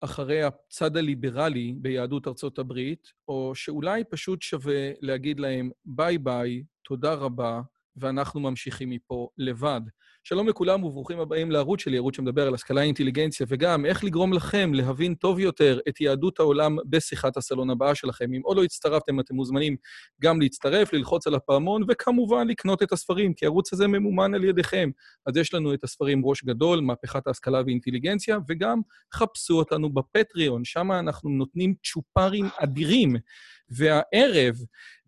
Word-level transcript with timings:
אחרי 0.00 0.42
הצד 0.42 0.96
הליברלי 0.96 1.74
ביהדות 1.76 2.28
ארצות 2.28 2.58
הברית, 2.58 3.08
או 3.28 3.52
שאולי 3.54 4.04
פשוט 4.04 4.42
שווה 4.42 4.90
להגיד 5.00 5.40
להם 5.40 5.70
ביי 5.84 6.18
ביי, 6.18 6.62
תודה 6.84 7.14
רבה, 7.14 7.60
ואנחנו 7.96 8.40
ממשיכים 8.40 8.90
מפה 8.90 9.28
לבד. 9.38 9.80
שלום 10.28 10.48
לכולם 10.48 10.84
וברוכים 10.84 11.20
הבאים 11.20 11.50
לערוץ 11.50 11.80
שלי, 11.80 11.96
ערוץ 11.96 12.16
שמדבר 12.16 12.46
על 12.46 12.54
השכלה, 12.54 12.82
אינטליגנציה, 12.82 13.46
וגם 13.50 13.86
איך 13.86 14.04
לגרום 14.04 14.32
לכם 14.32 14.74
להבין 14.74 15.14
טוב 15.14 15.38
יותר 15.38 15.78
את 15.88 16.00
יהדות 16.00 16.40
העולם 16.40 16.76
בשיחת 16.86 17.36
הסלון 17.36 17.70
הבאה 17.70 17.94
שלכם. 17.94 18.34
אם 18.34 18.40
עוד 18.44 18.56
לא 18.56 18.64
הצטרפתם, 18.64 19.20
אתם 19.20 19.34
מוזמנים 19.34 19.76
גם 20.22 20.40
להצטרף, 20.40 20.92
ללחוץ 20.92 21.26
על 21.26 21.34
הפעמון, 21.34 21.82
וכמובן 21.88 22.48
לקנות 22.48 22.82
את 22.82 22.92
הספרים, 22.92 23.34
כי 23.34 23.44
הערוץ 23.44 23.72
הזה 23.72 23.86
ממומן 23.86 24.34
על 24.34 24.44
ידיכם. 24.44 24.90
אז 25.26 25.36
יש 25.36 25.54
לנו 25.54 25.74
את 25.74 25.84
הספרים 25.84 26.26
ראש 26.26 26.44
גדול, 26.44 26.80
מהפכת 26.80 27.26
ההשכלה 27.26 27.62
ואינטליגנציה, 27.66 28.38
וגם 28.48 28.80
חפשו 29.14 29.54
אותנו 29.54 29.92
בפטריון, 29.92 30.64
שם 30.64 30.92
אנחנו 30.92 31.30
נותנים 31.30 31.74
צ'ופרים 31.84 32.46
אדירים. 32.58 33.16
והערב, 33.70 34.54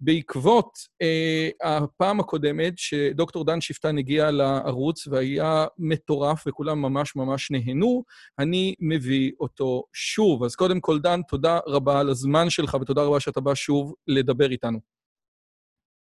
בעקבות 0.00 0.78
אה, 1.02 1.48
הפעם 1.62 2.20
הקודמת, 2.20 2.72
שדוקטור 2.76 3.44
דן 3.44 3.60
שפטן 3.60 3.98
הגיע 3.98 4.30
לערוץ 4.30 5.06
והיה 5.06 5.66
מטורף 5.78 6.44
וכולם 6.46 6.82
ממש 6.82 7.16
ממש 7.16 7.50
נהנו, 7.50 8.04
אני 8.38 8.74
מביא 8.80 9.32
אותו 9.40 9.84
שוב. 9.92 10.44
אז 10.44 10.56
קודם 10.56 10.80
כל, 10.80 10.98
דן, 10.98 11.20
תודה 11.28 11.58
רבה 11.66 12.00
על 12.00 12.10
הזמן 12.10 12.50
שלך 12.50 12.76
ותודה 12.80 13.02
רבה 13.02 13.20
שאתה 13.20 13.40
בא 13.40 13.54
שוב 13.54 13.94
לדבר 14.08 14.50
איתנו. 14.50 14.78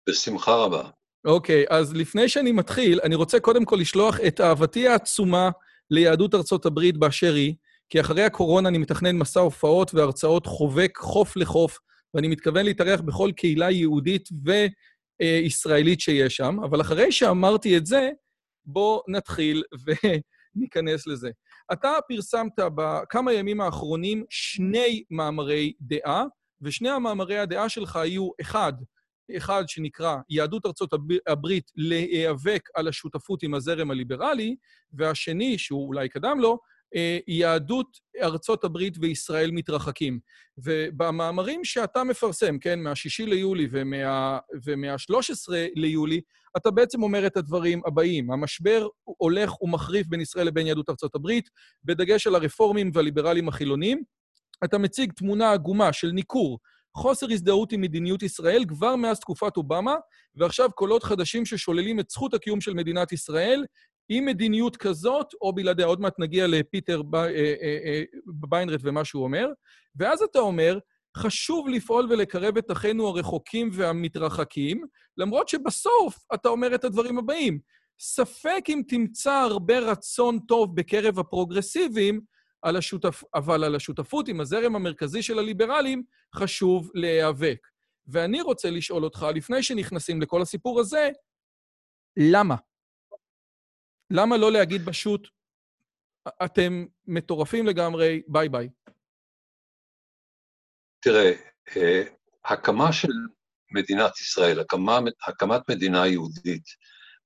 בשמחה 0.08 0.54
רבה. 0.54 0.88
אוקיי, 1.24 1.64
אז 1.70 1.94
לפני 1.94 2.28
שאני 2.28 2.52
מתחיל, 2.52 3.00
אני 3.04 3.14
רוצה 3.14 3.40
קודם 3.40 3.64
כל 3.64 3.76
לשלוח 3.76 4.20
את 4.26 4.40
אהבתי 4.40 4.88
העצומה 4.88 5.50
ליהדות 5.90 6.34
ארצות 6.34 6.66
הברית 6.66 6.96
באשר 6.96 7.34
היא, 7.34 7.54
כי 7.88 8.00
אחרי 8.00 8.22
הקורונה 8.22 8.68
אני 8.68 8.78
מתכנן 8.78 9.16
מסע 9.16 9.40
הופעות 9.40 9.94
והרצאות 9.94 10.46
חובק 10.46 10.98
חוף 10.98 11.36
לחוף. 11.36 11.78
ואני 12.14 12.28
מתכוון 12.28 12.64
להתארח 12.64 13.00
בכל 13.00 13.30
קהילה 13.36 13.70
יהודית 13.70 14.28
וישראלית 15.20 16.00
שיש 16.00 16.36
שם, 16.36 16.56
אבל 16.64 16.80
אחרי 16.80 17.12
שאמרתי 17.12 17.76
את 17.76 17.86
זה, 17.86 18.10
בואו 18.64 19.02
נתחיל 19.08 19.62
וניכנס 20.56 21.06
לזה. 21.06 21.30
אתה 21.72 21.92
פרסמת 22.08 22.52
בכמה 22.74 23.32
ימים 23.32 23.60
האחרונים 23.60 24.24
שני 24.30 25.04
מאמרי 25.10 25.72
דעה, 25.80 26.24
ושני 26.60 26.90
המאמרי 26.90 27.38
הדעה 27.38 27.68
שלך 27.68 27.96
היו, 27.96 28.30
אחד, 28.40 28.72
אחד 29.36 29.64
שנקרא 29.66 30.16
יהדות 30.30 30.66
ארצות 30.66 30.90
הברית 31.26 31.70
להיאבק 31.76 32.68
על 32.74 32.88
השותפות 32.88 33.42
עם 33.42 33.54
הזרם 33.54 33.90
הליברלי, 33.90 34.56
והשני, 34.92 35.58
שהוא 35.58 35.86
אולי 35.86 36.08
קדם 36.08 36.40
לו, 36.40 36.58
יהדות 37.28 37.98
ארצות 38.22 38.64
הברית 38.64 38.94
וישראל 39.00 39.50
מתרחקים. 39.50 40.18
ובמאמרים 40.58 41.64
שאתה 41.64 42.04
מפרסם, 42.04 42.58
כן, 42.58 42.80
מה-6 42.80 43.26
ליולי 43.26 43.68
ומה, 43.70 44.38
ומה-13 44.64 45.52
ליולי, 45.74 46.20
אתה 46.56 46.70
בעצם 46.70 47.02
אומר 47.02 47.26
את 47.26 47.36
הדברים 47.36 47.80
הבאים: 47.86 48.30
המשבר 48.30 48.88
הולך 49.04 49.62
ומחריף 49.62 50.06
בין 50.06 50.20
ישראל 50.20 50.46
לבין 50.46 50.66
יהדות 50.66 50.90
ארצות 50.90 51.14
הברית, 51.14 51.50
בדגש 51.84 52.26
על 52.26 52.34
הרפורמים 52.34 52.90
והליברלים 52.94 53.48
החילונים. 53.48 54.02
אתה 54.64 54.78
מציג 54.78 55.12
תמונה 55.12 55.52
עגומה 55.52 55.92
של 55.92 56.10
ניכור, 56.10 56.58
חוסר 56.96 57.26
הזדהות 57.30 57.72
עם 57.72 57.80
מדיניות 57.80 58.22
ישראל 58.22 58.64
כבר 58.68 58.96
מאז 58.96 59.20
תקופת 59.20 59.56
אובמה, 59.56 59.94
ועכשיו 60.34 60.70
קולות 60.72 61.02
חדשים 61.02 61.46
ששוללים 61.46 62.00
את 62.00 62.10
זכות 62.10 62.34
הקיום 62.34 62.60
של 62.60 62.74
מדינת 62.74 63.12
ישראל, 63.12 63.64
עם 64.08 64.24
מדיניות 64.24 64.76
כזאת, 64.76 65.26
או 65.40 65.52
בלעדיה, 65.52 65.86
עוד 65.86 66.00
מעט 66.00 66.14
נגיע 66.18 66.46
לפיטר 66.46 67.02
אה, 67.14 67.20
אה, 67.24 67.78
אה, 67.84 68.02
ביינרט 68.26 68.80
ומה 68.82 69.04
שהוא 69.04 69.24
אומר, 69.24 69.48
ואז 69.96 70.22
אתה 70.22 70.38
אומר, 70.38 70.78
חשוב 71.16 71.68
לפעול 71.68 72.06
ולקרב 72.10 72.56
את 72.56 72.70
אחינו 72.70 73.08
הרחוקים 73.08 73.70
והמתרחקים, 73.72 74.84
למרות 75.16 75.48
שבסוף 75.48 76.24
אתה 76.34 76.48
אומר 76.48 76.74
את 76.74 76.84
הדברים 76.84 77.18
הבאים. 77.18 77.58
ספק 78.00 78.64
אם 78.68 78.82
תמצא 78.88 79.32
הרבה 79.32 79.78
רצון 79.78 80.38
טוב 80.38 80.76
בקרב 80.76 81.18
הפרוגרסיבים, 81.18 82.20
על 82.62 82.76
השותפ... 82.76 83.22
אבל 83.34 83.64
על 83.64 83.74
השותפות 83.74 84.28
עם 84.28 84.40
הזרם 84.40 84.76
המרכזי 84.76 85.22
של 85.22 85.38
הליברלים 85.38 86.02
חשוב 86.34 86.90
להיאבק. 86.94 87.66
ואני 88.06 88.40
רוצה 88.40 88.70
לשאול 88.70 89.04
אותך, 89.04 89.26
לפני 89.34 89.62
שנכנסים 89.62 90.22
לכל 90.22 90.42
הסיפור 90.42 90.80
הזה, 90.80 91.10
למה? 92.16 92.56
למה 94.14 94.36
לא 94.36 94.52
להגיד 94.52 94.82
פשוט, 94.86 95.28
אתם 96.44 96.84
מטורפים 97.06 97.66
לגמרי, 97.66 98.22
ביי 98.28 98.48
ביי? 98.48 98.68
תראה, 101.00 101.32
אה, 101.76 102.02
הקמה 102.44 102.92
של 102.92 103.12
מדינת 103.70 104.20
ישראל, 104.20 104.60
הקמה, 104.60 104.98
הקמת 105.28 105.70
מדינה 105.70 106.06
יהודית, 106.06 106.64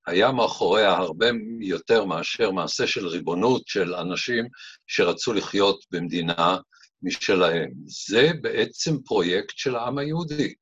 היה 0.06 0.32
מאחוריה 0.32 0.90
הרבה 0.90 1.26
יותר 1.60 2.04
מאשר 2.04 2.50
מעשה 2.50 2.86
של 2.86 3.06
ריבונות 3.06 3.62
של 3.66 3.94
אנשים 3.94 4.44
שרצו 4.86 5.32
לחיות 5.32 5.84
במדינה 5.90 6.58
משלהם. 7.02 7.70
זה 7.86 8.30
בעצם 8.40 9.02
פרויקט 9.02 9.56
של 9.56 9.76
העם 9.76 9.98
היהודי. 9.98 10.54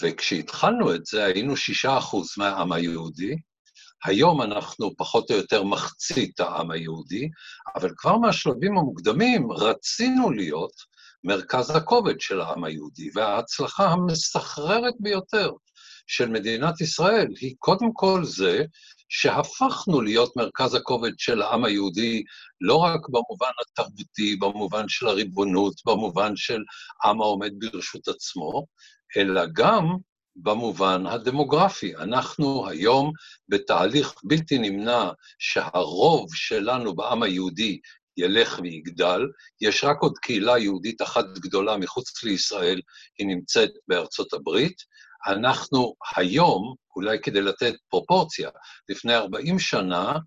וכשהתחלנו 0.00 0.94
את 0.94 1.06
זה, 1.06 1.24
היינו 1.24 1.56
שישה 1.56 1.98
אחוז 1.98 2.28
מהעם 2.38 2.72
היהודי, 2.72 3.36
היום 4.04 4.42
אנחנו 4.42 4.96
פחות 4.96 5.30
או 5.30 5.36
יותר 5.36 5.62
מחצית 5.62 6.40
העם 6.40 6.70
היהודי, 6.70 7.28
אבל 7.76 7.90
כבר 7.96 8.16
מהשלבים 8.16 8.78
המוקדמים 8.78 9.52
רצינו 9.52 10.30
להיות 10.30 10.72
מרכז 11.24 11.70
הכובד 11.70 12.20
של 12.20 12.40
העם 12.40 12.64
היהודי, 12.64 13.10
וההצלחה 13.14 13.84
המסחררת 13.84 14.94
ביותר 15.00 15.50
של 16.06 16.28
מדינת 16.28 16.80
ישראל 16.80 17.26
היא 17.40 17.54
קודם 17.58 17.92
כל 17.92 18.24
זה 18.24 18.64
שהפכנו 19.08 20.00
להיות 20.00 20.36
מרכז 20.36 20.74
הכובד 20.74 21.10
של 21.18 21.42
העם 21.42 21.64
היהודי, 21.64 22.22
לא 22.60 22.76
רק 22.76 23.00
במובן 23.08 23.50
התרבותי, 23.62 24.36
במובן 24.36 24.88
של 24.88 25.06
הריבונות, 25.06 25.74
במובן 25.86 26.36
של 26.36 26.58
עם 27.04 27.20
העומד 27.20 27.50
ברשות 27.58 28.08
עצמו, 28.08 28.66
אלא 29.16 29.42
גם 29.52 29.96
במובן 30.36 31.06
הדמוגרפי. 31.06 31.96
אנחנו 31.96 32.68
היום 32.68 33.12
בתהליך 33.48 34.14
בלתי 34.24 34.58
נמנע 34.58 35.10
שהרוב 35.38 36.34
שלנו 36.34 36.94
בעם 36.94 37.22
היהודי 37.22 37.80
ילך 38.16 38.60
ויגדל. 38.62 39.20
יש 39.60 39.84
רק 39.84 39.96
עוד 40.00 40.18
קהילה 40.18 40.58
יהודית 40.58 41.02
אחת 41.02 41.24
גדולה 41.38 41.76
מחוץ 41.76 42.24
לישראל, 42.24 42.80
היא 43.18 43.26
נמצאת 43.26 43.70
בארצות 43.88 44.32
הברית. 44.32 44.76
אנחנו 45.26 45.94
היום, 46.16 46.74
אולי 46.96 47.18
כדי 47.22 47.40
לתת 47.40 47.74
פרופורציה, 47.88 48.50
לפני 48.88 49.14
40 49.14 49.58
שנה 49.58 50.18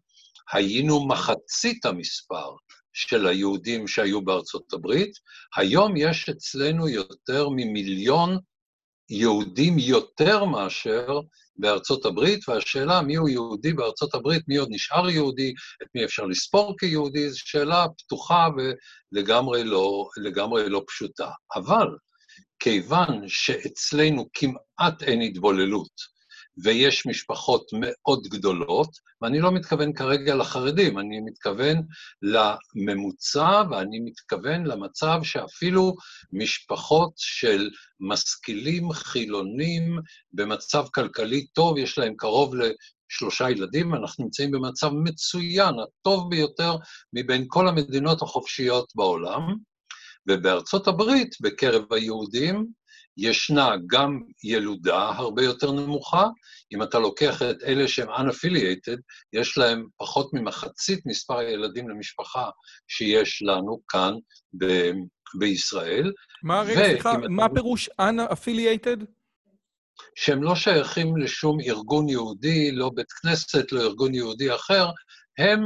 היינו 0.52 1.08
מחצית 1.08 1.86
המספר 1.86 2.56
של 2.94 3.28
היהודים 3.28 3.88
שהיו 3.88 4.22
בארצות 4.22 4.74
הברית. 4.74 5.12
היום 5.56 5.98
יש 5.98 6.30
אצלנו 6.30 6.90
יותר 6.90 7.50
ממיליון 7.50 8.38
יהודים 9.10 9.80
יותר 9.80 10.46
מאשר 10.46 11.20
בארצות 11.58 12.06
הברית, 12.06 12.50
והשאלה 12.50 13.02
מי 13.02 13.16
הוא 13.16 13.30
יהודי 13.30 13.74
בארצות 13.74 14.14
הברית, 14.14 14.44
מי 14.48 14.56
עוד 14.56 14.68
נשאר 14.72 15.10
יהודי, 15.10 15.54
את 15.84 15.88
מי 15.96 16.06
אפשר 16.06 16.26
לספור 16.26 16.76
כיהודי, 16.80 17.30
זו 17.30 17.40
שאלה 17.40 17.86
פתוחה 17.98 18.48
ולגמרי 18.58 19.64
לא, 19.64 20.10
לא 20.68 20.84
פשוטה. 20.88 21.30
אבל 21.56 21.88
כיוון 22.60 23.24
שאצלנו 23.28 24.30
כמעט 24.34 25.04
אין 25.04 25.22
התבוללות, 25.22 26.15
ויש 26.64 27.06
משפחות 27.06 27.66
מאוד 27.74 28.28
גדולות, 28.28 28.90
ואני 29.22 29.40
לא 29.40 29.52
מתכוון 29.52 29.94
כרגע 29.94 30.36
לחרדים, 30.36 31.00
אני 31.00 31.20
מתכוון 31.22 31.82
לממוצע, 32.22 33.64
ואני 33.72 34.00
מתכוון 34.00 34.66
למצב 34.66 35.20
שאפילו 35.24 35.96
משפחות 36.34 37.14
של 37.16 37.70
משכילים 38.00 38.92
חילונים 38.92 40.00
במצב 40.34 40.86
כלכלי 40.94 41.48
טוב, 41.48 41.78
יש 41.78 41.98
להם 41.98 42.14
קרוב 42.18 42.54
לשלושה 42.56 43.50
ילדים, 43.50 43.96
אנחנו 43.96 44.24
נמצאים 44.24 44.52
במצב 44.52 44.90
מצוין, 45.04 45.76
הטוב 45.80 46.30
ביותר 46.30 46.76
מבין 47.14 47.46
כל 47.48 47.68
המדינות 47.68 48.22
החופשיות 48.22 48.92
בעולם. 48.96 49.42
ובארצות 50.28 50.88
הברית, 50.88 51.36
בקרב 51.42 51.94
היהודים, 51.94 52.66
ישנה 53.18 53.72
גם 53.88 54.20
ילודה 54.44 55.10
הרבה 55.10 55.44
יותר 55.44 55.72
נמוכה. 55.72 56.28
אם 56.74 56.84
אתה 56.84 57.00
לוקח 57.00 57.42
את 57.42 57.64
אלה 57.66 57.88
שהם 57.88 58.10
unaffiliated, 58.10 59.00
יש 59.34 59.58
להם 59.58 59.88
פחות 59.98 60.34
ממחצית 60.34 61.06
מספר 61.06 61.38
הילדים 61.38 61.90
למשפחה 61.90 62.50
שיש 62.88 63.42
לנו 63.42 63.80
כאן 63.88 64.14
ב- 64.58 64.92
בישראל. 65.40 66.12
מה, 66.44 66.62
רגע, 66.62 66.84
סליחה, 66.84 67.18
מה 67.30 67.50
פירוש 67.54 67.90
unaffiliated? 67.90 69.06
שהם 70.16 70.44
לא 70.44 70.56
שייכים 70.56 71.18
לשום 71.18 71.58
ארגון 71.60 72.10
יהודי, 72.10 72.72
לא 72.72 72.92
בית 72.96 73.12
כנסת, 73.12 73.72
לא 73.72 73.82
ארגון 73.82 74.14
יהודי 74.14 74.56
אחר, 74.56 74.90
הם 75.38 75.60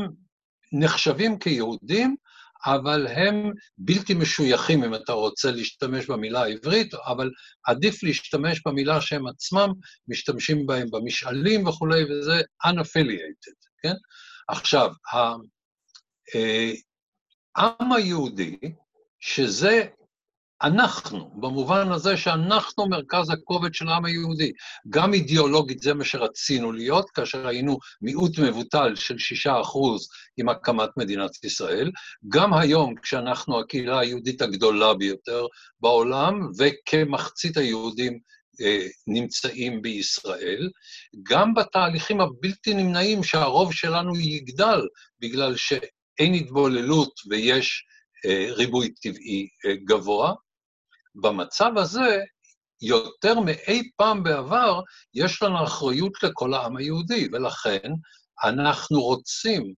נחשבים 0.74 1.40
כיהודים, 1.40 2.16
אבל 2.66 3.08
הם 3.08 3.52
בלתי 3.78 4.14
משויכים, 4.14 4.84
אם 4.84 4.96
אתה 4.96 5.14
רוצה 5.14 5.52
להשתמש 5.52 6.06
במילה 6.06 6.44
העברית, 6.44 6.94
אבל 6.94 7.32
עדיף 7.66 8.04
להשתמש 8.04 8.62
במילה 8.66 9.02
שהם 9.02 9.28
עצמם 9.28 9.70
משתמשים 10.08 10.66
בהם 10.66 10.88
במשאלים 10.92 11.68
וכולי, 11.68 12.04
וזה 12.04 12.42
unaffiliated, 12.66 13.68
כן? 13.82 13.94
עכשיו, 14.48 14.92
העם 17.56 17.94
היהודי, 17.94 18.58
שזה 19.20 19.86
אנחנו, 20.64 21.32
במובן 21.36 21.92
הזה 21.92 22.18
שאנחנו 22.18 22.88
מרכז 22.90 23.30
הכובד 23.30 23.74
של 23.74 23.88
העם 23.88 24.06
היהודי. 24.06 24.52
גם 24.90 25.14
אידיאולוגית 25.14 25.82
זה 25.82 25.94
מה 25.94 26.06
שרצינו 26.06 26.72
להיות, 26.72 27.10
כאשר 27.10 27.48
היינו 27.48 27.78
מיעוט 28.02 28.40
מבוטל 28.40 28.96
של 28.96 29.18
שישה 29.18 29.62
אחוז 29.62 30.08
עם 30.38 30.50
הקמת 30.50 30.90
מדינת 30.98 31.44
ישראל, 31.44 31.92
גם 32.30 32.54
היום, 32.54 32.96
כשאנחנו 32.96 33.60
הקהילה 33.60 34.00
היהודית 34.00 34.42
הגדולה 34.42 34.94
ביותר 34.94 35.46
בעולם, 35.80 36.50
וכמחצית 36.58 37.58
היהודים 37.58 38.20
אה, 38.62 38.88
נמצאים 39.08 39.82
בישראל, 39.82 40.70
גם 41.24 41.54
בתהליכים 41.54 42.22
הבלתי 42.22 42.74
נמנעים 42.74 43.24
שהרוב 43.24 43.74
שלנו 43.74 44.16
יגדל, 44.18 44.82
בגלל 45.20 45.56
שאין 45.56 46.34
התבוללות 46.34 47.14
ויש 47.30 47.84
אה, 48.26 48.48
ריבוי 48.52 48.90
טבעי 48.90 49.48
אה, 49.66 49.76
גבוה, 49.86 50.34
במצב 51.22 51.72
הזה, 51.78 52.20
יותר 52.82 53.40
מאי 53.40 53.90
פעם 53.96 54.24
בעבר, 54.24 54.82
יש 55.14 55.42
לנו 55.42 55.64
אחריות 55.64 56.24
לכל 56.24 56.54
העם 56.54 56.78
היהודי, 56.78 57.28
ולכן 57.32 57.92
אנחנו 58.44 59.02
רוצים 59.02 59.74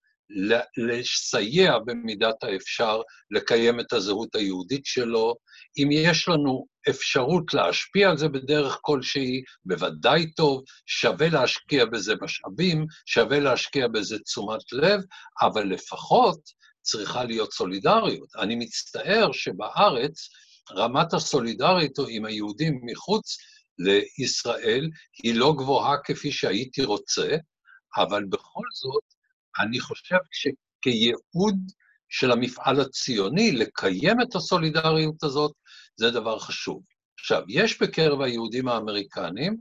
לסייע 0.77 1.77
במידת 1.85 2.43
האפשר 2.43 3.01
לקיים 3.31 3.79
את 3.79 3.93
הזהות 3.93 4.35
היהודית 4.35 4.85
שלו. 4.85 5.35
אם 5.77 5.89
יש 5.91 6.27
לנו 6.27 6.65
אפשרות 6.89 7.53
להשפיע 7.53 8.09
על 8.09 8.17
זה 8.17 8.27
בדרך 8.27 8.77
כלשהי, 8.81 9.41
בוודאי 9.65 10.33
טוב, 10.33 10.63
שווה 10.85 11.29
להשקיע 11.29 11.85
בזה 11.85 12.13
משאבים, 12.21 12.85
שווה 13.05 13.39
להשקיע 13.39 13.87
בזה 13.87 14.19
תשומת 14.19 14.71
לב, 14.71 15.01
אבל 15.41 15.63
לפחות 15.63 16.39
צריכה 16.81 17.23
להיות 17.23 17.53
סולידריות. 17.53 18.35
אני 18.35 18.55
מצטער 18.55 19.31
שבארץ 19.31 20.29
רמת 20.71 21.13
הסולידריות 21.13 21.99
עם 22.09 22.25
היהודים 22.25 22.81
מחוץ 22.83 23.37
לישראל 23.79 24.89
היא 25.23 25.35
לא 25.35 25.53
גבוהה 25.57 25.97
כפי 26.03 26.31
שהייתי 26.31 26.83
רוצה, 26.83 27.37
אבל 27.97 28.25
בכל 28.25 28.63
זאת, 28.73 29.03
אני 29.59 29.79
חושב 29.79 30.17
שכייעוד 30.31 31.55
של 32.09 32.31
המפעל 32.31 32.81
הציוני, 32.81 33.51
לקיים 33.51 34.21
את 34.21 34.35
הסולידריות 34.35 35.23
הזאת, 35.23 35.51
זה 35.95 36.11
דבר 36.11 36.39
חשוב. 36.39 36.83
עכשיו, 37.19 37.43
יש 37.47 37.81
בקרב 37.81 38.21
היהודים 38.21 38.67
האמריקנים 38.67 39.57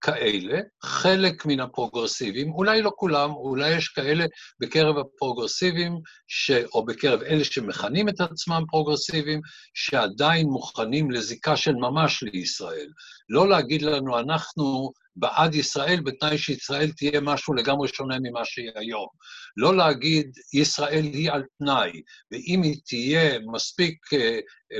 כאלה, 0.00 0.60
חלק 0.84 1.46
מן 1.46 1.60
הפרוגרסיבים, 1.60 2.52
אולי 2.52 2.82
לא 2.82 2.92
כולם, 2.96 3.30
אולי 3.30 3.76
יש 3.76 3.88
כאלה 3.88 4.24
בקרב 4.60 4.98
הפרוגרסיבים, 4.98 6.00
ש... 6.28 6.50
או 6.50 6.84
בקרב 6.84 7.22
אלה 7.22 7.44
שמכנים 7.44 8.08
את 8.08 8.20
עצמם 8.20 8.62
פרוגרסיבים, 8.70 9.40
שעדיין 9.74 10.46
מוכנים 10.46 11.10
לזיקה 11.10 11.56
של 11.56 11.74
ממש 11.74 12.22
לישראל. 12.22 12.88
לא 13.28 13.48
להגיד 13.48 13.82
לנו, 13.82 14.18
אנחנו 14.18 14.92
בעד 15.16 15.54
ישראל 15.54 16.00
בתנאי 16.00 16.38
שישראל 16.38 16.90
תהיה 16.96 17.20
משהו 17.20 17.54
לגמרי 17.54 17.88
שונה 17.88 18.16
ממה 18.22 18.44
שהיא 18.44 18.70
היום. 18.74 19.06
לא 19.56 19.76
להגיד, 19.76 20.30
ישראל 20.54 21.04
היא 21.04 21.30
על 21.30 21.42
תנאי, 21.58 22.02
ואם 22.32 22.62
היא 22.62 22.76
תהיה 22.86 23.38
מספיק 23.52 24.12
אה, 24.12 24.38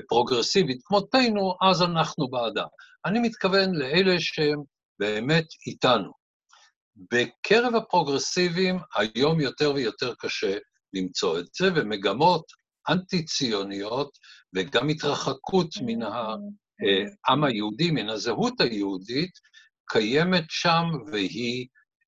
פרוגרסיבית 0.09 0.81
כמותנו, 0.85 1.55
אז 1.63 1.83
אנחנו 1.83 2.29
בעדה. 2.29 2.65
אני 3.07 3.19
מתכוון 3.19 3.75
לאלה 3.75 4.15
שהם 4.19 4.63
באמת 5.01 5.47
איתנו. 5.67 6.13
בקרב 7.13 7.75
הפרוגרסיבים 7.75 8.79
היום 8.97 9.41
יותר 9.41 9.73
ויותר 9.75 10.15
קשה 10.19 10.59
למצוא 10.95 11.39
את 11.39 11.47
זה, 11.55 11.69
ומגמות 11.75 12.45
אנטי-ציוניות 12.89 14.19
וגם 14.55 14.89
התרחקות 14.89 15.69
מן 15.87 16.03
העם 16.03 17.45
היהודי, 17.45 17.91
מן 17.91 18.09
הזהות 18.09 18.61
היהודית, 18.61 19.31
קיימת 19.89 20.45
שם 20.49 20.85
והיא 21.13 21.67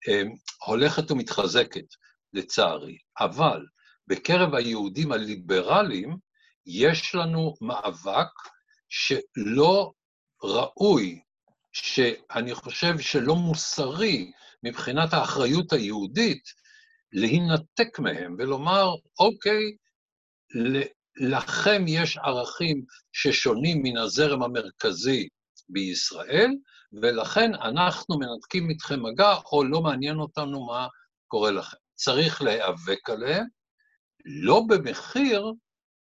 אה, 0.09 0.23
הולכת 0.67 1.11
ומתחזקת, 1.11 1.87
לצערי. 2.33 2.97
אבל 3.21 3.67
בקרב 4.07 4.55
היהודים 4.55 5.13
הליברליים 5.13 6.17
יש 6.67 7.15
לנו 7.15 7.55
מאבק 7.61 8.33
שלא 8.89 9.93
ראוי 10.43 11.21
שאני 11.73 12.55
חושב 12.55 12.99
שלא 12.99 13.35
מוסרי 13.35 14.33
מבחינת 14.63 15.13
האחריות 15.13 15.73
היהודית 15.73 16.43
להינתק 17.13 17.99
מהם 17.99 18.37
ולומר, 18.39 18.95
אוקיי, 19.19 19.77
לכם 21.17 21.85
יש 21.89 22.17
ערכים 22.17 22.85
ששונים 23.13 23.83
מן 23.83 23.97
הזרם 23.97 24.43
המרכזי 24.43 25.29
בישראל, 25.69 26.51
ולכן 27.03 27.55
אנחנו 27.55 28.19
מנתקים 28.19 28.71
איתכם 28.71 29.03
מגע, 29.03 29.35
או 29.53 29.65
לא 29.65 29.81
מעניין 29.81 30.19
אותנו 30.19 30.67
מה 30.67 30.87
קורה 31.29 31.51
לכם. 31.51 31.77
צריך 31.95 32.43
להיאבק 32.43 33.11
עליהם, 33.11 33.45
לא 34.25 34.63
במחיר 34.69 35.53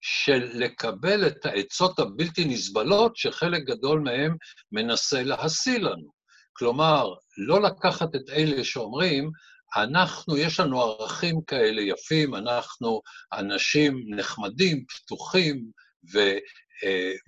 של 0.07 0.51
לקבל 0.55 1.27
את 1.27 1.47
העצות 1.47 1.99
הבלתי 1.99 2.45
נסבלות 2.45 3.17
שחלק 3.17 3.63
גדול 3.63 4.01
מהם 4.01 4.37
מנסה 4.73 5.23
להשיא 5.23 5.79
לנו. 5.79 6.09
כלומר, 6.53 7.09
לא 7.37 7.63
לקחת 7.63 8.15
את 8.15 8.31
אלה 8.31 8.65
שאומרים, 8.65 9.31
אנחנו, 9.77 10.37
יש 10.37 10.61
לנו 10.61 10.83
ערכים 10.83 11.41
כאלה 11.47 11.83
יפים, 11.83 12.35
אנחנו 12.35 13.01
אנשים 13.33 14.01
נחמדים, 14.09 14.85
פתוחים 14.89 15.65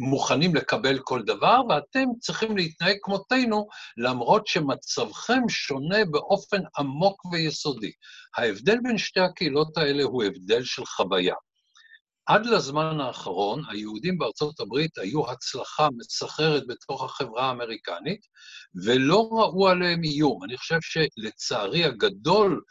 ומוכנים 0.00 0.54
לקבל 0.54 0.98
כל 0.98 1.22
דבר, 1.22 1.60
ואתם 1.68 2.04
צריכים 2.20 2.56
להתנהג 2.56 2.96
כמותנו, 3.02 3.66
למרות 3.96 4.46
שמצבכם 4.46 5.48
שונה 5.48 6.04
באופן 6.10 6.60
עמוק 6.78 7.24
ויסודי. 7.24 7.92
ההבדל 8.36 8.76
בין 8.82 8.98
שתי 8.98 9.20
הקהילות 9.20 9.76
האלה 9.76 10.02
הוא 10.02 10.24
הבדל 10.24 10.64
של 10.64 10.84
חוויה. 10.86 11.34
עד 12.26 12.46
לזמן 12.46 13.00
האחרון, 13.00 13.62
היהודים 13.68 14.18
בארצות 14.18 14.60
הברית 14.60 14.98
היו 14.98 15.30
הצלחה 15.30 15.88
מסחררת 15.96 16.66
בתוך 16.66 17.04
החברה 17.04 17.48
האמריקנית, 17.48 18.20
ולא 18.84 19.28
ראו 19.32 19.68
עליהם 19.68 20.04
איום. 20.04 20.44
אני 20.44 20.56
חושב 20.56 20.78
שלצערי 20.80 21.84
הגדול, 21.84 22.62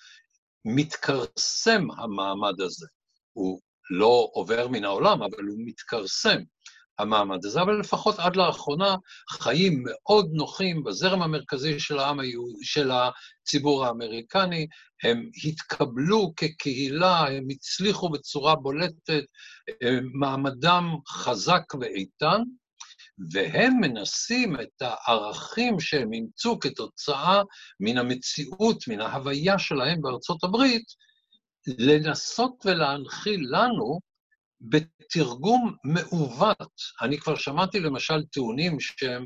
מתכרסם 0.66 1.92
המעמד 1.92 2.62
הזה. 2.62 2.88
הוא 3.34 3.60
לא 3.90 4.30
עובר 4.34 4.68
מן 4.68 4.84
העולם, 4.84 5.24
אבל 5.24 5.44
הוא 5.44 5.58
מתכרסם. 5.66 6.42
המעמד 7.00 7.46
הזה, 7.46 7.62
אבל 7.62 7.80
לפחות 7.80 8.20
עד 8.20 8.36
לאחרונה 8.36 8.96
חיים 9.30 9.84
מאוד 9.86 10.30
נוחים 10.34 10.84
בזרם 10.84 11.22
המרכזי 11.22 11.80
של 11.80 12.00
העם 12.00 12.20
היהודי, 12.20 12.66
של 12.66 12.92
הציבור 12.92 13.86
האמריקני, 13.86 14.68
הם 15.04 15.30
התקבלו 15.44 16.34
כקהילה, 16.38 17.28
הם 17.28 17.44
הצליחו 17.50 18.10
בצורה 18.10 18.56
בולטת, 18.56 19.24
מעמדם 20.14 20.96
חזק 21.08 21.64
ואיתן, 21.80 22.42
והם 23.32 23.74
מנסים 23.82 24.56
את 24.62 24.82
הערכים 24.82 25.80
שהם 25.80 26.14
אימצו 26.14 26.60
כתוצאה 26.60 27.42
מן 27.80 27.98
המציאות, 27.98 28.88
מן 28.88 29.02
ההוויה 29.02 29.60
שלהם 29.60 30.02
בארצות 30.02 30.44
הברית, 30.44 30.86
לנסות 31.68 32.66
ולהנחיל 32.66 33.48
לנו 33.50 34.00
בתרגום 34.70 35.76
מעוות. 35.84 36.74
אני 37.02 37.18
כבר 37.18 37.36
שמעתי 37.36 37.80
למשל 37.80 38.24
טיעונים 38.24 38.80
שהם 38.80 39.26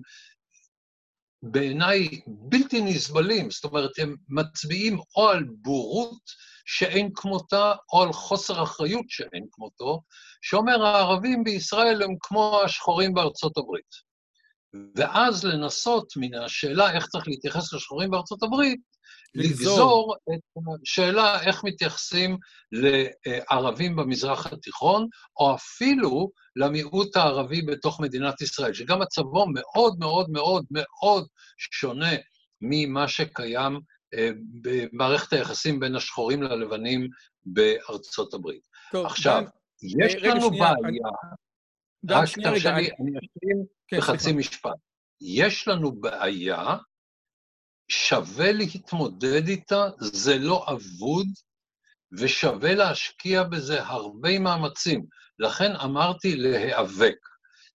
בעיניי 1.43 2.22
בלתי 2.27 2.81
נסבלים, 2.81 3.51
זאת 3.51 3.63
אומרת, 3.63 3.91
הם 3.98 4.15
מצביעים 4.29 5.00
או 5.15 5.29
על 5.29 5.43
בורות 5.62 6.22
שאין 6.65 7.10
כמותה, 7.15 7.74
או 7.93 8.03
על 8.03 8.13
חוסר 8.13 8.63
אחריות 8.63 9.05
שאין 9.10 9.46
כמותו, 9.51 10.01
שאומר 10.41 10.86
הערבים 10.86 11.43
בישראל 11.43 12.03
הם 12.03 12.15
כמו 12.19 12.62
השחורים 12.65 13.13
בארצות 13.13 13.58
הברית. 13.58 14.10
ואז 14.96 15.46
לנסות 15.46 16.13
מן 16.17 16.34
השאלה 16.34 16.91
איך 16.91 17.08
צריך 17.08 17.27
להתייחס 17.27 17.74
לשחורים 17.74 18.12
בארצות 18.12 18.43
הברית, 18.43 18.79
לגזור 19.36 20.15
את 20.29 20.63
השאלה 20.83 21.41
איך 21.41 21.63
מתייחסים 21.63 22.38
לערבים 22.71 23.95
במזרח 23.95 24.53
התיכון, 24.53 25.07
או 25.39 25.55
אפילו 25.55 26.31
למיעוט 26.55 27.17
הערבי 27.17 27.62
בתוך 27.62 28.00
מדינת 28.00 28.41
ישראל, 28.41 28.74
שגם 28.74 29.00
מצבו 29.00 29.45
מאוד 29.53 30.00
מאוד 30.00 30.29
מאוד 30.29 30.65
מאוד 30.71 31.27
שונה 31.57 32.12
ממה 32.62 33.07
שקיים 33.07 33.79
אה, 34.13 34.29
במערכת 34.62 35.33
היחסים 35.33 35.79
בין 35.79 35.95
השחורים 35.95 36.43
ללבנים 36.43 37.07
בארצות 37.45 38.33
הברית. 38.33 38.62
טוב, 38.91 39.05
עכשיו, 39.05 39.41
דן, 39.41 39.50
יש 40.03 40.15
רגע, 40.15 40.33
לנו 40.33 40.48
שנייה, 40.48 40.74
בעיה... 40.81 40.89
אני... 40.89 41.00
רק 42.09 42.29
תרשה 42.43 42.71
לי, 42.77 42.89
אני 43.00 43.12
אשלים 43.12 43.65
כן, 43.88 43.98
בחצי 43.98 44.33
משפט. 44.33 44.71
יש 45.21 45.67
לנו 45.67 45.91
בעיה 45.91 46.77
שווה 47.89 48.51
להתמודד 48.51 49.48
איתה, 49.48 49.88
זה 50.00 50.38
לא 50.38 50.65
אבוד, 50.72 51.27
ושווה 52.12 52.75
להשקיע 52.75 53.43
בזה 53.43 53.84
הרבה 53.84 54.39
מאמצים. 54.39 55.05
לכן 55.39 55.75
אמרתי 55.75 56.36
להיאבק. 56.36 57.15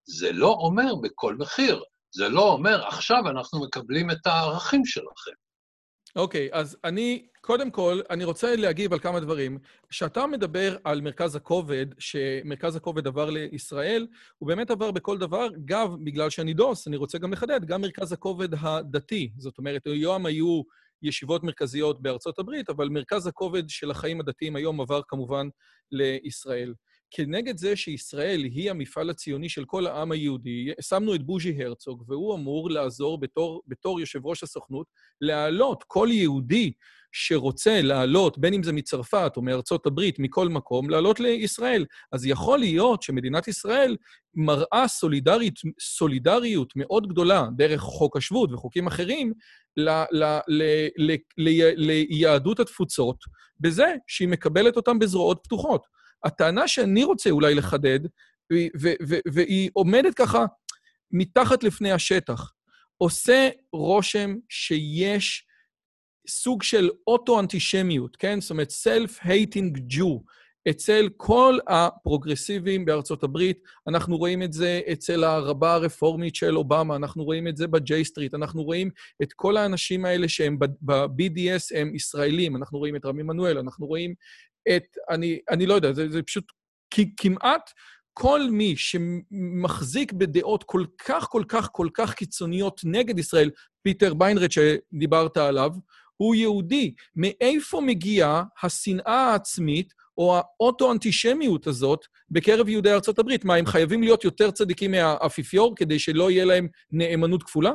זה 0.07 0.33
לא 0.33 0.49
אומר 0.49 0.95
בכל 1.03 1.37
מחיר, 1.37 1.83
זה 2.15 2.29
לא 2.29 2.53
אומר 2.53 2.87
עכשיו 2.87 3.29
אנחנו 3.31 3.65
מקבלים 3.65 4.11
את 4.11 4.27
הערכים 4.27 4.85
שלכם. 4.85 5.44
אוקיי, 6.17 6.49
okay, 6.53 6.57
אז 6.57 6.77
אני, 6.85 7.27
קודם 7.41 7.71
כל, 7.71 8.01
אני 8.11 8.25
רוצה 8.25 8.57
להגיב 8.57 8.93
על 8.93 8.99
כמה 8.99 9.21
דברים. 9.21 9.59
כשאתה 9.89 10.27
מדבר 10.27 10.77
על 10.85 11.01
מרכז 11.01 11.37
הכובד, 11.37 11.87
שמרכז 11.99 12.77
הכובד 12.77 13.07
עבר 13.07 13.31
לישראל, 13.31 14.07
הוא 14.39 14.49
באמת 14.49 14.71
עבר 14.71 14.91
בכל 14.91 15.19
דבר, 15.19 15.49
גם 15.65 16.05
בגלל 16.05 16.31
שאני 16.31 16.55
דוס, 16.55 16.89
אני 16.89 16.97
רוצה 16.97 17.19
גם 17.19 17.33
לחדד, 17.33 17.65
גם 17.65 17.81
מרכז 17.81 18.13
הכובד 18.13 18.49
הדתי. 18.61 19.33
זאת 19.37 19.59
אומרת, 19.59 19.87
היום 19.87 20.27
היו 20.27 20.63
ישיבות 21.03 21.45
מרכזיות 21.45 22.03
בארצות 22.03 22.39
הברית, 22.39 22.71
אבל 22.71 22.89
מרכז 22.89 23.27
הכובד 23.27 23.69
של 23.69 23.91
החיים 23.91 24.21
הדתיים 24.21 24.57
היום 24.57 24.81
עבר 24.81 25.01
כמובן 25.09 25.49
לישראל. 25.93 26.75
כנגד 27.17 27.59
זה 27.59 27.77
שישראל 27.77 28.41
היא 28.45 28.71
המפעל 28.71 29.11
הציוני 29.11 29.49
של 29.49 29.65
כל 29.65 29.87
העם 29.87 30.13
היהודי, 30.13 30.69
שמנו 30.81 31.15
את 31.15 31.23
בוז'י 31.23 31.65
הרצוג, 31.65 32.05
והוא 32.09 32.35
אמור 32.35 32.71
לעזור 32.71 33.21
בתור, 33.21 33.63
בתור 33.69 34.01
יושב 34.01 34.27
ראש 34.27 34.43
הסוכנות, 34.43 34.87
להעלות 35.21 35.85
כל 35.87 36.09
יהודי 36.11 36.73
שרוצה 37.13 37.83
לעלות, 37.83 38.39
בין 38.39 38.55
אם 38.55 38.63
זה 38.63 38.73
מצרפת 38.73 39.33
או 39.37 39.43
מארצות 39.43 39.87
הברית, 39.87 40.19
מכל 40.19 40.49
מקום, 40.49 40.91
לעלות 40.91 41.21
לישראל. 41.21 41.85
אז 42.13 42.27
יכול 42.27 42.59
להיות 42.59 43.03
שמדינת 43.03 43.49
ישראל 43.49 43.97
מראה 44.35 44.89
סולידריות, 44.89 45.55
סולידריות 45.81 46.73
מאוד 46.77 47.09
גדולה 47.09 47.47
דרך 47.57 47.81
חוק 47.81 48.17
השבות 48.17 48.53
וחוקים 48.53 48.87
אחרים 48.87 49.33
ל, 49.77 49.89
ל, 49.91 50.25
ל, 50.49 50.63
ל, 50.97 51.15
ל, 51.39 51.71
ליהדות 51.77 52.61
התפוצות, 52.61 53.17
בזה 53.61 53.95
שהיא 54.07 54.29
מקבלת 54.29 54.77
אותם 54.77 54.99
בזרועות 54.99 55.41
פתוחות. 55.43 55.95
הטענה 56.25 56.69
שאני 56.69 57.05
רוצה 57.05 57.31
אולי 57.31 57.55
לחדד, 57.55 58.01
והיא 59.33 59.71
עומדת 59.73 60.15
ככה 60.15 60.45
מתחת 61.11 61.65
לפני 61.65 61.93
השטח, 61.93 62.53
עושה 62.97 63.49
רושם 63.73 64.35
שיש 64.49 65.47
סוג 66.29 66.63
של 66.63 66.91
אוטו-אנטישמיות, 67.07 68.17
כן? 68.17 68.41
זאת 68.41 68.51
אומרת, 68.51 68.71
self-hating 68.71 69.79
Jew. 69.91 70.23
אצל 70.71 71.09
כל 71.17 71.59
הפרוגרסיבים 71.69 72.85
בארצות 72.85 73.25
הברית, 73.25 73.59
אנחנו 73.89 74.17
רואים 74.17 74.43
את 74.43 74.53
זה 74.53 74.81
אצל 74.93 75.25
הרבה 75.25 75.75
הרפורמית 75.75 76.35
של 76.35 76.57
אובמה, 76.57 76.97
אנחנו 76.97 77.25
רואים 77.25 77.49
את 77.49 77.57
זה 77.57 77.67
ב-J 77.67 78.05
סטריט, 78.05 78.35
אנחנו 78.35 78.63
רואים 78.63 78.91
את 79.23 79.33
כל 79.33 79.57
האנשים 79.57 80.05
האלה 80.05 80.29
שהם 80.29 80.59
ב-BDS 80.59 81.77
הם 81.77 81.95
ישראלים, 81.95 82.57
אנחנו 82.57 82.79
רואים 82.79 82.97
את 82.97 83.05
רמי 83.05 83.23
מנואל, 83.23 83.59
אנחנו 83.59 83.87
רואים 83.87 84.15
את, 84.77 84.85
אני, 85.11 85.39
אני 85.51 85.67
לא 85.67 85.75
יודע, 85.75 85.93
זה, 85.93 86.09
זה 86.09 86.23
פשוט 86.23 86.45
כמעט 87.17 87.71
כל 88.13 88.41
מי 88.51 88.75
שמחזיק 88.77 90.13
בדעות 90.13 90.65
כל 90.65 90.85
כך, 90.99 91.27
כל 91.31 91.43
כך, 91.49 91.69
כל 91.73 91.89
כך 91.95 92.15
קיצוניות 92.15 92.81
נגד 92.85 93.19
ישראל, 93.19 93.51
פיטר 93.83 94.15
ביינרט 94.15 94.51
שדיברת 94.51 95.37
עליו, 95.37 95.71
הוא 96.17 96.35
יהודי. 96.35 96.95
מאיפה 97.17 97.81
מגיעה 97.81 98.45
השנאה 98.63 99.31
העצמית 99.31 99.93
או 100.19 100.37
האוטו-אנטישמיות 100.37 101.67
הזאת 101.67 102.05
בקרב 102.31 102.69
יהודי 102.69 102.93
ארצות 102.93 103.19
הברית? 103.19 103.45
מה, 103.45 103.55
הם 103.55 103.67
חייבים 103.67 104.03
להיות 104.03 104.25
יותר 104.25 104.51
צדיקים 104.51 104.91
מהאפיפיור 104.91 105.77
כדי 105.77 105.99
שלא 105.99 106.31
יהיה 106.31 106.45
להם 106.45 106.69
נאמנות 106.93 107.43
כפולה? 107.43 107.73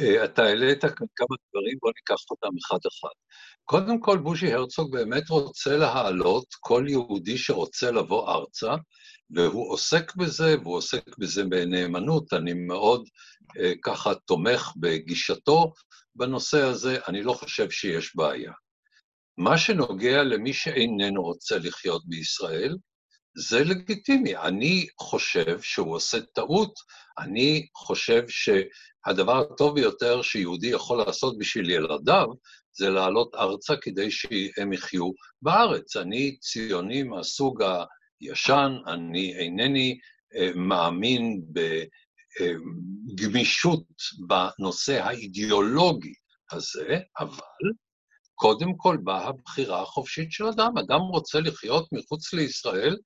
אה, 0.00 0.24
אתה 0.24 0.42
העלית 0.42 0.80
כאן 0.80 1.06
כמה 1.16 1.36
דברים, 1.50 1.78
בוא 1.82 1.92
ניקח 1.96 2.22
אותם 2.30 2.56
אחד-אחד. 2.66 3.14
קודם 3.64 4.00
כל, 4.00 4.18
בוז'י 4.18 4.52
הרצוג 4.52 4.92
באמת 4.92 5.30
רוצה 5.30 5.76
להעלות 5.76 6.46
כל 6.60 6.84
יהודי 6.88 7.38
שרוצה 7.38 7.90
לבוא 7.90 8.32
ארצה, 8.32 8.74
והוא 9.30 9.72
עוסק 9.72 10.16
בזה, 10.16 10.56
והוא 10.62 10.76
עוסק 10.76 11.18
בזה 11.18 11.44
בנאמנות. 11.44 12.32
אני 12.32 12.52
מאוד 12.54 13.08
אה, 13.60 13.72
ככה 13.82 14.14
תומך 14.14 14.72
בגישתו 14.76 15.72
בנושא 16.14 16.62
הזה, 16.62 16.98
אני 17.08 17.22
לא 17.22 17.32
חושב 17.32 17.70
שיש 17.70 18.16
בעיה. 18.16 18.52
מה 19.38 19.58
שנוגע 19.58 20.22
למי 20.22 20.52
שאיננו 20.52 21.22
רוצה 21.22 21.58
לחיות 21.58 22.02
בישראל, 22.06 22.76
זה 23.36 23.64
לגיטימי. 23.64 24.36
אני 24.36 24.86
חושב 25.00 25.62
שהוא 25.62 25.96
עושה 25.96 26.20
טעות, 26.20 26.74
אני 27.18 27.66
חושב 27.76 28.22
שהדבר 29.06 29.38
הטוב 29.52 29.74
ביותר 29.74 30.22
שיהודי 30.22 30.66
יכול 30.66 30.98
לעשות 30.98 31.38
בשביל 31.38 31.70
ילדיו, 31.70 32.26
זה 32.72 32.90
לעלות 32.90 33.34
ארצה 33.34 33.76
כדי 33.76 34.10
שהם 34.10 34.72
יחיו 34.72 35.10
בארץ. 35.42 35.96
אני 35.96 36.36
ציוני 36.38 37.02
מהסוג 37.02 37.62
הישן, 38.20 38.72
אני 38.86 39.36
אינני 39.36 39.98
אה, 40.36 40.50
מאמין 40.54 41.42
בגמישות 43.14 43.84
בנושא 44.26 45.04
האידיאולוגי 45.04 46.14
הזה, 46.52 46.98
אבל 47.18 47.72
קודם 48.34 48.76
כל 48.76 48.96
באה 49.04 49.28
הבחירה 49.28 49.82
החופשית 49.82 50.32
של 50.32 50.44
אדם. 50.46 50.78
אדם 50.78 51.00
רוצה 51.00 51.40
לחיות 51.40 51.88
מחוץ 51.92 52.32
לישראל, 52.32 52.96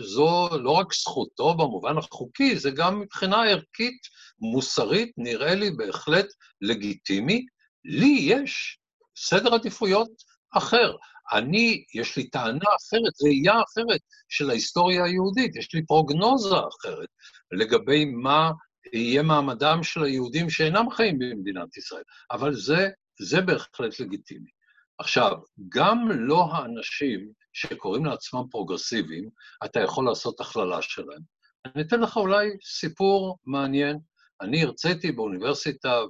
זו 0.00 0.48
לא 0.62 0.70
רק 0.70 0.94
זכותו 0.94 1.54
במובן 1.54 1.98
החוקי, 1.98 2.56
זה 2.56 2.70
גם 2.70 3.00
מבחינה 3.00 3.44
ערכית, 3.44 3.98
מוסרית, 4.40 5.12
נראה 5.16 5.54
לי 5.54 5.70
בהחלט 5.70 6.26
לגיטימי. 6.60 7.46
לי 7.84 8.18
יש 8.20 8.78
סדר 9.16 9.54
עדיפויות 9.54 10.10
אחר. 10.50 10.96
אני, 11.32 11.84
יש 11.94 12.16
לי 12.16 12.30
טענה 12.30 12.58
אחרת, 12.58 13.12
ראייה 13.24 13.52
אחרת 13.52 14.00
של 14.28 14.50
ההיסטוריה 14.50 15.04
היהודית, 15.04 15.56
יש 15.56 15.74
לי 15.74 15.86
פרוגנוזה 15.86 16.54
אחרת 16.54 17.08
לגבי 17.52 18.04
מה 18.04 18.50
יהיה 18.92 19.22
מעמדם 19.22 19.82
של 19.82 20.02
היהודים 20.04 20.50
שאינם 20.50 20.90
חיים 20.90 21.18
במדינת 21.18 21.76
ישראל, 21.76 22.02
אבל 22.30 22.54
זה, 22.54 22.88
זה 23.20 23.40
בהחלט 23.40 24.00
לגיטימי. 24.00 24.50
עכשיו, 24.98 25.32
גם 25.68 26.08
לא 26.10 26.44
האנשים 26.52 27.32
שקוראים 27.60 28.04
לעצמם 28.04 28.42
פרוגרסיביים, 28.50 29.30
אתה 29.64 29.80
יכול 29.80 30.04
לעשות 30.04 30.40
הכללה 30.40 30.82
שלהם. 30.82 31.22
אני 31.66 31.82
אתן 31.82 32.00
לך 32.00 32.16
אולי 32.16 32.48
סיפור 32.64 33.38
מעניין. 33.46 33.98
אני 34.40 34.62
הרציתי 34.62 35.12
באוניברסיטה 35.12 36.00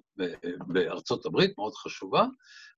בארצות 0.67 1.27
הברית, 1.27 1.59
מאוד 1.59 1.75
חשובה, 1.75 2.27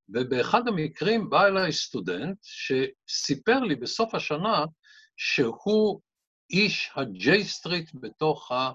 ובאחד 0.09 0.69
המקרים 0.69 1.31
בא 1.31 1.47
אליי 1.47 1.73
סטודנט 1.73 2.37
שסיפר 2.43 3.61
לי 3.61 3.75
בסוף 3.75 4.15
השנה 4.15 4.65
שהוא 5.17 6.01
איש 6.51 6.91
ה-J 6.95 7.45
Street 7.45 7.91
בתוך, 7.95 8.53
ה, 8.53 8.73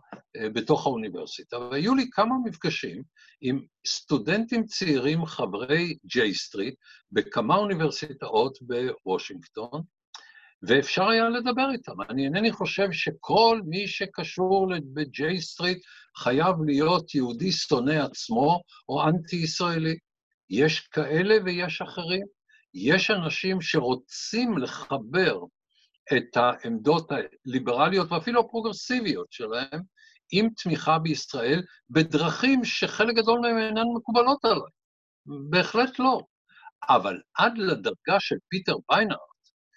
בתוך 0.54 0.86
האוניברסיטה, 0.86 1.60
והיו 1.60 1.96
לי 1.96 2.10
כמה 2.12 2.36
מפגשים 2.46 3.04
עם 3.42 3.66
סטודנטים 3.88 4.66
צעירים 4.66 5.26
חברי 5.26 5.98
J 6.08 6.20
Street 6.34 6.76
בכמה 7.12 7.56
אוניברסיטאות 7.56 8.58
בוושינגטון, 8.62 9.82
ואפשר 10.68 11.08
היה 11.08 11.30
לדבר 11.30 11.72
איתם. 11.72 12.02
אני 12.10 12.26
אינני 12.26 12.52
חושב 12.52 12.92
שכל 12.92 13.62
מי 13.66 13.88
שקשור 13.88 14.72
ב-J 14.94 15.40
סטריט 15.40 15.84
חייב 16.18 16.56
להיות 16.66 17.16
יהודי 17.16 17.52
שונא 17.52 17.92
עצמו 17.92 18.62
או 18.90 19.04
אנטי-ישראלי. 19.08 19.98
יש 20.50 20.80
כאלה 20.80 21.36
ויש 21.46 21.82
אחרים. 21.82 22.26
יש 22.74 23.12
אנשים 23.12 23.62
שרוצים 23.62 24.58
לחבר 24.58 25.40
את 26.14 26.38
העמדות 26.38 27.12
הליברליות 27.12 28.12
ואפילו 28.12 28.40
הפרוגרסיביות 28.40 29.28
שלהם 29.32 29.82
עם 30.32 30.50
תמיכה 30.64 31.00
בישראל 31.00 31.64
בדרכים 31.90 32.66
שחלק 32.66 33.16
גדול 33.16 33.40
מהן 33.40 33.58
אינן 33.58 33.88
מקובלות 33.96 34.46
עליי. 34.46 34.72
בהחלט 35.50 36.00
לא. 36.00 36.22
אבל 36.90 37.22
עד 37.34 37.58
לדרגה 37.58 38.20
של 38.20 38.36
פיטר 38.50 38.76
ביינארט, 38.90 39.20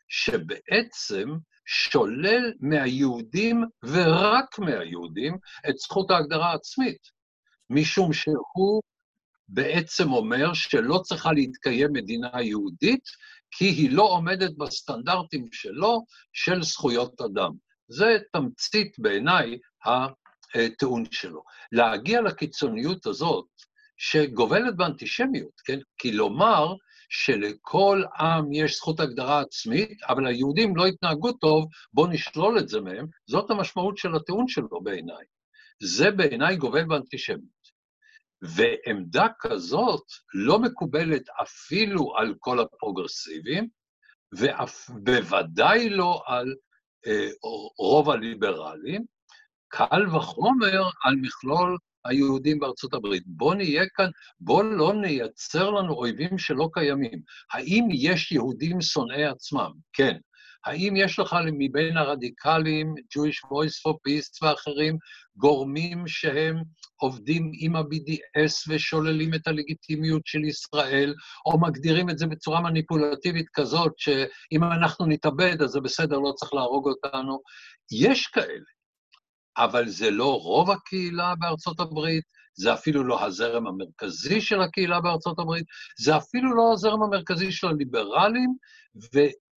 שבעצם 0.09 1.29
שולל 1.67 2.53
מהיהודים 2.61 3.65
ורק 3.85 4.59
מהיהודים 4.59 5.37
את 5.69 5.77
זכות 5.77 6.11
ההגדרה 6.11 6.51
העצמית, 6.51 7.01
משום 7.71 8.13
שהוא 8.13 8.83
בעצם 9.49 10.13
אומר 10.13 10.55
שלא 10.55 11.01
צריכה 11.05 11.33
להתקיים 11.33 11.93
מדינה 11.93 12.43
יהודית, 12.43 13.05
כי 13.51 13.65
היא 13.65 13.91
לא 13.91 14.03
עומדת 14.03 14.57
בסטנדרטים 14.57 15.49
שלו 15.53 16.05
של 16.33 16.63
זכויות 16.63 17.21
אדם. 17.21 17.53
זה 17.89 18.19
תמצית 18.33 18.99
בעיניי 18.99 19.59
הטיעון 20.55 21.05
שלו. 21.11 21.43
להגיע 21.73 22.21
לקיצוניות 22.21 23.07
הזאת, 23.07 23.47
שגובלת 23.97 24.77
באנטישמיות, 24.77 25.61
כן? 25.65 25.79
כי 25.99 26.13
לומר 26.13 26.75
שלכל 27.09 28.03
עם 28.19 28.53
יש 28.53 28.77
זכות 28.77 29.01
הגדרה 29.01 29.41
עצמית, 29.41 30.03
אבל 30.03 30.27
היהודים 30.27 30.77
לא 30.77 30.87
התנהגו 30.87 31.33
טוב, 31.33 31.69
בואו 31.93 32.07
נשלול 32.07 32.59
את 32.59 32.69
זה 32.69 32.81
מהם, 32.81 33.07
זאת 33.27 33.51
המשמעות 33.51 33.99
של 33.99 34.15
הטיעון 34.15 34.49
שלו 34.49 34.81
בעיניי. 34.83 35.25
זה 35.83 36.11
בעיניי 36.11 36.57
גובל 36.57 36.85
באנטישמיות. 36.85 37.58
ועמדה 38.43 39.27
כזאת 39.41 40.05
לא 40.35 40.59
מקובלת 40.59 41.23
אפילו 41.43 42.17
על 42.17 42.35
כל 42.39 42.61
הפרוגרסיבים, 42.61 43.69
ובוודאי 44.33 45.91
לא 45.91 46.23
על 46.27 46.55
אה, 47.07 47.29
רוב 47.79 48.11
הליברלים, 48.11 49.05
קל 49.69 50.17
וחומר 50.17 50.83
על 51.05 51.17
מכלול 51.17 51.79
היהודים 52.05 52.59
בארצות 52.59 52.95
הברית. 52.95 53.23
בואו 53.27 53.55
נהיה 53.55 53.85
כאן, 53.95 54.11
בואו 54.41 54.63
לא 54.63 54.93
נייצר 54.95 55.71
לנו 55.71 55.95
אויבים 55.95 56.39
שלא 56.39 56.69
קיימים. 56.73 57.21
האם 57.53 57.89
יש 57.93 58.33
יהודים 58.33 58.81
שונאי 58.81 59.25
עצמם? 59.25 59.71
כן. 59.93 60.19
האם 60.65 60.97
יש 60.97 61.19
לך 61.19 61.37
מבין 61.53 61.97
הרדיקלים, 61.97 62.95
Jewish 62.97 63.49
Voice 63.49 63.77
for 63.83 63.95
Peace 63.95 64.39
ואחרים, 64.43 64.99
גורמים 65.37 66.07
שהם 66.07 66.57
עובדים 66.97 67.51
עם 67.55 67.77
ה-BDS 67.77 68.55
ושוללים 68.69 69.35
את 69.35 69.47
הלגיטימיות 69.47 70.23
של 70.25 70.45
ישראל, 70.45 71.15
או 71.47 71.61
מגדירים 71.61 72.11
את 72.11 72.19
זה 72.19 72.27
בצורה 72.27 72.61
מניפולטיבית 72.61 73.47
כזאת, 73.55 73.93
שאם 73.97 74.65
אנחנו 74.65 75.07
נתאבד 75.07 75.63
אז 75.63 75.71
זה 75.71 75.81
בסדר, 75.81 76.19
לא 76.19 76.33
צריך 76.33 76.55
להרוג 76.55 76.89
אותנו? 76.89 77.41
יש 77.93 78.27
כאלה. 78.27 78.65
אבל 79.57 79.89
זה 79.89 80.11
לא 80.11 80.41
רוב 80.41 80.71
הקהילה 80.71 81.35
בארצות 81.39 81.81
הברית, 81.81 82.25
זה 82.55 82.75
אפילו 82.75 83.05
לא 83.05 83.25
הזרם 83.25 83.67
המרכזי 83.67 84.41
של 84.41 84.61
הקהילה 84.61 85.01
בארצות 85.01 85.39
הברית, 85.39 85.65
זה 85.99 86.17
אפילו 86.17 86.57
לא 86.57 86.73
הזרם 86.73 87.03
המרכזי 87.03 87.53
של 87.53 87.67
הליברלים, 87.67 88.55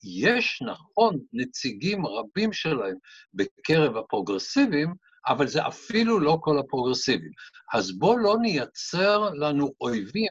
ויש, 0.03 0.61
נכון, 0.61 1.17
נציגים 1.33 2.05
רבים 2.05 2.53
שלהם 2.53 2.95
בקרב 3.33 3.97
הפרוגרסיבים, 3.97 4.93
אבל 5.27 5.47
זה 5.47 5.67
אפילו 5.67 6.19
לא 6.19 6.37
כל 6.41 6.59
הפרוגרסיבים. 6.59 7.31
אז 7.73 7.91
בואו 7.91 8.17
לא 8.17 8.35
נייצר 8.41 9.29
לנו 9.33 9.71
אויבים 9.81 10.29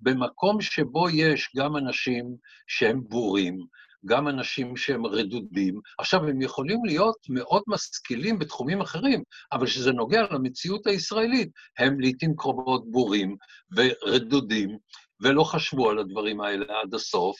במקום 0.00 0.60
שבו 0.60 1.10
יש 1.10 1.50
גם 1.56 1.76
אנשים 1.76 2.36
שהם 2.66 3.00
בורים, 3.08 3.58
גם 4.06 4.28
אנשים 4.28 4.76
שהם 4.76 5.06
רדודים. 5.06 5.80
עכשיו, 5.98 6.28
הם 6.28 6.40
יכולים 6.40 6.84
להיות 6.84 7.16
מאוד 7.28 7.62
משכילים 7.66 8.38
בתחומים 8.38 8.80
אחרים, 8.80 9.22
אבל 9.52 9.66
כשזה 9.66 9.92
נוגע 9.92 10.22
למציאות 10.30 10.86
הישראלית, 10.86 11.48
הם 11.78 12.00
לעיתים 12.00 12.36
קרובות 12.36 12.90
בורים 12.90 13.36
ורדודים, 13.76 14.78
ולא 15.20 15.44
חשבו 15.44 15.90
על 15.90 15.98
הדברים 15.98 16.40
האלה 16.40 16.64
עד 16.82 16.94
הסוף. 16.94 17.36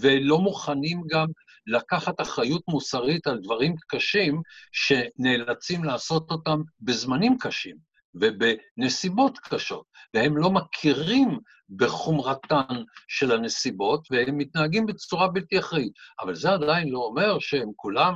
ולא 0.00 0.38
מוכנים 0.38 1.02
גם 1.10 1.26
לקחת 1.66 2.20
אחריות 2.20 2.62
מוסרית 2.68 3.26
על 3.26 3.38
דברים 3.42 3.74
קשים 3.88 4.42
שנאלצים 4.72 5.84
לעשות 5.84 6.30
אותם 6.30 6.60
בזמנים 6.80 7.38
קשים. 7.38 7.76
ובנסיבות 8.14 9.38
קשות, 9.38 9.86
והם 10.14 10.36
לא 10.36 10.50
מכירים 10.50 11.38
בחומרתן 11.76 12.74
של 13.08 13.32
הנסיבות, 13.32 14.08
והם 14.10 14.38
מתנהגים 14.38 14.86
בצורה 14.86 15.28
בלתי 15.28 15.58
אחראית. 15.58 15.92
אבל 16.20 16.34
זה 16.34 16.50
עדיין 16.50 16.88
לא 16.88 16.98
אומר 16.98 17.38
שהם 17.38 17.68
כולם 17.76 18.14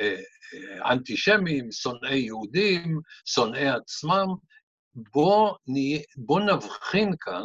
אה, 0.00 0.16
אה, 0.54 0.92
אנטישמים, 0.92 1.72
שונאי 1.72 2.18
יהודים, 2.18 3.00
שונאי 3.24 3.68
עצמם. 3.68 4.26
בואו 4.94 5.56
בוא 6.16 6.40
נבחין 6.40 7.14
כאן 7.20 7.44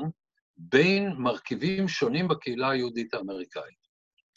בין 0.57 1.13
מרכיבים 1.17 1.87
שונים 1.87 2.27
בקהילה 2.27 2.69
היהודית 2.69 3.13
האמריקאית. 3.13 3.83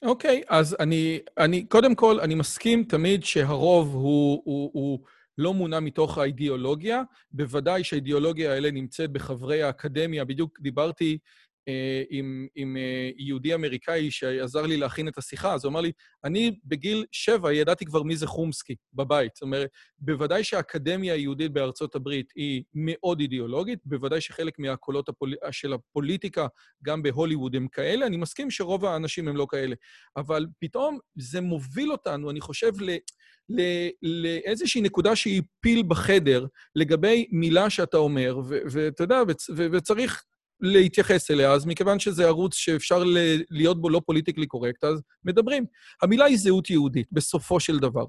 אוקיי, 0.02 0.42
okay, 0.44 0.46
אז 0.48 0.76
אני, 0.80 1.18
אני, 1.38 1.66
קודם 1.66 1.94
כל, 1.94 2.20
אני 2.20 2.34
מסכים 2.34 2.84
תמיד 2.84 3.24
שהרוב 3.24 3.94
הוא, 3.94 4.42
הוא, 4.44 4.70
הוא 4.72 5.00
לא 5.38 5.54
מונע 5.54 5.80
מתוך 5.80 6.18
האידיאולוגיה. 6.18 7.02
בוודאי 7.30 7.84
שהאידיאולוגיה 7.84 8.52
האלה 8.52 8.70
נמצאת 8.70 9.10
בחברי 9.12 9.62
האקדמיה. 9.62 10.24
בדיוק 10.24 10.60
דיברתי 10.60 11.18
עם, 12.10 12.46
עם 12.54 12.76
אה, 12.76 13.10
יהודי 13.16 13.54
אמריקאי 13.54 14.10
שעזר 14.10 14.62
לי 14.62 14.76
להכין 14.76 15.08
את 15.08 15.18
השיחה, 15.18 15.54
אז 15.54 15.64
הוא 15.64 15.70
אמר 15.70 15.80
לי, 15.80 15.92
אני 16.24 16.58
בגיל 16.64 17.04
שבע 17.12 17.52
ידעתי 17.52 17.84
כבר 17.84 18.02
מי 18.02 18.16
זה 18.16 18.26
חומסקי 18.26 18.74
בבית. 18.94 19.32
זאת 19.34 19.42
אומרת, 19.42 19.70
בוודאי 19.98 20.44
שהאקדמיה 20.44 21.14
היהודית 21.14 21.52
בארצות 21.52 21.94
הברית 21.94 22.32
היא 22.36 22.62
מאוד 22.74 23.20
אידיאולוגית, 23.20 23.78
בוודאי 23.84 24.20
שחלק 24.20 24.58
מהקולות 24.58 25.08
הפול... 25.08 25.34
של 25.50 25.72
הפוליטיקה, 25.72 26.46
גם 26.84 27.02
בהוליווד, 27.02 27.56
הם 27.56 27.68
כאלה. 27.68 28.06
אני 28.06 28.16
מסכים 28.16 28.50
שרוב 28.50 28.84
האנשים 28.84 29.28
הם 29.28 29.36
לא 29.36 29.46
כאלה. 29.50 29.74
אבל 30.16 30.46
פתאום 30.58 30.98
זה 31.16 31.40
מוביל 31.40 31.92
אותנו, 31.92 32.30
אני 32.30 32.40
חושב, 32.40 32.72
ל... 32.80 32.96
לאיזושהי 34.02 34.80
נקודה 34.80 35.16
שהיא 35.16 35.42
פיל 35.60 35.82
בחדר 35.88 36.46
לגבי 36.74 37.26
מילה 37.32 37.70
שאתה 37.70 37.96
אומר, 37.96 38.40
ואתה 38.46 39.04
יודע, 39.04 39.22
וצריך 39.72 40.22
להתייחס 40.60 41.30
אליה, 41.30 41.52
אז 41.52 41.66
מכיוון 41.66 41.98
שזה 41.98 42.26
ערוץ 42.26 42.54
שאפשר 42.54 43.04
להיות 43.50 43.80
בו 43.80 43.90
לא 43.90 44.00
פוליטיקלי 44.06 44.46
קורקט, 44.46 44.84
אז 44.84 45.02
מדברים. 45.24 45.64
המילה 46.02 46.24
היא 46.24 46.38
זהות 46.38 46.70
יהודית, 46.70 47.06
בסופו 47.12 47.60
של 47.60 47.78
דבר. 47.78 48.04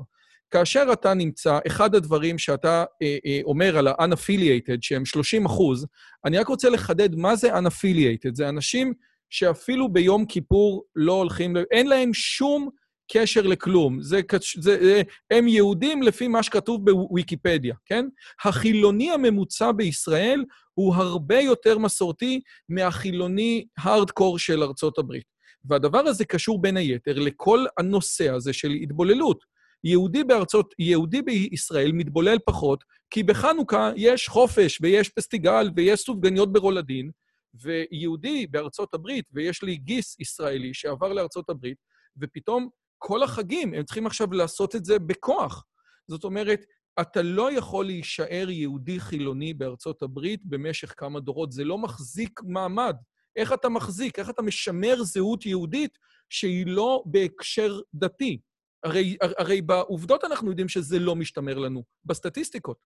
כאשר 0.52 0.86
אתה 0.94 1.14
נמצא, 1.14 1.60
אחד 1.68 1.96
הדברים 1.96 2.38
שאתה 2.38 2.86
אה, 3.02 3.18
אה, 3.26 3.40
אומר 3.44 3.78
על 3.78 3.88
ה-unaffiliated, 3.88 4.78
שהם 4.82 5.06
30 5.06 5.46
אחוז, 5.46 5.88
אני 6.26 6.38
רק 6.38 6.48
רוצה 6.48 6.70
לחדד 6.70 7.16
מה 7.16 7.36
זה 7.36 7.58
unaffiliated. 7.58 8.32
זה 8.34 8.50
אנשים 8.50 8.94
שאפילו 9.30 9.90
ביום 9.90 10.26
כיפור 10.26 10.84
לא 10.96 11.14
הולכים, 11.14 11.58
אין 11.72 11.88
להם 11.88 12.14
שום... 12.14 12.70
קשר 13.12 13.42
לכלום. 13.42 14.02
זה, 14.02 14.22
זה, 14.60 15.02
הם 15.32 15.48
יהודים 15.48 16.04
לפי 16.04 16.28
מה 16.28 16.44
שכתוב 16.44 16.92
בוויקיפדיה, 16.92 17.76
כן? 17.86 18.06
החילוני 18.44 19.12
הממוצע 19.12 19.72
בישראל 19.72 20.44
הוא 20.74 20.96
הרבה 20.96 21.40
יותר 21.40 21.78
מסורתי 21.78 22.42
מהחילוני 22.70 23.66
הארדקור 23.78 24.40
של 24.40 24.64
ארצות 24.64 24.98
הברית. 24.98 25.26
והדבר 25.66 26.00
הזה 26.00 26.26
קשור 26.26 26.62
בין 26.62 26.78
היתר 26.78 27.20
לכל 27.20 27.66
הנושא 27.80 28.30
הזה 28.30 28.54
של 28.54 28.72
התבוללות. 28.72 29.58
יהודי 29.84 30.24
בארצות, 30.24 30.74
יהודי 30.80 31.22
בישראל 31.22 31.92
מתבולל 31.92 32.38
פחות, 32.46 32.84
כי 33.10 33.24
בחנוכה 33.24 33.92
יש 33.96 34.28
חופש 34.28 34.80
ויש 34.82 35.10
פסטיגל 35.10 35.70
ויש 35.76 36.00
סופגניות 36.00 36.54
ברולדין, 36.54 37.12
ויהודי 37.54 38.48
בארצות 38.48 38.94
הברית, 38.94 39.26
ויש 39.34 39.64
לי 39.64 39.76
גיס 39.76 40.20
ישראלי 40.20 40.74
שעבר 40.74 41.14
לארצות 41.14 41.50
הברית, 41.50 41.78
ופתאום 42.22 42.70
כל 42.98 43.24
החגים, 43.24 43.74
הם 43.74 43.84
צריכים 43.84 44.08
עכשיו 44.08 44.34
לעשות 44.34 44.76
את 44.76 44.86
זה 44.86 45.00
בכוח. 45.00 45.66
זאת 46.08 46.24
אומרת, 46.24 46.66
אתה 47.02 47.22
לא 47.22 47.52
יכול 47.52 47.86
להישאר 47.86 48.50
יהודי 48.50 49.00
חילוני 49.00 49.54
בארצות 49.54 50.02
הברית 50.02 50.46
במשך 50.46 50.94
כמה 50.98 51.20
דורות, 51.20 51.52
זה 51.52 51.64
לא 51.64 51.78
מחזיק 51.78 52.40
מעמד. 52.44 52.96
איך 53.36 53.54
אתה 53.54 53.70
מחזיק? 53.70 54.20
איך 54.20 54.30
אתה 54.30 54.42
משמר 54.42 55.04
זהות 55.04 55.46
יהודית 55.46 55.98
שהיא 56.30 56.68
לא 56.68 57.04
בהקשר 57.06 57.80
דתי? 57.94 58.40
הרי, 58.84 59.18
הרי 59.38 59.62
בעובדות 59.62 60.24
אנחנו 60.24 60.50
יודעים 60.50 60.70
שזה 60.70 61.00
לא 61.00 61.16
משתמר 61.16 61.58
לנו, 61.58 61.84
בסטטיסטיקות. 62.06 62.78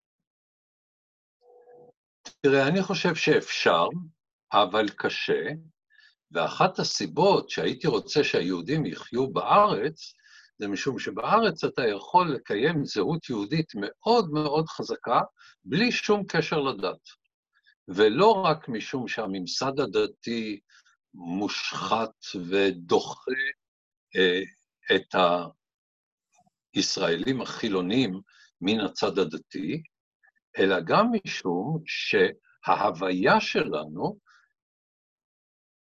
תראה, 2.41 2.67
אני 2.67 2.81
חושב 2.81 3.15
שאפשר, 3.15 3.87
אבל 4.53 4.89
קשה, 4.89 5.43
ואחת 6.31 6.79
הסיבות 6.79 7.49
שהייתי 7.49 7.87
רוצה 7.87 8.23
שהיהודים 8.23 8.85
יחיו 8.85 9.33
בארץ, 9.33 10.13
זה 10.57 10.67
משום 10.67 10.99
שבארץ 10.99 11.63
אתה 11.63 11.87
יכול 11.87 12.33
לקיים 12.35 12.85
זהות 12.85 13.29
יהודית 13.29 13.71
מאוד 13.75 14.31
מאוד 14.31 14.67
חזקה, 14.67 15.21
בלי 15.65 15.91
שום 15.91 16.23
קשר 16.27 16.59
לדת. 16.59 16.99
ולא 17.87 18.31
רק 18.31 18.69
משום 18.69 19.07
שהממסד 19.07 19.79
הדתי 19.79 20.59
מושחת 21.13 22.13
ודוחה 22.49 23.31
אה, 24.15 24.41
את 24.95 25.15
הישראלים 26.73 27.41
החילונים 27.41 28.21
מן 28.61 28.79
הצד 28.79 29.19
הדתי, 29.19 29.83
אלא 30.57 30.79
גם 30.79 31.07
משום 31.25 31.79
שההוויה 31.85 33.41
שלנו 33.41 34.17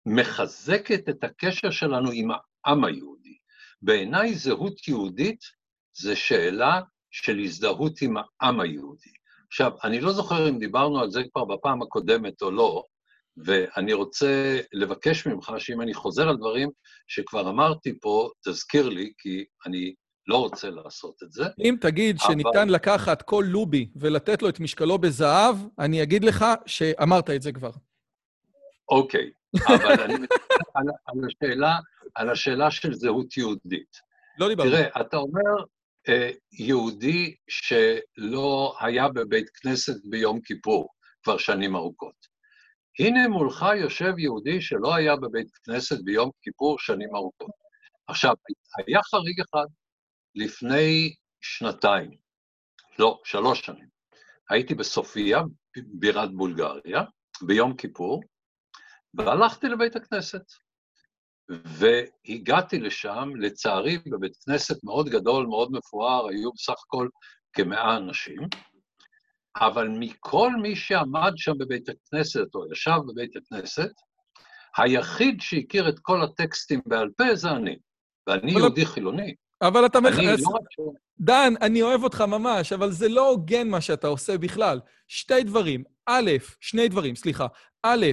מחזקת 0.05 1.09
את 1.09 1.23
הקשר 1.23 1.69
שלנו 1.69 2.09
עם 2.13 2.29
העם 2.31 2.83
היהודי. 2.83 3.37
בעיניי 3.81 4.35
זהות 4.35 4.87
יהודית 4.87 5.39
זה 5.93 6.15
שאלה 6.15 6.81
של 7.11 7.39
הזדהות 7.39 8.01
עם 8.01 8.15
העם 8.17 8.59
היהודי. 8.59 9.09
עכשיו, 9.47 9.71
אני 9.83 10.01
לא 10.01 10.13
זוכר 10.13 10.49
אם 10.49 10.59
דיברנו 10.59 10.99
על 10.99 11.11
זה 11.11 11.21
כבר 11.33 11.45
בפעם 11.45 11.81
הקודמת 11.81 12.41
או 12.41 12.51
לא, 12.51 12.83
ואני 13.45 13.93
רוצה 13.93 14.59
לבקש 14.73 15.27
ממך 15.27 15.53
שאם 15.57 15.81
אני 15.81 15.93
חוזר 15.93 16.29
על 16.29 16.37
דברים 16.37 16.69
שכבר 17.07 17.49
אמרתי 17.49 17.99
פה, 18.01 18.29
תזכיר 18.45 18.89
לי, 18.89 19.11
כי 19.17 19.45
אני 19.65 19.93
לא 20.27 20.37
רוצה 20.37 20.69
לעשות 20.69 21.23
את 21.23 21.31
זה. 21.31 21.43
אם 21.59 21.75
תגיד 21.81 22.17
אבל... 22.19 22.33
שניתן 22.33 22.69
לקחת 22.69 23.21
כל 23.21 23.45
לובי 23.47 23.89
ולתת 23.95 24.41
לו 24.41 24.49
את 24.49 24.59
משקלו 24.59 24.97
בזהב, 24.97 25.55
אני 25.79 26.03
אגיד 26.03 26.23
לך 26.23 26.45
שאמרת 26.65 27.29
את 27.29 27.41
זה 27.41 27.51
כבר. 27.51 27.71
אוקיי, 28.89 29.31
אבל 29.67 30.01
אני 30.03 30.13
מדבר 30.13 30.35
על, 30.73 30.85
על, 31.05 31.25
השאלה, 31.25 31.75
על 32.15 32.29
השאלה 32.29 32.71
של 32.71 32.93
זהות 32.93 33.37
יהודית. 33.37 33.97
לא 34.37 34.47
דיברתי. 34.47 34.69
תראה, 34.69 35.01
אתה 35.01 35.17
אומר, 35.17 35.65
אה, 36.09 36.31
יהודי 36.51 37.35
שלא 37.47 38.75
היה 38.79 39.07
בבית 39.07 39.49
כנסת 39.49 40.05
ביום 40.05 40.41
כיפור 40.41 40.89
כבר 41.23 41.37
שנים 41.37 41.75
ארוכות. 41.75 42.31
הנה 42.99 43.27
מולך 43.27 43.65
יושב 43.81 44.19
יהודי 44.19 44.61
שלא 44.61 44.95
היה 44.95 45.15
בבית 45.15 45.49
כנסת 45.63 46.03
ביום 46.03 46.29
כיפור 46.41 46.79
שנים 46.79 47.15
ארוכות. 47.15 47.51
עכשיו, 48.07 48.33
היה 48.87 48.99
חריג 49.03 49.41
אחד 49.41 49.65
לפני 50.35 51.15
שנתיים, 51.41 52.11
לא, 52.99 53.21
שלוש 53.25 53.65
שנים. 53.65 53.87
הייתי 54.49 54.75
בסופיה, 54.75 55.41
בירת 55.77 56.31
בולגריה, 56.33 57.03
ביום 57.41 57.77
כיפור, 57.77 58.21
והלכתי 59.13 59.67
לבית 59.67 59.95
הכנסת. 59.95 60.43
והגעתי 61.49 62.79
לשם, 62.79 63.29
לצערי, 63.35 63.97
בבית 63.97 64.35
כנסת 64.45 64.83
מאוד 64.83 65.09
גדול, 65.09 65.45
מאוד 65.45 65.71
מפואר, 65.71 66.27
היו 66.27 66.51
בסך 66.51 66.73
הכל 66.85 67.07
כמאה 67.53 67.97
אנשים, 67.97 68.39
אבל 69.55 69.87
מכל 69.99 70.51
מי 70.61 70.75
שעמד 70.75 71.31
שם 71.35 71.57
בבית 71.57 71.89
הכנסת, 71.89 72.55
או 72.55 72.71
ישב 72.71 72.97
בבית 73.07 73.35
הכנסת, 73.35 73.91
היחיד 74.77 75.41
שהכיר 75.41 75.89
את 75.89 75.99
כל 76.01 76.23
הטקסטים 76.23 76.81
בעל 76.85 77.09
פה 77.17 77.35
זה 77.35 77.51
אני. 77.51 77.75
ואני 78.27 78.51
יהודי 78.51 78.85
חילוני. 78.85 79.35
אבל 79.61 79.85
אתה 79.85 80.01
מכנס... 80.01 80.39
לא 80.39 80.59
דן, 81.19 81.53
אני 81.61 81.81
אוהב 81.81 82.03
אותך 82.03 82.21
ממש, 82.21 82.73
אבל 82.73 82.91
זה 82.91 83.09
לא 83.09 83.29
הוגן 83.29 83.69
מה 83.69 83.81
שאתה 83.81 84.07
עושה 84.07 84.37
בכלל. 84.37 84.79
שתי 85.07 85.43
דברים. 85.43 85.83
א', 86.05 86.31
שני 86.59 86.87
דברים, 86.87 87.15
סליחה. 87.15 87.47
א', 87.83 88.05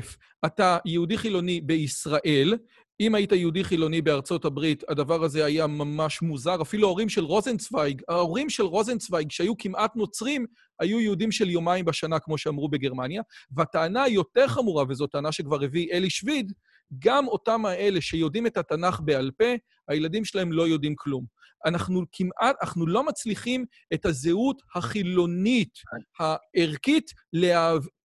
אתה 0.46 0.78
יהודי 0.84 1.18
חילוני 1.18 1.60
בישראל, 1.60 2.54
אם 3.00 3.14
היית 3.14 3.32
יהודי 3.32 3.64
חילוני 3.64 4.02
בארצות 4.02 4.44
הברית, 4.44 4.84
הדבר 4.88 5.24
הזה 5.24 5.44
היה 5.44 5.66
ממש 5.66 6.22
מוזר. 6.22 6.62
אפילו 6.62 6.86
ההורים 6.86 7.08
של 7.08 7.24
רוזנצוויג, 7.24 8.02
ההורים 8.08 8.50
של 8.50 8.62
רוזנצוויג, 8.62 9.30
שהיו 9.30 9.58
כמעט 9.58 9.96
נוצרים, 9.96 10.46
היו 10.80 11.00
יהודים 11.00 11.32
של 11.32 11.50
יומיים 11.50 11.84
בשנה, 11.84 12.18
כמו 12.18 12.38
שאמרו 12.38 12.68
בגרמניה. 12.68 13.22
והטענה 13.50 14.02
היותר 14.02 14.48
חמורה, 14.48 14.84
וזו 14.88 15.06
טענה 15.06 15.32
שכבר 15.32 15.64
הביא 15.64 15.92
אלי 15.92 16.10
שביד, 16.10 16.52
גם 16.98 17.28
אותם 17.28 17.66
האלה 17.66 18.00
שיודעים 18.00 18.46
את 18.46 18.56
התנ"ך 18.56 19.00
בעל 19.04 19.30
פה, 19.38 19.54
הילדים 19.88 20.24
שלהם 20.24 20.52
לא 20.52 20.68
יודעים 20.68 20.94
כלום. 20.96 21.37
אנחנו 21.66 22.04
כמעט, 22.12 22.56
אנחנו 22.62 22.86
לא 22.86 23.04
מצליחים 23.04 23.64
את 23.94 24.06
הזהות 24.06 24.62
החילונית, 24.74 25.72
הערכית, 26.18 27.10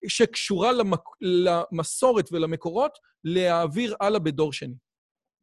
שקשורה 0.08 0.72
למק... 0.72 1.02
למסורת 1.22 2.30
ולמקורות, 2.32 2.98
להעביר 3.24 3.96
הלאה 4.02 4.20
בדור 4.20 4.54
שני. 4.54 4.76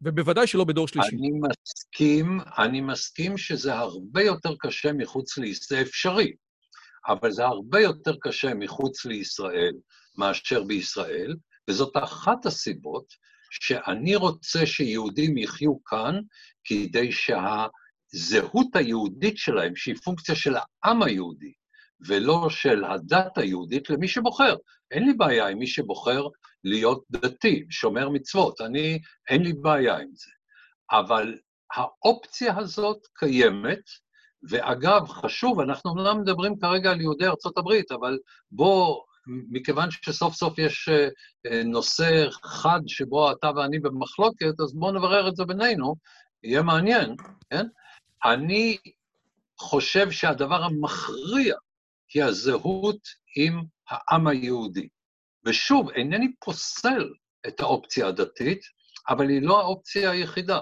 ובוודאי 0.03 0.47
שלא 0.47 0.65
בדור 0.65 0.89
שלישי. 0.89 1.09
אני 1.17 1.31
מסכים, 1.41 2.39
אני 2.59 2.81
מסכים 2.81 3.39
שזה 3.39 3.75
הרבה 3.75 4.23
יותר 4.23 4.55
קשה 4.59 4.93
מחוץ 4.93 5.39
לישראל, 5.39 5.81
זה 5.81 5.89
אפשרי, 5.89 6.33
אבל 7.09 7.33
זה 7.33 7.45
הרבה 7.45 7.81
יותר 7.81 8.15
קשה 8.21 8.55
מחוץ 8.55 9.05
לישראל 9.05 9.73
מאשר 10.19 10.65
בישראל, 10.65 11.37
וזאת 11.71 11.93
אחת 12.05 12.47
הסיבות 12.47 13.05
שאני 13.51 14.17
רוצה 14.17 14.67
שיהודים 14.67 15.39
יחיו 15.39 15.85
כאן 15.85 16.21
כדי 16.65 17.13
שהזהות 18.13 18.77
היהודית 18.77 19.39
שלהם, 19.39 19.77
שהיא 19.77 19.95
פונקציה 20.05 20.35
של 20.35 20.55
העם 20.57 21.03
היהודי, 21.03 21.53
ולא 22.07 22.51
של 22.51 22.85
הדת 22.85 23.39
היהודית, 23.39 23.91
למי 23.91 24.09
שבוחר. 24.09 24.57
אין 24.91 25.07
לי 25.07 25.13
בעיה 25.13 25.49
עם 25.49 25.59
מי 25.59 25.67
שבוחר 25.67 26.27
להיות 26.65 27.05
דתי, 27.11 27.65
שומר 27.71 28.09
מצוות, 28.09 28.61
אני, 28.61 28.99
אין 29.29 29.43
לי 29.43 29.53
בעיה 29.53 29.99
עם 29.99 30.09
זה. 30.13 30.31
אבל 30.93 31.39
האופציה 31.77 32.59
הזאת 32.59 32.99
קיימת, 33.15 33.83
ואגב, 34.51 35.09
חשוב, 35.09 35.61
אנחנו 35.61 35.91
אומנם 35.91 36.21
מדברים 36.21 36.59
כרגע 36.59 36.91
על 36.91 37.01
יהודי 37.01 37.27
ארצות 37.27 37.59
הברית, 37.59 37.93
אבל 37.93 38.19
בוא, 38.51 39.01
מכיוון 39.27 39.89
שסוף 39.91 40.35
סוף 40.35 40.59
יש 40.59 40.89
אה, 40.89 41.09
אה, 41.47 41.63
נושא 41.65 42.27
חד 42.45 42.81
שבו 42.87 43.33
אתה 43.33 43.51
ואני 43.57 43.79
במחלוקת, 43.79 44.61
אז 44.61 44.75
בואו 44.75 44.93
נברר 44.93 45.29
את 45.29 45.37
זה 45.37 45.45
בינינו, 45.45 45.95
יהיה 46.45 46.63
מעניין, 46.63 47.15
כן? 47.51 47.67
אני 48.25 48.79
חושב 49.59 50.11
שהדבר 50.11 50.63
המכריע 50.63 51.57
היא 52.15 52.25
הזהות 52.25 53.01
עם 53.37 53.63
העם 53.89 54.27
היהודי. 54.27 54.89
ושוב, 55.45 55.91
אינני 55.91 56.35
פוסל 56.45 57.13
את 57.49 57.61
האופציה 57.61 58.07
הדתית, 58.07 58.61
אבל 59.09 59.29
היא 59.29 59.43
לא 59.43 59.61
האופציה 59.61 60.11
היחידה. 60.11 60.61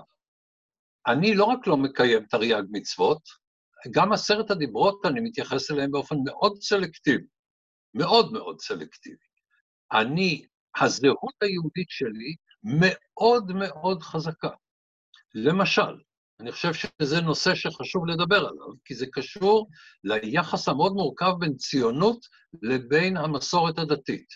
אני 1.06 1.34
לא 1.34 1.44
רק 1.44 1.66
לא 1.66 1.76
מקיים 1.76 2.26
תרי"ג 2.26 2.62
מצוות, 2.70 3.22
גם 3.90 4.12
עשרת 4.12 4.50
הדיברות, 4.50 5.06
אני 5.06 5.20
מתייחס 5.20 5.70
אליהם 5.70 5.90
באופן 5.90 6.16
מאוד 6.24 6.62
סלקטיבי, 6.62 7.26
מאוד 7.94 8.32
מאוד 8.32 8.60
סלקטיבי. 8.60 9.26
אני, 9.92 10.46
הזהות 10.80 11.34
היהודית 11.42 11.90
שלי 11.90 12.34
מאוד 12.62 13.52
מאוד 13.52 14.02
חזקה. 14.02 14.50
למשל, 15.34 15.96
אני 16.40 16.52
חושב 16.52 16.72
שזה 16.74 17.20
נושא 17.20 17.54
שחשוב 17.54 18.06
לדבר 18.06 18.36
עליו, 18.36 18.68
כי 18.84 18.94
זה 18.94 19.06
קשור 19.12 19.68
ליחס 20.04 20.68
המאוד 20.68 20.92
מורכב 20.92 21.32
בין 21.38 21.54
ציונות 21.56 22.26
לבין 22.62 23.16
המסורת 23.16 23.78
הדתית. 23.78 24.26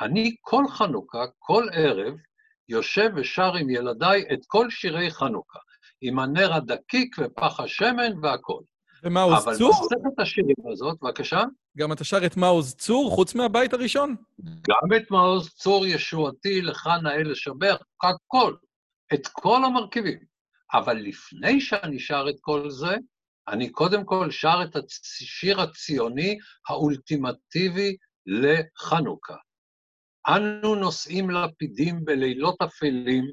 אני 0.00 0.36
כל 0.40 0.64
חנוכה, 0.68 1.24
כל 1.38 1.66
ערב, 1.72 2.14
יושב 2.68 3.10
ושר 3.16 3.54
עם 3.54 3.70
ילדיי 3.70 4.24
את 4.32 4.38
כל 4.46 4.70
שירי 4.70 5.10
חנוכה, 5.10 5.58
עם 6.00 6.18
הנר 6.18 6.54
הדקיק 6.54 7.16
ופח 7.18 7.60
השמן 7.60 8.12
והכול. 8.22 8.62
ומעוז 9.02 9.44
אבל 9.44 9.56
צור? 9.56 9.70
אבל 9.70 9.86
בספר 9.86 10.22
השירים 10.22 10.56
הזאת, 10.72 10.98
בבקשה. 11.02 11.42
גם 11.78 11.92
אתה 11.92 12.04
שר 12.04 12.26
את 12.26 12.36
מעוז 12.36 12.74
צור, 12.74 13.10
חוץ 13.10 13.34
מהבית 13.34 13.72
הראשון? 13.72 14.16
גם 14.44 14.96
את 14.96 15.10
מעוז 15.10 15.48
צור 15.48 15.86
ישועתי, 15.86 16.62
לך 16.62 16.88
נאה 17.02 17.22
לשבח, 17.22 17.76
הכל, 18.02 18.54
את 19.14 19.26
כל 19.32 19.64
המרכיבים. 19.64 20.29
אבל 20.74 20.96
לפני 20.96 21.60
שאני 21.60 21.98
שר 21.98 22.24
את 22.30 22.36
כל 22.40 22.70
זה, 22.70 22.96
אני 23.48 23.70
קודם 23.70 24.04
כל 24.04 24.30
שר 24.30 24.60
את 24.64 24.76
השיר 24.76 25.60
הציוני 25.60 26.38
האולטימטיבי 26.68 27.96
לחנוכה. 28.26 29.36
אנו 30.28 30.74
נושאים 30.74 31.30
לפידים 31.30 32.04
בלילות 32.04 32.56
אפלים, 32.62 33.24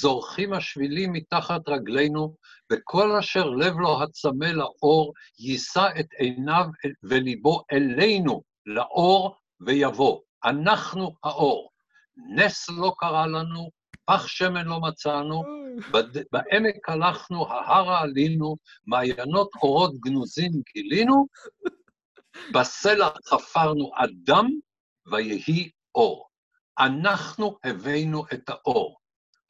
זורחים 0.00 0.52
השבילים 0.52 1.12
מתחת 1.12 1.68
רגלינו, 1.68 2.36
וכל 2.72 3.16
אשר 3.18 3.44
לב 3.44 3.74
לו 3.78 4.02
הצמא 4.02 4.44
לאור, 4.44 5.12
יישא 5.38 5.88
את 6.00 6.06
עיניו 6.18 6.64
וליבו 7.02 7.62
אלינו, 7.72 8.42
לאור, 8.66 9.36
ויבוא. 9.60 10.20
אנחנו 10.44 11.14
האור. 11.24 11.70
נס 12.36 12.70
לא 12.70 12.92
קרה 12.98 13.26
לנו, 13.26 13.70
פח 14.04 14.26
שמן 14.26 14.66
לא 14.66 14.80
מצאנו, 14.80 15.42
בעמק 16.32 16.88
הלכנו, 16.88 17.48
ההרה 17.48 18.00
עלינו, 18.00 18.56
מעיינות 18.86 19.50
אורות 19.62 20.00
גנוזים 20.00 20.52
גילינו, 20.74 21.26
בסלע 22.52 23.08
חפרנו 23.26 23.90
אדם, 23.96 24.46
ויהי 25.12 25.70
אור. 25.94 26.28
אנחנו 26.78 27.58
הבאנו 27.64 28.24
את 28.32 28.48
האור. 28.48 28.98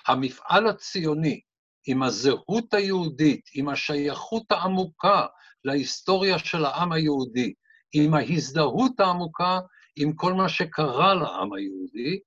המפעל 0.09 0.67
הציוני, 0.67 1.41
עם 1.87 2.03
הזהות 2.03 2.75
היהודית, 2.75 3.51
עם 3.55 3.69
השייכות 3.69 4.53
העמוקה 4.53 5.27
להיסטוריה 5.65 6.39
של 6.39 6.65
העם 6.65 6.93
היהודי, 6.93 7.53
עם 7.93 8.15
ההזדהות 8.15 9.01
העמוקה 9.01 9.61
עם 9.97 10.13
כל 10.13 10.33
מה 10.33 10.49
שקרה 10.49 11.15
לעם 11.15 11.53
היהודי, 11.53 12.21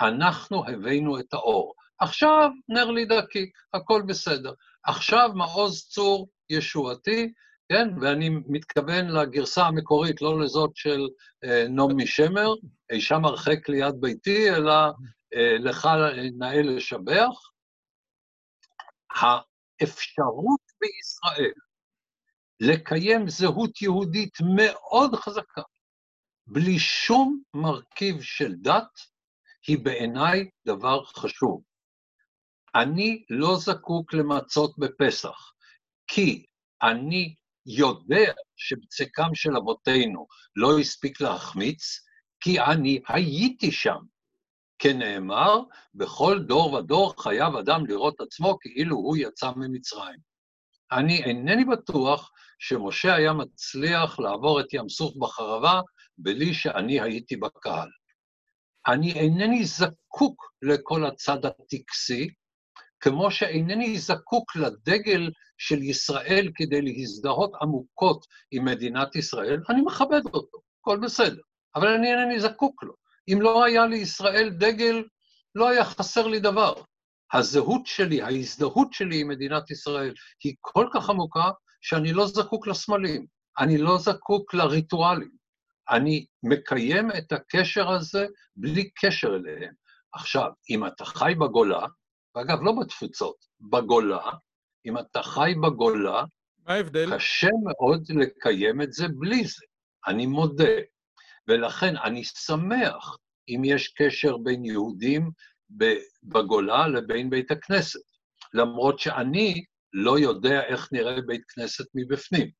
אנחנו 0.00 0.68
הבאנו 0.68 1.20
את 1.20 1.34
האור. 1.34 1.74
עכשיו 1.98 2.50
נר 2.68 2.90
לי 2.90 3.04
דקיק, 3.04 3.56
הכל 3.74 4.02
בסדר. 4.06 4.52
עכשיו 4.84 5.30
מעוז 5.34 5.88
צור 5.88 6.28
ישועתי, 6.50 7.32
כן? 7.68 7.88
ואני 8.00 8.28
מתכוון 8.30 9.08
לגרסה 9.08 9.62
המקורית, 9.66 10.22
לא 10.22 10.40
לזאת 10.40 10.70
של 10.74 11.00
אה, 11.44 11.64
נעמי 11.68 12.06
שמר, 12.06 12.54
אי 12.92 13.00
שם 13.00 13.24
הרחק 13.24 13.68
ליד 13.68 13.94
ביתי, 14.00 14.50
אלא 14.50 14.72
אה, 15.34 15.58
לך 15.58 15.88
נאה 16.38 16.62
לשבח. 16.62 17.50
האפשרות 19.10 20.60
בישראל 20.80 21.52
לקיים 22.60 23.28
זהות 23.28 23.82
יהודית 23.82 24.38
מאוד 24.56 25.14
חזקה, 25.14 25.62
בלי 26.46 26.78
שום 26.78 27.42
מרכיב 27.54 28.22
של 28.22 28.54
דת, 28.54 29.11
היא 29.66 29.78
בעיניי 29.78 30.50
דבר 30.66 31.04
חשוב. 31.04 31.62
אני 32.74 33.24
לא 33.30 33.56
זקוק 33.56 34.14
למצות 34.14 34.78
בפסח, 34.78 35.52
כי 36.06 36.46
אני 36.82 37.34
יודע 37.66 38.32
שבצקם 38.56 39.34
של 39.34 39.56
אבותינו 39.56 40.26
לא 40.56 40.78
הספיק 40.78 41.20
להחמיץ, 41.20 41.82
כי 42.40 42.60
אני 42.60 43.00
הייתי 43.08 43.72
שם. 43.72 43.98
כנאמר, 44.78 45.58
בכל 45.94 46.38
דור 46.38 46.72
ודור 46.72 47.22
חייב 47.22 47.56
אדם 47.56 47.86
לראות 47.86 48.20
עצמו 48.20 48.58
כאילו 48.60 48.96
הוא 48.96 49.16
יצא 49.16 49.50
ממצרים. 49.56 50.18
אני 50.92 51.24
אינני 51.24 51.64
בטוח 51.64 52.30
שמשה 52.58 53.14
היה 53.14 53.32
מצליח 53.32 54.18
לעבור 54.18 54.60
את 54.60 54.72
ים 54.72 54.88
סוף 54.88 55.16
בחרבה 55.16 55.80
בלי 56.18 56.54
שאני 56.54 57.00
הייתי 57.00 57.36
בקהל. 57.36 57.88
אני 58.86 59.12
אינני 59.12 59.64
זקוק 59.64 60.52
לכל 60.62 61.04
הצד 61.04 61.44
הטקסי, 61.44 62.28
כמו 63.00 63.30
שאינני 63.30 63.98
זקוק 63.98 64.56
לדגל 64.56 65.30
של 65.58 65.82
ישראל 65.82 66.50
כדי 66.54 66.82
להזדהות 66.82 67.52
עמוקות 67.60 68.26
עם 68.50 68.64
מדינת 68.64 69.16
ישראל, 69.16 69.60
אני 69.70 69.80
מכבד 69.80 70.20
אותו, 70.24 70.58
הכל 70.80 70.98
בסדר, 71.02 71.40
אבל 71.76 71.88
אני 71.88 72.10
אינני 72.10 72.40
זקוק 72.40 72.82
לו. 72.82 72.94
אם 73.28 73.42
לא 73.42 73.64
היה 73.64 73.86
לישראל 73.86 74.50
דגל, 74.50 75.04
לא 75.54 75.68
היה 75.68 75.84
חסר 75.84 76.26
לי 76.26 76.40
דבר. 76.40 76.74
הזהות 77.32 77.86
שלי, 77.86 78.22
ההזדהות 78.22 78.92
שלי 78.92 79.20
עם 79.20 79.28
מדינת 79.28 79.70
ישראל 79.70 80.14
היא 80.44 80.54
כל 80.60 80.88
כך 80.94 81.10
עמוקה, 81.10 81.50
שאני 81.80 82.12
לא 82.12 82.26
זקוק 82.26 82.66
לסמלים, 82.66 83.26
אני 83.58 83.78
לא 83.78 83.98
זקוק 83.98 84.54
לריטואלים. 84.54 85.41
אני 85.90 86.26
מקיים 86.42 87.10
את 87.18 87.32
הקשר 87.32 87.90
הזה 87.90 88.26
בלי 88.56 88.90
קשר 88.90 89.36
אליהם. 89.36 89.74
עכשיו, 90.12 90.50
אם 90.70 90.86
אתה 90.86 91.04
חי 91.04 91.32
בגולה, 91.40 91.86
ואגב, 92.34 92.58
לא 92.62 92.72
בתפוצות, 92.80 93.36
בגולה, 93.60 94.30
אם 94.86 94.98
אתה 94.98 95.22
חי 95.22 95.52
בגולה, 95.62 96.24
מה 96.66 96.74
ההבדל? 96.74 97.16
קשה 97.16 97.48
מאוד 97.64 98.04
לקיים 98.10 98.82
את 98.82 98.92
זה 98.92 99.08
בלי 99.08 99.44
זה, 99.44 99.64
אני 100.06 100.26
מודה. 100.26 100.74
ולכן 101.48 101.96
אני 101.96 102.24
שמח 102.24 103.16
אם 103.48 103.62
יש 103.64 103.88
קשר 103.88 104.36
בין 104.36 104.64
יהודים 104.64 105.30
בגולה 106.22 106.88
לבין 106.88 107.30
בית 107.30 107.50
הכנסת, 107.50 108.00
למרות 108.54 108.98
שאני 108.98 109.64
לא 109.92 110.18
יודע 110.18 110.64
איך 110.64 110.88
נראה 110.92 111.20
בית 111.26 111.42
כנסת 111.48 111.84
מבפנים. 111.94 112.50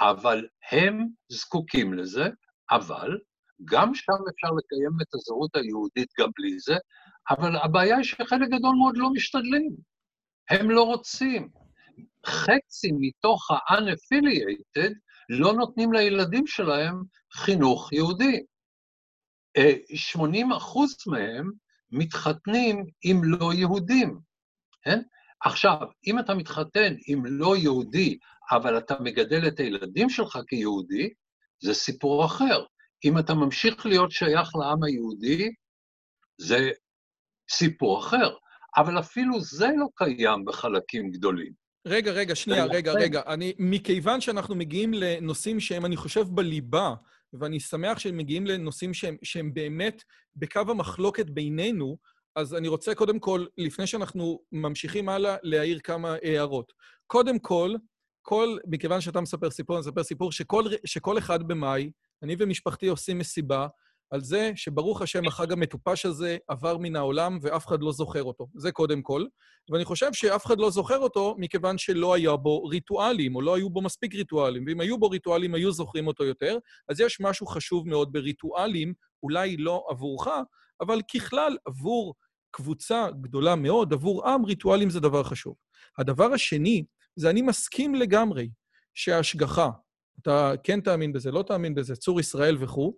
אבל 0.00 0.46
הם 0.70 1.06
זקוקים 1.28 1.94
לזה, 1.94 2.28
אבל 2.70 3.18
גם 3.64 3.94
שם 3.94 4.12
אפשר 4.12 4.48
לקיים 4.58 4.90
את 5.02 5.14
הזהות 5.14 5.56
היהודית 5.56 6.08
גם 6.18 6.28
בלי 6.38 6.58
זה, 6.58 6.76
אבל 7.30 7.56
הבעיה 7.56 7.96
היא 7.96 8.04
שחלק 8.04 8.48
גדול 8.48 8.76
מאוד 8.76 8.96
לא 8.96 9.10
משתדלים. 9.10 9.76
הם 10.50 10.70
לא 10.70 10.82
רוצים. 10.82 11.48
חצי 12.26 12.90
מתוך 13.00 13.50
ה-unaffiliated 13.50 14.92
לא 15.28 15.52
נותנים 15.52 15.92
לילדים 15.92 16.46
שלהם 16.46 17.02
חינוך 17.32 17.92
יהודי. 17.92 18.44
80 19.94 20.52
אה, 20.52 20.56
אחוז 20.56 20.96
מהם 21.06 21.50
מתחתנים 21.90 22.86
עם 23.04 23.20
לא 23.24 23.52
יהודים, 23.54 24.20
כן? 24.82 25.02
עכשיו, 25.44 25.76
אם 26.06 26.18
אתה 26.18 26.34
מתחתן 26.34 26.94
עם 27.06 27.26
לא 27.26 27.56
יהודי, 27.56 28.18
אבל 28.50 28.78
אתה 28.78 28.94
מגדל 29.00 29.48
את 29.48 29.60
הילדים 29.60 30.10
שלך 30.10 30.38
כיהודי, 30.48 31.08
זה 31.62 31.74
סיפור 31.74 32.24
אחר. 32.24 32.64
אם 33.04 33.18
אתה 33.18 33.34
ממשיך 33.34 33.86
להיות 33.86 34.10
שייך 34.10 34.56
לעם 34.56 34.82
היהודי, 34.82 35.50
זה 36.40 36.70
סיפור 37.50 38.00
אחר. 38.00 38.34
אבל 38.76 38.98
אפילו 38.98 39.40
זה 39.40 39.66
לא 39.76 39.86
קיים 39.94 40.44
בחלקים 40.44 41.10
גדולים. 41.10 41.52
רגע, 41.86 42.12
רגע, 42.12 42.34
שנייה, 42.34 42.64
רגע, 42.64 42.92
רגע. 42.92 43.22
אני, 43.26 43.52
מכיוון 43.58 44.20
שאנחנו 44.20 44.54
מגיעים 44.54 44.94
לנושאים 44.94 45.60
שהם, 45.60 45.84
אני 45.84 45.96
חושב, 45.96 46.22
בליבה, 46.28 46.94
ואני 47.32 47.60
שמח 47.60 47.98
שהם 47.98 48.16
מגיעים 48.16 48.46
לנושאים 48.46 48.94
שהם, 48.94 49.16
שהם 49.22 49.54
באמת 49.54 50.02
בקו 50.36 50.60
המחלוקת 50.68 51.30
בינינו, 51.30 51.96
אז 52.36 52.54
אני 52.54 52.68
רוצה 52.68 52.94
קודם 52.94 53.18
כל, 53.18 53.44
לפני 53.58 53.86
שאנחנו 53.86 54.40
ממשיכים 54.52 55.08
הלאה, 55.08 55.36
להעיר 55.42 55.78
כמה 55.84 56.16
הערות. 56.22 56.72
קודם 57.06 57.38
כל, 57.38 57.74
כל, 58.22 58.56
מכיוון 58.66 59.00
שאתה 59.00 59.20
מספר 59.20 59.50
סיפור, 59.50 59.76
אני 59.76 59.80
מספר 59.80 60.02
סיפור 60.02 60.32
שכל, 60.32 60.64
שכל 60.84 61.18
אחד 61.18 61.42
במאי, 61.42 61.90
אני 62.22 62.36
ומשפחתי 62.38 62.88
עושים 62.88 63.18
מסיבה 63.18 63.66
על 64.10 64.20
זה 64.20 64.52
שברוך 64.56 65.02
השם 65.02 65.26
החג 65.26 65.52
המטופש 65.52 66.06
הזה 66.06 66.36
עבר 66.48 66.78
מן 66.78 66.96
העולם 66.96 67.38
ואף 67.42 67.66
אחד 67.66 67.82
לא 67.82 67.92
זוכר 67.92 68.22
אותו. 68.22 68.46
זה 68.54 68.72
קודם 68.72 69.02
כל. 69.02 69.24
ואני 69.70 69.84
חושב 69.84 70.12
שאף 70.12 70.46
אחד 70.46 70.58
לא 70.58 70.70
זוכר 70.70 70.98
אותו 70.98 71.34
מכיוון 71.38 71.78
שלא 71.78 72.14
היה 72.14 72.36
בו 72.36 72.64
ריטואלים, 72.64 73.36
או 73.36 73.40
לא 73.40 73.56
היו 73.56 73.70
בו 73.70 73.82
מספיק 73.82 74.14
ריטואלים. 74.14 74.64
ואם 74.66 74.80
היו 74.80 74.98
בו 74.98 75.08
ריטואלים, 75.08 75.54
היו 75.54 75.72
זוכרים 75.72 76.06
אותו 76.06 76.24
יותר. 76.24 76.58
אז 76.88 77.00
יש 77.00 77.20
משהו 77.20 77.46
חשוב 77.46 77.88
מאוד 77.88 78.12
בריטואלים, 78.12 78.94
אולי 79.22 79.56
לא 79.56 79.86
עבורך, 79.90 80.28
אבל 80.80 81.00
ככלל 81.14 81.56
עבור 81.66 82.14
קבוצה 82.50 83.08
גדולה 83.20 83.54
מאוד, 83.54 83.92
עבור 83.92 84.28
עם, 84.28 84.44
ריטואלים 84.44 84.90
זה 84.90 85.00
דבר 85.00 85.22
חשוב. 85.22 85.54
הדבר 85.98 86.32
השני, 86.32 86.84
זה 87.16 87.30
אני 87.30 87.42
מסכים 87.42 87.94
לגמרי 87.94 88.48
שההשגחה, 88.94 89.70
אתה 90.22 90.52
כן 90.62 90.80
תאמין 90.80 91.12
בזה, 91.12 91.30
לא 91.30 91.42
תאמין 91.42 91.74
בזה, 91.74 91.96
צור 91.96 92.20
ישראל 92.20 92.56
וכו', 92.60 92.96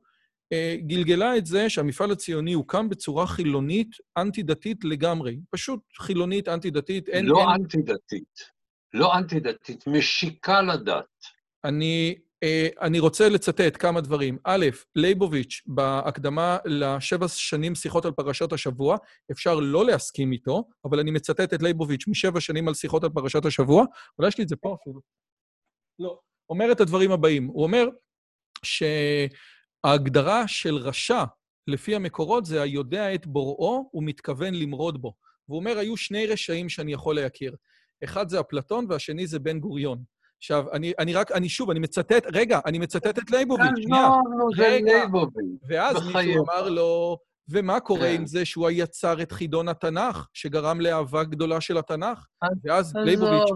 אה, 0.52 0.76
גלגלה 0.80 1.37
את 1.37 1.46
זה 1.46 1.70
שהמפעל 1.70 2.11
הציוני 2.11 2.52
הוקם 2.52 2.88
בצורה 2.88 3.26
חילונית, 3.26 3.96
אנטי-דתית 4.18 4.84
לגמרי. 4.84 5.38
פשוט 5.50 5.80
חילונית, 5.98 6.48
אנטי-דתית. 6.48 7.08
אין... 7.08 7.26
לא 7.26 7.40
אין... 7.40 7.48
אנטי-דתית. 7.48 8.58
לא 8.94 9.18
אנטי-דתית, 9.18 9.87
משיקה 9.87 10.62
לדת. 10.62 11.04
אני, 11.64 12.14
אני 12.81 12.98
רוצה 12.98 13.29
לצטט 13.29 13.77
כמה 13.79 14.01
דברים. 14.01 14.38
א', 14.44 14.66
ליבוביץ', 14.96 15.62
בהקדמה 15.66 16.59
לשבע 16.64 17.29
שנים 17.29 17.74
שיחות 17.74 18.05
על 18.05 18.12
פרשת 18.12 18.53
השבוע, 18.53 18.96
אפשר 19.31 19.55
לא 19.55 19.87
להסכים 19.87 20.33
איתו, 20.33 20.64
אבל 20.85 21.01
אני 21.01 21.11
מצטט 21.11 21.55
את 21.55 21.62
ליבוביץ' 21.62 22.09
משבע 22.09 22.40
שנים 22.40 22.68
על 22.68 22.74
שיחות 22.74 23.05
על 23.05 23.11
פרשת 23.11 23.44
השבוע. 23.44 23.85
אולי 24.18 24.29
יש 24.29 24.38
לי 24.38 24.44
את 24.44 24.48
זה 24.48 24.57
פה 24.57 24.77
אפילו. 24.83 25.01
לא. 25.98 26.18
אומר 26.51 26.72
את 26.72 26.81
הדברים 26.81 27.12
הבאים. 27.12 27.46
הוא 27.46 27.62
אומר 27.62 27.88
שההגדרה 29.85 30.48
של 30.48 30.77
רשע, 30.77 31.24
לפי 31.66 31.94
המקורות, 31.94 32.46
זה 32.46 32.62
היודע 32.62 33.14
את 33.14 33.27
בוראו 33.27 33.90
ומתכוון 33.94 34.55
למרוד 34.55 35.03
בו. 35.03 35.14
והוא 35.48 35.59
אומר, 35.59 35.79
היו 35.79 35.96
שני 35.96 36.27
רשעים 36.27 36.68
שאני 36.68 36.92
יכול 36.92 37.16
להכיר. 37.16 37.57
אחד 38.05 38.29
זה 38.29 38.40
אפלטון 38.40 38.87
והשני 38.88 39.27
זה 39.27 39.38
בן 39.38 39.61
גוריון. 39.61 40.05
עכשיו, 40.38 40.64
אני, 40.72 40.92
אני 40.98 41.14
רק, 41.14 41.33
אני 41.33 41.48
שוב, 41.48 41.70
אני 41.70 41.81
מצטט, 41.81 42.27
רגע, 42.33 42.61
אני 42.66 42.79
מצטט 42.79 43.18
את 43.18 43.31
לייבוביץ', 43.31 43.66
שנייה. 43.83 44.09
לא, 44.09 44.38
לא, 44.38 44.46
זה 44.57 44.79
לייבוביץ'. 44.83 45.61
ואז 45.68 45.96
מישהו 46.07 46.44
אמר 46.44 46.68
לו, 46.68 47.18
ומה 47.48 47.81
קורה 47.81 48.09
עם 48.09 48.27
זה 48.27 48.44
שהוא 48.44 48.70
יצר 48.70 49.22
את 49.22 49.33
חידון 49.33 49.68
התנ"ך, 49.68 50.27
שגרם 50.33 50.81
לאהבה 50.81 51.24
גדולה 51.24 51.61
של 51.61 51.79
התנ"ך? 51.79 52.27
ואז 52.64 52.92
לייבוביץ' 52.96 53.51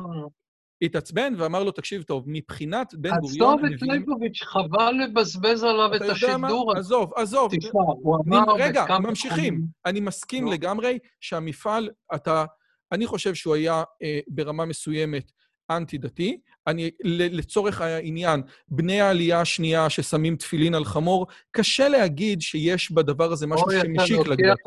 התעצבן 0.82 1.34
ואמר 1.38 1.64
לו, 1.64 1.70
תקשיב 1.70 2.02
טוב, 2.02 2.24
מבחינת 2.26 2.94
בן 2.94 3.10
גוריון... 3.20 3.58
עזוב 3.58 3.72
את 3.74 3.82
ליבוביץ', 3.82 4.42
חבל 4.42 4.94
לבזבז 5.04 5.64
עליו 5.64 5.94
את 5.96 6.02
השידור. 6.02 6.72
עזוב, 6.76 7.12
עזוב. 7.16 7.52
תשמע, 7.56 7.80
הוא 8.02 8.18
אמר... 8.26 8.44
רגע, 8.58 8.84
ממשיכים. 9.00 9.62
אני 9.86 10.00
מסכים 10.00 10.46
לגמרי 10.46 10.98
שהמפעל, 11.20 11.90
אתה... 12.14 12.44
אני 12.92 13.06
חושב 13.06 13.34
שהוא 13.34 13.54
היה 13.54 13.82
אה, 14.02 14.20
ברמה 14.28 14.64
מסוימת 14.64 15.32
אנטי-דתי. 15.76 16.38
אני, 16.66 16.90
לצורך 17.04 17.80
העניין, 17.80 18.42
בני 18.68 19.00
העלייה 19.00 19.40
השנייה 19.40 19.90
ששמים 19.90 20.36
תפילין 20.36 20.74
על 20.74 20.84
חמור, 20.84 21.26
קשה 21.50 21.88
להגיד 21.88 22.42
שיש 22.42 22.92
בדבר 22.92 23.32
הזה 23.32 23.46
משהו 23.46 23.66
שמשיק 23.70 24.26
לדת. 24.26 24.58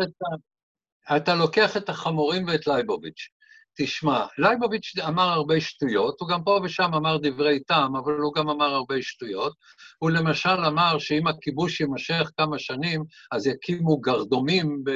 אתה 1.16 1.36
לוקח 1.36 1.78
את 1.78 1.90
החמורים 1.90 2.48
ואת 2.48 2.68
לייבוביץ'. 2.68 3.30
תשמע, 3.78 4.26
לייבוביץ' 4.38 4.94
אמר 5.08 5.30
הרבה 5.30 5.62
שטויות, 5.62 6.22
הוא 6.22 6.30
גם 6.30 6.44
פה 6.44 6.60
ושם 6.64 6.94
אמר 6.94 7.18
דברי 7.18 7.60
טעם, 7.60 7.96
אבל 7.96 8.14
הוא 8.14 8.34
גם 8.34 8.50
אמר 8.50 8.66
הרבה 8.66 9.02
שטויות. 9.02 9.54
הוא 10.00 10.12
למשל 10.12 10.50
אמר 10.50 11.00
שאם 11.00 11.28
הכיבוש 11.28 11.82
יימשך 11.82 12.32
כמה 12.38 12.60
שנים, 12.60 13.04
אז 13.32 13.48
יקימו 13.48 13.98
גרדומים 13.98 14.84
ב, 14.84 14.92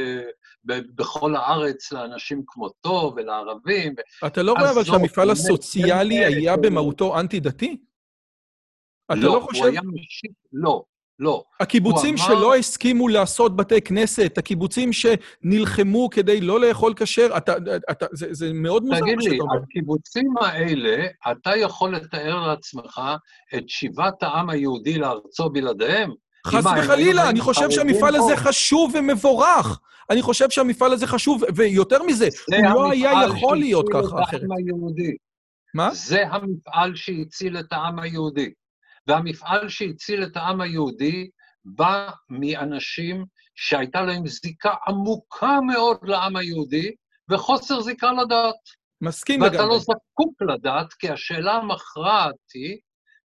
ב, 0.65 0.79
בכל 0.95 1.35
הארץ 1.35 1.91
לאנשים 1.91 2.43
כמותו 2.47 3.13
ולערבים. 3.15 3.95
אתה 4.27 4.43
לא 4.43 4.51
רואה 4.51 4.71
אבל 4.71 4.83
שהמפעל 4.83 5.29
הסוציאלי 5.29 6.25
היה 6.25 6.57
במהותו 6.57 7.19
אנטי-דתי? 7.19 7.77
אתה 9.05 9.15
לא, 9.15 9.35
לא 9.35 9.39
חושב... 9.39 9.61
הוא 9.61 9.69
היה 9.71 9.81
משיק, 9.81 10.31
לא. 10.53 10.83
לא. 11.19 11.43
הקיבוצים 11.59 12.15
אמר... 12.15 12.27
שלא 12.27 12.55
הסכימו 12.55 13.07
לעשות 13.07 13.55
בתי 13.55 13.81
כנסת, 13.81 14.37
הקיבוצים 14.37 14.89
שנלחמו 14.93 16.09
כדי 16.09 16.41
לא 16.41 16.59
לאכול 16.59 16.93
כשר, 16.95 17.37
אתה, 17.37 17.53
אתה, 17.91 18.05
זה, 18.11 18.27
זה 18.31 18.53
מאוד 18.53 18.83
מוזר 18.83 18.99
מה 18.99 19.07
שאתה 19.07 19.13
אומר. 19.13 19.25
תגיד 19.25 19.31
לי, 19.31 19.59
הקיבוצים 19.63 20.33
האלה, 20.41 21.05
אתה 21.31 21.55
יכול 21.55 21.95
לתאר 21.95 22.47
לעצמך 22.47 23.01
את 23.55 23.69
שיבת 23.69 24.23
העם 24.23 24.49
היהודי 24.49 24.97
לארצו 24.97 25.49
בלעדיהם? 25.49 26.11
חס 26.47 26.65
וחלילה, 26.65 27.29
אני 27.29 27.41
חושב 27.41 27.69
שהמפעל 27.69 28.15
הזה 28.15 28.37
חשוב 28.37 28.91
ומבורך. 28.95 29.79
אני 30.09 30.21
חושב 30.21 30.49
שהמפעל 30.49 30.93
הזה 30.93 31.07
חשוב, 31.07 31.41
ויותר 31.55 32.03
מזה, 32.03 32.27
הוא 32.47 32.73
לא 32.73 32.91
היה 32.91 33.11
יכול 33.27 33.57
להיות 33.57 33.85
ככה 33.93 34.23
אחרת. 34.23 34.41
מה? 35.73 35.89
זה 35.93 36.27
המפעל 36.27 36.95
שהציל 36.95 37.57
את 37.57 37.73
העם 37.73 37.99
היהודי. 37.99 38.49
והמפעל 39.09 39.69
שהציל 39.69 40.23
את 40.23 40.37
העם 40.37 40.61
היהודי 40.61 41.29
בא 41.65 42.11
מאנשים 42.29 43.25
שהייתה 43.55 44.01
להם 44.01 44.27
זיקה 44.27 44.73
עמוקה 44.87 45.59
מאוד 45.67 45.97
לעם 46.03 46.35
היהודי, 46.35 46.91
וחוסר 47.31 47.81
זיקה 47.81 48.11
לדת. 48.11 48.55
מסכים 49.01 49.41
לגמרי. 49.41 49.57
ואתה 49.57 49.69
לא 49.69 49.79
זקוק 49.79 50.41
לדת, 50.41 50.93
כי 50.93 51.09
השאלה 51.09 51.53
המכרעת 51.53 52.35
היא, 52.53 52.77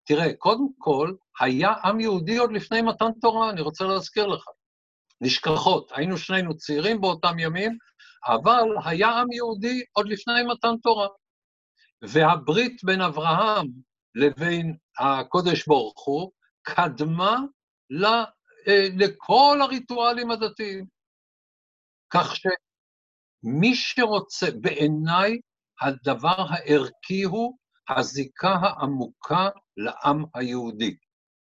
תראה, 0.06 0.34
קודם 0.34 0.68
כל, 0.78 1.14
היה 1.40 1.74
עם 1.84 2.00
יהודי 2.00 2.38
עוד 2.38 2.52
לפני 2.52 2.82
מתן 2.82 3.12
תורה, 3.22 3.50
אני 3.50 3.62
רוצה 3.62 3.84
להזכיר 3.84 4.28
לך. 4.28 4.44
נשכחות, 5.22 5.92
היינו 5.96 6.18
שנינו 6.18 6.58
צעירים 6.58 7.02
באותם 7.02 7.40
ימים, 7.40 7.78
אבל 8.28 8.64
היה 8.86 9.10
עם 9.10 9.32
יהודי 9.32 9.84
עוד 9.92 10.08
לפני 10.08 10.44
מתן 10.54 10.78
תורה. 10.84 11.08
והברית 12.02 12.84
בין 12.84 13.02
אברהם 13.02 13.68
לבין 14.16 14.78
הקודש 15.00 15.68
ברוך 15.68 16.06
הוא, 16.06 16.32
קדמה 16.62 17.40
אה, 18.68 18.88
לכל 18.98 19.58
הריטואלים 19.62 20.32
הדתיים. 20.32 20.86
כך 22.14 22.36
שמי 22.36 23.76
שרוצה, 23.76 24.48
בעיניי 24.62 25.40
הדבר 25.82 26.36
הערכי 26.50 27.24
הוא 27.24 27.58
הזיקה 27.90 28.56
העמוקה 28.62 29.50
לעם 29.78 30.26
היהודי, 30.36 30.96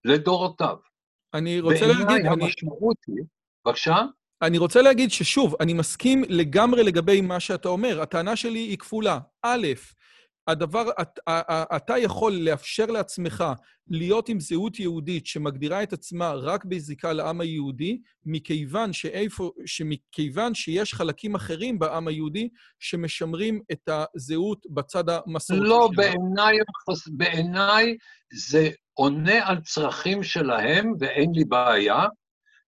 לדורותיו. 0.05 0.77
אני 1.33 1.59
רוצה 1.59 1.87
להגיד... 1.87 2.07
בעיניי 2.07 2.31
המשמעות 2.31 2.97
היא... 3.07 3.23
בבקשה? 3.65 3.95
אני 4.41 4.57
רוצה 4.57 4.81
להגיד 4.81 5.11
ששוב, 5.11 5.55
אני 5.59 5.73
מסכים 5.73 6.23
לגמרי 6.29 6.83
לגבי 6.83 7.21
מה 7.21 7.39
שאתה 7.39 7.69
אומר. 7.69 8.01
הטענה 8.01 8.35
שלי 8.35 8.59
היא 8.59 8.77
כפולה. 8.77 9.19
א', 9.41 9.67
הדבר, 10.47 10.89
אתה 11.75 11.97
יכול 11.97 12.33
לאפשר 12.33 12.85
לעצמך 12.85 13.43
להיות 13.87 14.29
עם 14.29 14.39
זהות 14.39 14.79
יהודית 14.79 15.27
שמגדירה 15.27 15.83
את 15.83 15.93
עצמה 15.93 16.31
רק 16.31 16.65
בזיקה 16.65 17.13
לעם 17.13 17.41
היהודי, 17.41 18.01
מכיוון 18.25 18.93
שאיפה, 18.93 19.51
שמכיוון 19.65 20.55
שיש 20.55 20.93
חלקים 20.93 21.35
אחרים 21.35 21.79
בעם 21.79 22.07
היהודי 22.07 22.49
שמשמרים 22.79 23.61
את 23.71 23.89
הזהות 23.89 24.65
בצד 24.69 25.03
המסורתי 25.09 25.63
לא, 25.63 25.89
בעיניי, 25.95 26.57
בעיניי 27.07 27.97
זה 28.33 28.69
עונה 28.93 29.47
על 29.47 29.61
צרכים 29.61 30.23
שלהם, 30.23 30.93
ואין 30.99 31.31
לי 31.33 31.45
בעיה. 31.45 32.05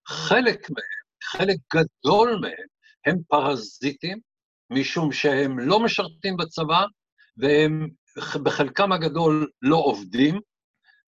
חלק 0.08 0.70
מהם, 0.70 1.06
חלק 1.24 1.56
גדול 1.74 2.38
מהם, 2.40 2.66
הם 3.06 3.16
פרזיטים, 3.28 4.18
משום 4.70 5.12
שהם 5.12 5.58
לא 5.58 5.80
משרתים 5.80 6.36
בצבא, 6.36 6.84
והם 7.36 7.88
בחלקם 8.42 8.92
הגדול 8.92 9.50
לא 9.62 9.76
עובדים, 9.76 10.40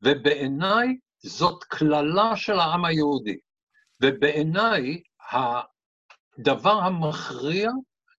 ובעיניי 0.03 0.97
זאת 1.23 1.65
קללה 1.65 2.37
של 2.37 2.59
העם 2.59 2.85
היהודי. 2.85 3.39
ובעיניי 4.03 5.03
הדבר 5.31 6.81
המכריע 6.81 7.71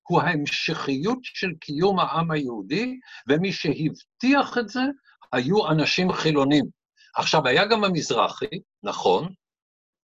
הוא 0.08 0.22
ההמשכיות 0.22 1.20
של 1.24 1.52
קיום 1.62 2.00
העם 2.00 2.32
היהודי, 2.32 3.00
ומי 3.28 3.54
שהבטיח 3.54 4.58
את 4.58 4.70
זה 4.70 4.82
היו 5.32 5.68
אנשים 5.72 6.12
חילונים. 6.12 6.66
עכשיו, 7.16 7.48
היה 7.48 7.66
גם 7.66 7.84
המזרחי, 7.84 8.60
נכון, 8.84 9.34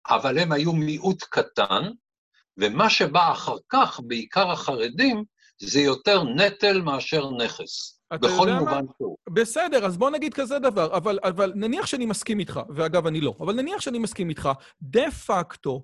אבל 0.09 0.39
הם 0.39 0.51
היו 0.51 0.73
מיעוט 0.73 1.23
קטן, 1.23 1.83
ומה 2.57 2.89
שבא 2.89 3.31
אחר 3.31 3.55
כך, 3.69 3.99
בעיקר 4.07 4.51
החרדים, 4.51 5.23
זה 5.57 5.79
יותר 5.79 6.23
נטל 6.23 6.81
מאשר 6.81 7.29
נכס. 7.31 7.94
בכל 8.13 8.49
מובן 8.59 8.85
שהוא. 8.97 9.17
בסדר, 9.29 9.85
אז 9.85 9.97
בוא 9.97 10.09
נגיד 10.09 10.33
כזה 10.33 10.59
דבר, 10.59 10.97
אבל, 10.97 11.19
אבל 11.23 11.53
נניח 11.55 11.85
שאני 11.85 12.05
מסכים 12.05 12.39
איתך, 12.39 12.59
ואגב, 12.69 13.07
אני 13.07 13.21
לא, 13.21 13.35
אבל 13.39 13.53
נניח 13.53 13.81
שאני 13.81 13.99
מסכים 13.99 14.29
איתך, 14.29 14.49
דה 14.81 15.11
פקטו, 15.11 15.83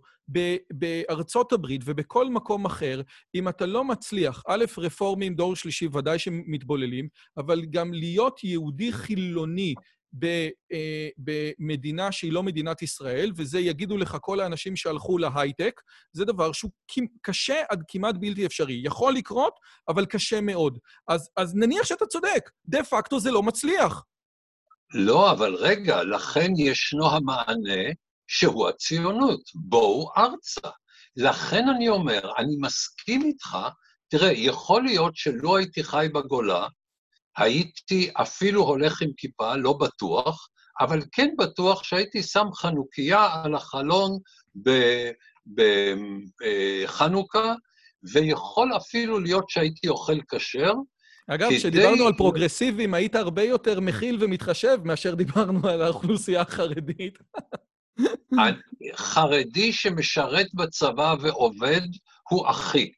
בארצות 0.73 1.53
הברית 1.53 1.81
ובכל 1.85 2.29
מקום 2.29 2.65
אחר, 2.65 3.01
אם 3.35 3.49
אתה 3.49 3.65
לא 3.65 3.83
מצליח, 3.83 4.43
א', 4.47 4.65
רפורמים, 4.77 5.35
דור 5.35 5.55
שלישי, 5.55 5.87
ודאי 5.93 6.19
שמתבוללים, 6.19 7.07
אבל 7.37 7.65
גם 7.65 7.93
להיות 7.93 8.43
יהודי 8.43 8.93
חילוני 8.93 9.75
במדינה 11.17 12.11
שהיא 12.11 12.31
לא 12.31 12.43
מדינת 12.43 12.81
ישראל, 12.81 13.31
וזה 13.35 13.59
יגידו 13.59 13.97
לך 13.97 14.17
כל 14.21 14.39
האנשים 14.39 14.75
שהלכו 14.75 15.17
להייטק, 15.17 15.81
זה 16.13 16.25
דבר 16.25 16.51
שהוא 16.51 16.71
קשה 17.21 17.63
עד 17.69 17.83
כמעט 17.87 18.15
בלתי 18.19 18.45
אפשרי. 18.45 18.81
יכול 18.83 19.13
לקרות, 19.13 19.53
אבל 19.87 20.05
קשה 20.05 20.41
מאוד. 20.41 20.77
אז, 21.07 21.29
אז 21.37 21.55
נניח 21.55 21.85
שאתה 21.85 22.05
צודק, 22.05 22.49
דה 22.65 22.83
פקטו 22.83 23.19
זה 23.19 23.31
לא 23.31 23.43
מצליח. 23.43 24.03
לא, 24.93 25.31
אבל 25.31 25.55
רגע, 25.55 26.03
לכן 26.03 26.51
ישנו 26.57 27.11
המענה 27.11 27.91
שהוא 28.27 28.69
הציונות. 28.69 29.41
בואו 29.55 30.11
ארצה. 30.17 30.69
לכן 31.15 31.63
אני 31.75 31.89
אומר, 31.89 32.31
אני 32.37 32.55
מסכים 32.61 33.21
איתך, 33.21 33.57
תראה, 34.07 34.31
יכול 34.31 34.83
להיות 34.83 35.15
שלא 35.15 35.57
הייתי 35.57 35.83
חי 35.83 36.07
בגולה, 36.13 36.67
הייתי 37.37 38.09
אפילו 38.13 38.63
הולך 38.63 39.01
עם 39.01 39.09
כיפה, 39.17 39.55
לא 39.55 39.73
בטוח, 39.73 40.47
אבל 40.81 41.01
כן 41.11 41.29
בטוח 41.37 41.83
שהייתי 41.83 42.23
שם 42.23 42.45
חנוכיה 42.55 43.27
על 43.43 43.55
החלון 43.55 44.17
בחנוכה, 46.87 47.53
ויכול 48.13 48.71
אפילו 48.77 49.19
להיות 49.19 49.49
שהייתי 49.49 49.87
אוכל 49.87 50.17
כשר. 50.31 50.73
אגב, 51.27 51.49
כשדיברנו 51.49 51.95
כדי... 51.95 52.05
על 52.05 52.13
פרוגרסיבים, 52.13 52.93
היית 52.93 53.15
הרבה 53.15 53.43
יותר 53.43 53.79
מכיל 53.79 54.17
ומתחשב 54.19 54.77
מאשר 54.83 55.15
דיברנו 55.15 55.67
על 55.69 55.81
האוכלוסייה 55.81 56.41
החרדית. 56.41 57.17
חרדי 58.95 59.73
שמשרת 59.73 60.47
בצבא 60.53 61.15
ועובד 61.21 61.81
הוא 62.29 62.49
אחי. 62.49 62.91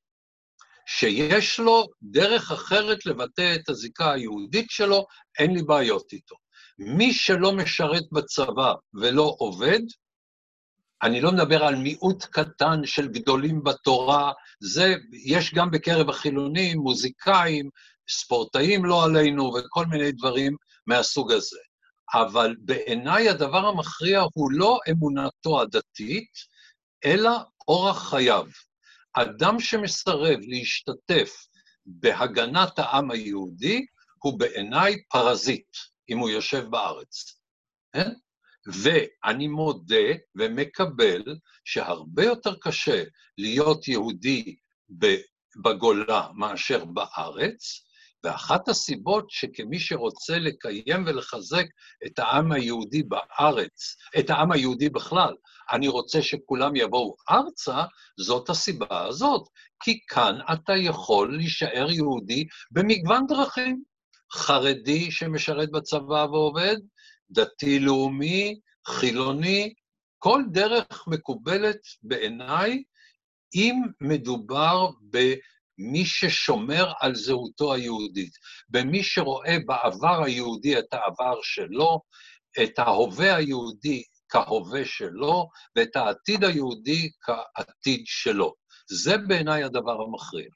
שיש 0.86 1.60
לו 1.60 1.88
דרך 2.02 2.52
אחרת 2.52 3.06
לבטא 3.06 3.56
את 3.56 3.69
הזיקה 3.69 4.12
היהודית 4.12 4.69
שלו, 4.69 5.06
אין 5.39 5.54
לי 5.54 5.63
בעיות 5.63 6.13
איתו. 6.13 6.36
מי 6.78 7.13
שלא 7.13 7.52
משרת 7.52 8.04
בצבא 8.12 8.74
ולא 8.93 9.36
עובד, 9.39 9.80
אני 11.04 11.22
לא 11.22 11.32
מדבר 11.32 11.63
על 11.63 11.76
מיעוט 11.76 12.24
קטן 12.24 12.86
של 12.86 13.08
גדולים 13.08 13.63
בתורה, 13.63 14.32
זה, 14.60 14.96
יש 15.26 15.54
גם 15.54 15.72
בקרב 15.72 16.10
החילונים, 16.10 16.80
מוזיקאים, 16.80 17.69
ספורטאים 18.10 18.86
לא 18.86 19.06
עלינו 19.06 19.54
וכל 19.54 19.86
מיני 19.86 20.12
דברים 20.12 20.56
מהסוג 20.88 21.32
הזה. 21.32 21.60
אבל 22.13 22.56
בעיניי 22.60 23.30
הדבר 23.30 23.65
המכריע 23.65 24.24
הוא 24.34 24.52
לא 24.52 24.80
אמונתו 24.91 25.62
הדתית, 25.62 26.32
אלא 27.06 27.32
אורח 27.67 28.10
חייו. 28.10 28.46
אדם 29.13 29.59
שמסרב 29.59 30.39
להשתתף 30.41 31.45
בהגנת 31.85 32.79
העם 32.79 33.11
היהודי, 33.11 33.85
הוא 34.23 34.39
בעיניי 34.39 35.03
פרזיט, 35.09 35.77
אם 36.09 36.17
הוא 36.17 36.29
יושב 36.29 36.65
בארץ. 36.69 37.39
כן? 37.93 38.09
ואני 38.67 39.47
מודה 39.47 40.05
ומקבל 40.35 41.23
שהרבה 41.65 42.23
יותר 42.23 42.55
קשה 42.61 43.03
להיות 43.37 43.87
יהודי 43.87 44.55
בגולה 45.63 46.27
מאשר 46.35 46.85
בארץ, 46.85 47.85
ואחת 48.24 48.69
הסיבות 48.69 49.26
שכמי 49.30 49.80
שרוצה 49.80 50.40
לקיים 50.40 51.04
ולחזק 51.06 51.65
את 52.06 52.19
העם 52.19 52.52
היהודי 52.52 53.04
בארץ, 53.04 53.96
את 54.19 54.30
העם 54.30 54.52
היהודי 54.52 54.90
בכלל, 54.90 55.36
אני 55.71 55.88
רוצה 55.88 56.21
שכולם 56.21 56.76
יבואו 56.76 57.15
ארצה, 57.30 57.84
זאת 58.19 58.50
הסיבה 58.50 59.06
הזאת. 59.06 59.48
כי 59.84 60.00
כאן 60.08 60.40
אתה 60.54 60.74
יכול 60.76 61.38
להישאר 61.38 61.92
יהודי 61.92 62.48
במגוון 62.71 63.28
דרכים. 63.28 63.84
חרדי 64.34 65.12
שמשרת 65.12 65.71
בצבא 65.71 66.26
ועובד, 66.32 66.76
דתי-לאומי, 67.30 68.60
חילוני, 68.88 69.74
כל 70.19 70.44
דרך 70.52 71.08
מקובלת 71.08 71.80
בעיניי 72.04 72.84
אם 73.56 73.82
מדובר 74.02 74.90
במי 75.78 76.06
ששומר 76.06 76.92
על 77.00 77.15
זהותו 77.15 77.74
היהודית, 77.74 78.34
במי 78.69 79.04
שרואה 79.04 79.58
בעבר 79.65 80.24
היהודי 80.24 80.80
את 80.80 80.94
העבר 80.94 81.40
שלו, 81.42 82.02
את 82.63 82.80
ההווה 82.80 83.36
היהודי 83.36 84.04
כהווה 84.30 84.86
שלו, 84.86 85.50
ואת 85.76 85.96
העתיד 85.96 86.44
היהודי 86.44 87.10
כעתיד 87.21 88.04
שלו. 88.06 88.54
זה 88.90 89.17
בעיניי 89.17 89.63
הדבר 89.63 90.02
המכריע. 90.02 90.48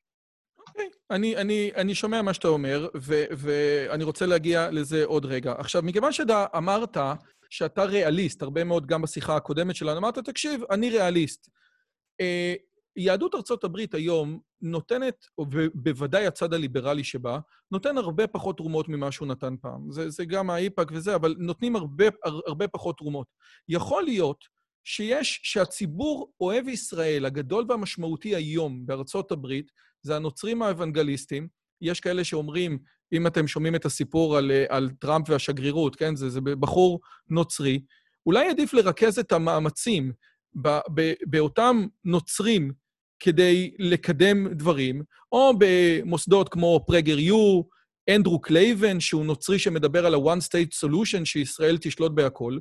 אוקיי. 0.67 0.89
אני, 1.11 1.37
אני, 1.37 1.71
אני 1.75 1.95
שומע 1.95 2.21
מה 2.21 2.33
שאתה 2.33 2.47
אומר, 2.47 2.87
ו, 2.97 3.23
ואני 3.31 4.03
רוצה 4.03 4.25
להגיע 4.25 4.71
לזה 4.71 5.05
עוד 5.05 5.25
רגע. 5.25 5.53
עכשיו, 5.57 5.81
מכיוון 5.81 6.11
שאתה 6.11 6.45
אמרת 6.57 6.97
שאתה 7.49 7.83
ריאליסט, 7.83 8.41
הרבה 8.41 8.63
מאוד 8.63 8.85
גם 8.85 9.01
בשיחה 9.01 9.35
הקודמת 9.35 9.75
שלנו, 9.75 9.97
אמרת, 9.97 10.17
תקשיב, 10.17 10.61
אני 10.71 10.89
ריאליסט. 10.89 11.49
אה, 12.21 12.53
יהדות 12.97 13.35
ארצות 13.35 13.63
הברית 13.63 13.93
היום 13.93 14.39
נותנת, 14.61 15.25
ובוודאי 15.39 16.27
הצד 16.27 16.53
הליברלי 16.53 17.03
שבה, 17.03 17.39
נותן 17.71 17.97
הרבה 17.97 18.27
פחות 18.27 18.57
תרומות 18.57 18.89
ממה 18.89 19.11
שהוא 19.11 19.27
נתן 19.27 19.55
פעם. 19.61 19.91
זה, 19.91 20.09
זה 20.09 20.25
גם 20.25 20.49
האיפא"ק 20.49 20.91
וזה, 20.93 21.15
אבל 21.15 21.35
נותנים 21.37 21.75
הרבה, 21.75 22.05
הרבה 22.23 22.67
פחות 22.67 22.97
תרומות. 22.97 23.27
יכול 23.69 24.03
להיות 24.03 24.45
שיש, 24.83 25.39
שהציבור 25.43 26.31
אוהב 26.41 26.67
ישראל, 26.67 27.25
הגדול 27.25 27.65
והמשמעותי 27.69 28.35
היום 28.35 28.85
בארצות 28.85 29.31
הברית, 29.31 29.71
זה 30.01 30.15
הנוצרים 30.15 30.61
האוונגליסטים. 30.61 31.47
יש 31.81 31.99
כאלה 31.99 32.23
שאומרים, 32.23 32.79
אם 33.13 33.27
אתם 33.27 33.47
שומעים 33.47 33.75
את 33.75 33.85
הסיפור 33.85 34.37
על, 34.37 34.51
על 34.69 34.89
טראמפ 34.99 35.29
והשגרירות, 35.29 35.95
כן? 35.95 36.15
זה, 36.15 36.29
זה 36.29 36.41
בחור 36.41 36.99
נוצרי. 37.29 37.79
אולי 38.25 38.49
עדיף 38.49 38.73
לרכז 38.73 39.19
את 39.19 39.31
המאמצים 39.31 40.11
באותם 41.25 41.85
נוצרים 42.05 42.71
כדי 43.19 43.71
לקדם 43.79 44.47
דברים, 44.47 45.03
או 45.31 45.53
במוסדות 45.59 46.49
כמו 46.49 46.83
PragerU, 46.87 47.61
אנדרו 48.09 48.41
קלייבן, 48.41 48.99
שהוא 48.99 49.25
נוצרי 49.25 49.59
שמדבר 49.59 50.05
על 50.05 50.13
ה-one 50.13 50.41
state 50.41 50.85
solution, 50.85 51.25
שישראל 51.25 51.77
תשלוט 51.81 52.11
בהכל, 52.11 52.57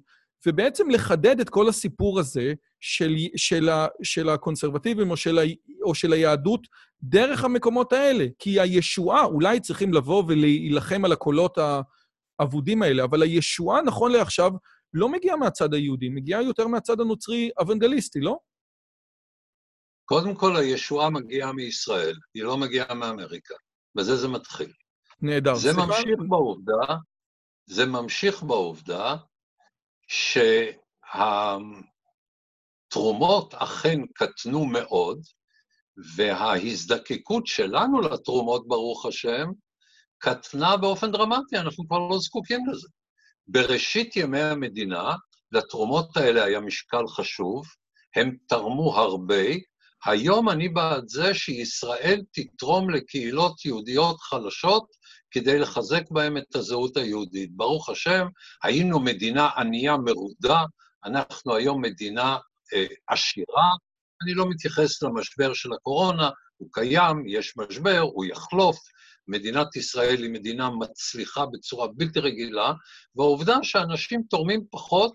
ובעצם 0.46 0.90
לחדד 0.90 1.40
את 1.40 1.48
כל 1.48 1.68
הסיפור 1.68 2.20
הזה 2.20 2.54
של, 2.80 3.14
של, 3.36 3.68
ה, 3.68 3.86
של 4.02 4.28
הקונסרבטיבים 4.28 5.10
או 5.10 5.16
של, 5.16 5.38
ה, 5.38 5.42
או 5.82 5.94
של 5.94 6.12
היהדות 6.12 6.66
דרך 7.02 7.44
המקומות 7.44 7.92
האלה. 7.92 8.26
כי 8.38 8.60
הישועה, 8.60 9.24
אולי 9.24 9.60
צריכים 9.60 9.94
לבוא 9.94 10.24
ולהילחם 10.28 11.04
על 11.04 11.12
הקולות 11.12 11.58
האבודים 12.40 12.82
האלה, 12.82 13.04
אבל 13.04 13.22
הישועה, 13.22 13.82
נכון 13.82 14.12
לעכשיו, 14.12 14.52
לא 14.94 15.08
מגיעה 15.08 15.36
מהצד 15.36 15.74
היהודי, 15.74 16.08
מגיעה 16.08 16.42
יותר 16.42 16.66
מהצד 16.66 17.00
הנוצרי 17.00 17.50
אוונגליסטי, 17.58 18.20
לא? 18.20 18.38
קודם 20.08 20.34
כל, 20.34 20.56
הישועה 20.56 21.10
מגיעה 21.10 21.52
מישראל, 21.52 22.16
היא 22.34 22.42
לא 22.42 22.56
מגיעה 22.56 22.94
מאמריקה. 22.94 23.54
בזה 23.94 24.16
זה 24.16 24.28
מתחיל. 24.28 24.72
נהדר. 25.20 25.54
זה 25.54 25.72
ממשיך 25.72 26.18
בעובדה, 26.28 26.94
זה 27.66 27.86
ממשיך 27.86 28.42
בעובדה 28.42 29.16
שהתרומות 32.88 33.54
אכן 33.54 34.00
קטנו 34.14 34.66
מאוד, 34.66 35.20
וההזדקקות 36.16 37.46
שלנו 37.46 38.00
לתרומות, 38.00 38.68
ברוך 38.68 39.06
השם, 39.06 39.50
קטנה 40.18 40.76
באופן 40.76 41.12
דרמטי, 41.12 41.56
אנחנו 41.56 41.86
כבר 41.86 41.98
לא 41.98 42.18
זקוקים 42.18 42.66
לזה. 42.70 42.88
בראשית 43.48 44.16
ימי 44.16 44.40
המדינה, 44.40 45.14
לתרומות 45.52 46.16
האלה 46.16 46.44
היה 46.44 46.60
משקל 46.60 47.06
חשוב, 47.08 47.66
הם 48.16 48.36
תרמו 48.48 48.96
הרבה, 48.96 49.44
היום 50.04 50.48
אני 50.48 50.68
בעד 50.68 51.08
זה 51.08 51.34
שישראל 51.34 52.22
תתרום 52.32 52.90
לקהילות 52.90 53.64
יהודיות 53.64 54.20
חלשות 54.20 54.86
כדי 55.30 55.58
לחזק 55.58 56.10
בהן 56.10 56.36
את 56.36 56.56
הזהות 56.56 56.96
היהודית. 56.96 57.50
ברוך 57.56 57.88
השם, 57.88 58.26
היינו 58.62 59.00
מדינה 59.00 59.48
ענייה 59.56 59.96
מרודה, 59.96 60.64
אנחנו 61.04 61.54
היום 61.54 61.82
מדינה 61.82 62.36
אה, 62.74 62.86
עשירה. 63.08 63.70
אני 64.22 64.34
לא 64.34 64.48
מתייחס 64.48 65.02
למשבר 65.02 65.54
של 65.54 65.72
הקורונה, 65.72 66.30
הוא 66.56 66.68
קיים, 66.72 67.28
יש 67.28 67.56
משבר, 67.56 68.00
הוא 68.00 68.24
יחלוף. 68.24 68.78
מדינת 69.28 69.76
ישראל 69.76 70.22
היא 70.22 70.30
מדינה 70.30 70.70
מצליחה 70.70 71.46
בצורה 71.46 71.88
בלתי 71.94 72.20
רגילה, 72.20 72.72
והעובדה 73.16 73.56
שאנשים 73.62 74.22
תורמים 74.30 74.64
פחות, 74.70 75.14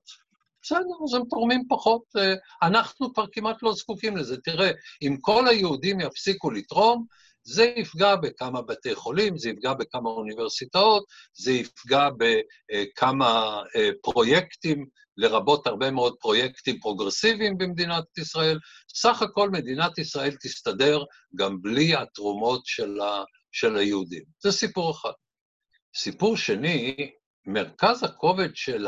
בסדר, 0.64 0.95
אז 1.03 1.14
הם 1.14 1.22
תורמים 1.30 1.64
פחות. 1.70 2.01
אה, 2.18 2.34
אנחנו 2.68 3.14
כבר 3.14 3.26
כמעט 3.32 3.64
לא 3.64 3.74
זקוקים 3.74 4.18
לזה. 4.18 4.41
תראה, 4.41 4.72
אם 5.01 5.18
כל 5.22 5.47
היהודים 5.47 5.99
יפסיקו 5.99 6.51
לתרום, 6.51 7.05
זה 7.43 7.74
יפגע 7.76 8.16
בכמה 8.16 8.62
בתי 8.62 8.95
חולים, 8.95 9.38
זה 9.38 9.49
יפגע 9.49 9.74
בכמה 9.74 10.09
אוניברסיטאות, 10.09 11.03
זה 11.34 11.51
יפגע 11.51 12.09
בכמה 12.18 13.62
אה, 13.76 13.89
פרויקטים, 14.01 14.86
לרבות 15.18 15.68
הרבה 15.68 15.91
מאוד 15.91 16.16
פרויקטים 16.20 16.80
פרוגרסיביים 16.80 17.57
במדינת 17.57 18.18
ישראל. 18.18 18.59
סך 18.95 19.22
הכל 19.22 19.49
מדינת 19.49 19.97
ישראל 19.97 20.36
תסתדר 20.41 21.03
גם 21.36 21.62
בלי 21.62 21.95
התרומות 21.95 22.62
של, 22.66 23.01
ה, 23.01 23.24
של 23.51 23.78
היהודים. 23.78 24.24
זה 24.43 24.51
סיפור 24.51 24.91
אחד. 24.91 25.12
סיפור 25.95 26.38
שני, 26.38 27.12
מרכז 27.45 28.03
הכובד 28.03 28.55
של 28.55 28.88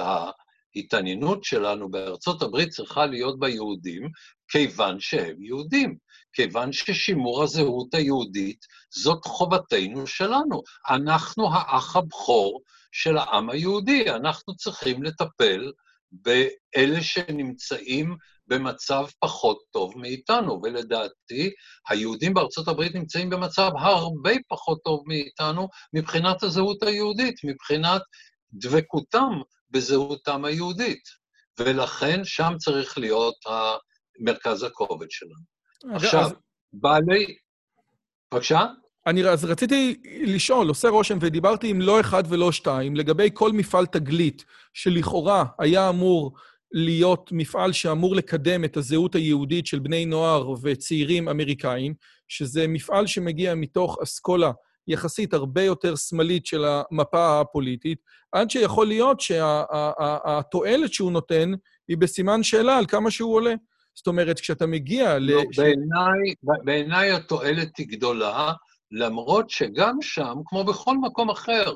ההתעניינות 0.76 1.44
שלנו 1.44 1.92
בארצות 1.92 2.42
הברית 2.42 2.70
צריכה 2.70 3.06
להיות 3.06 3.40
ביהודים, 3.40 4.10
כיוון 4.48 5.00
שהם 5.00 5.44
יהודים. 5.44 5.98
כיוון 6.34 6.74
ששימור 6.74 7.44
הזהות 7.44 7.94
היהודית 7.94 8.66
זאת 8.96 9.26
חובתנו 9.26 10.08
שלנו. 10.08 10.62
אנחנו 10.90 11.54
האח 11.54 11.96
הבכור 11.96 12.62
של 12.92 13.18
העם 13.18 13.50
היהודי, 13.50 14.10
אנחנו 14.10 14.56
צריכים 14.56 15.04
לטפל 15.04 15.72
באלה 16.12 17.02
שנמצאים 17.02 18.16
במצב 18.48 19.06
פחות 19.20 19.58
טוב 19.72 19.94
מאיתנו, 19.98 20.60
ולדעתי, 20.64 21.52
היהודים 21.90 22.34
בארצות 22.34 22.68
הברית 22.68 22.96
נמצאים 22.96 23.30
במצב 23.30 23.72
הרבה 23.80 24.32
פחות 24.48 24.80
טוב 24.84 25.04
מאיתנו 25.08 25.68
מבחינת 25.94 26.44
הזהות 26.44 26.84
היהודית, 26.84 27.36
מבחינת 27.44 28.02
דבקותם 28.54 29.42
בזהותם 29.74 30.46
היהודית. 30.46 31.24
ולכן 31.60 32.22
שם 32.24 32.54
צריך 32.58 32.98
להיות 32.98 33.36
מרכז 34.20 34.64
הכובד 34.64 35.08
שלנו. 35.10 35.96
עכשיו, 35.96 36.22
אז... 36.22 36.34
בעלי... 36.74 37.26
בבקשה? 38.34 38.66
אני 39.08 39.30
אז 39.30 39.46
רציתי 39.46 40.02
לשאול, 40.22 40.68
עושה 40.68 40.90
רושם, 40.90 41.18
ודיברתי 41.22 41.70
עם 41.70 41.82
לא 41.82 42.00
אחד 42.00 42.24
ולא 42.30 42.52
שתיים, 42.52 42.96
לגבי 42.96 43.30
כל 43.34 43.52
מפעל 43.52 43.86
תגלית, 43.86 44.46
שלכאורה 44.74 45.46
היה 45.60 45.90
אמור 45.90 46.36
להיות 46.72 47.30
מפעל 47.32 47.74
שאמור 47.74 48.16
לקדם 48.16 48.64
את 48.64 48.78
הזהות 48.78 49.16
היהודית 49.16 49.68
של 49.68 49.80
בני 49.80 50.06
נוער 50.06 50.54
וצעירים 50.62 51.30
אמריקאים, 51.30 51.94
שזה 52.28 52.68
מפעל 52.68 53.08
שמגיע 53.08 53.56
מתוך 53.56 53.98
אסכולה 54.04 54.52
יחסית 54.88 55.34
הרבה 55.34 55.62
יותר 55.62 55.96
שמאלית 55.96 56.46
של 56.46 56.66
המפה 56.66 57.42
הפוליטית, 57.42 58.00
עד 58.32 58.50
שיכול 58.50 58.88
להיות 58.88 59.20
שהתועלת 59.20 60.94
שהוא 60.94 61.12
נותן 61.12 61.52
היא 61.88 61.98
בסימן 61.98 62.44
שאלה 62.44 62.78
על 62.78 62.86
כמה 62.86 63.12
שהוא 63.12 63.34
עולה. 63.34 63.54
זאת 63.96 64.08
אומרת, 64.08 64.40
כשאתה 64.40 64.66
מגיע 64.66 65.20
ל... 65.20 65.32
לא, 65.32 65.44
בעיניי, 65.58 66.36
בעיניי 66.64 67.12
התועלת 67.12 67.78
היא 67.78 67.88
גדולה, 67.88 68.54
למרות 68.92 69.50
שגם 69.50 69.98
שם, 70.02 70.36
כמו 70.46 70.64
בכל 70.64 70.98
מקום 70.98 71.30
אחר, 71.30 71.74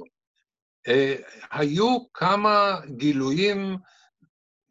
אה, 0.87 1.15
היו 1.51 1.97
כמה 2.13 2.79
גילויים 2.97 3.77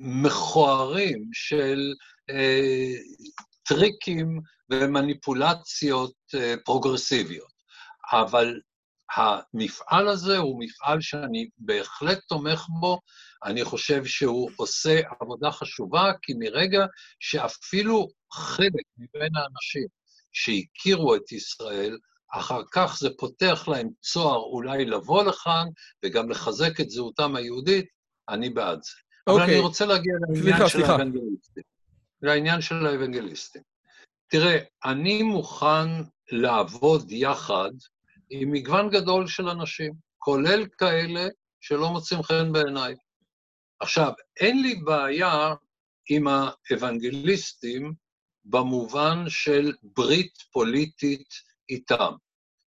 מכוערים 0.01 1.29
של 1.33 1.95
אה, 2.31 2.93
טריקים 3.63 4.41
ומניפולציות 4.71 6.15
אה, 6.35 6.55
פרוגרסיביות. 6.65 7.56
אבל 8.13 8.61
המפעל 9.17 10.09
הזה 10.09 10.39
הוא 10.39 10.61
מפעל 10.61 11.01
שאני 11.01 11.49
בהחלט 11.59 12.19
תומך 12.29 12.67
בו, 12.81 13.01
אני 13.45 13.65
חושב 13.65 14.05
שהוא 14.05 14.51
עושה 14.57 15.01
עבודה 15.21 15.51
חשובה, 15.51 16.13
כי 16.23 16.35
מרגע 16.39 16.87
שאפילו 17.21 18.09
חלק 18.33 18.85
מבין 18.99 19.31
האנשים 19.37 19.87
שהכירו 20.33 21.15
את 21.15 21.33
ישראל, 21.33 21.99
אחר 22.33 22.63
כך 22.73 22.97
זה 23.01 23.09
פותח 23.19 23.69
להם 23.69 23.89
צוהר 24.01 24.41
אולי 24.41 24.85
לבוא 24.85 25.23
לכאן 25.23 25.67
וגם 26.05 26.31
לחזק 26.31 26.81
את 26.81 26.91
זהותם 26.91 27.37
היהודית, 27.37 27.87
אני 28.29 28.51
בעד 28.51 28.83
זה. 28.83 28.93
Okay. 28.93 29.33
אבל 29.33 29.43
אני 29.43 29.53
אוקיי. 29.53 29.61
רוצה 29.61 29.87
להגיע 29.87 30.13
לעניין 30.21 30.57
סליחה, 30.57 30.69
של 30.69 30.83
האבנגליסטים. 30.85 31.63
לעניין 32.23 32.61
של 32.61 32.87
האבנגליסטים. 32.87 33.63
תראה, 34.29 34.59
אני 34.85 35.23
מוכן 35.23 35.89
לעבוד 36.33 37.11
יחד 37.11 37.71
עם 38.31 38.53
מגוון 38.53 38.91
גדול 38.91 39.27
של 39.27 39.49
אנשים, 39.49 39.93
כולל 40.19 40.67
כאלה 40.79 41.29
שלא 41.61 41.91
מוצאים 41.91 42.23
חן 42.23 42.53
בעיניי. 42.53 42.95
עכשיו, 43.81 44.13
אין 44.41 44.63
לי 44.63 44.75
בעיה 44.75 45.55
עם 46.11 46.27
האוונגליסטים 46.29 47.95
במובן 48.45 49.25
של 49.29 49.73
ברית 49.83 50.33
פוליטית 50.53 51.29
איתם. 51.69 52.13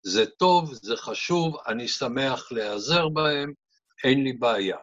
זה 0.02 0.26
טוב, 0.26 0.74
זה 0.74 0.96
חשוב, 0.96 1.56
אני 1.66 1.88
שמח 1.88 2.52
להיעזר 2.52 3.08
בהם, 3.08 3.52
אין 4.04 4.24
לי 4.24 4.32
בעיה. 4.32 4.78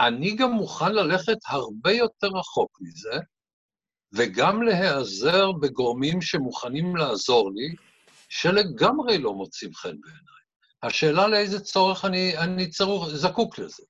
אני 0.00 0.36
גם 0.36 0.50
מוכן 0.50 0.92
ללכת 0.92 1.38
הרבה 1.46 1.92
יותר 1.92 2.26
רחוק 2.26 2.78
מזה, 2.80 3.18
וגם 4.12 4.62
להיעזר 4.62 5.52
בגורמים 5.52 6.22
שמוכנים 6.22 6.96
לעזור 6.96 7.50
לי, 7.54 7.74
שלגמרי 8.30 9.18
לא 9.18 9.34
מוצאים 9.34 9.74
חן 9.74 10.00
בעיניי. 10.00 10.40
השאלה 10.82 11.28
לאיזה 11.28 11.60
צורך 11.60 12.04
אני, 12.04 12.38
אני 12.38 12.70
צרוך, 12.70 13.08
זקוק 13.08 13.58
לזה. 13.58 13.82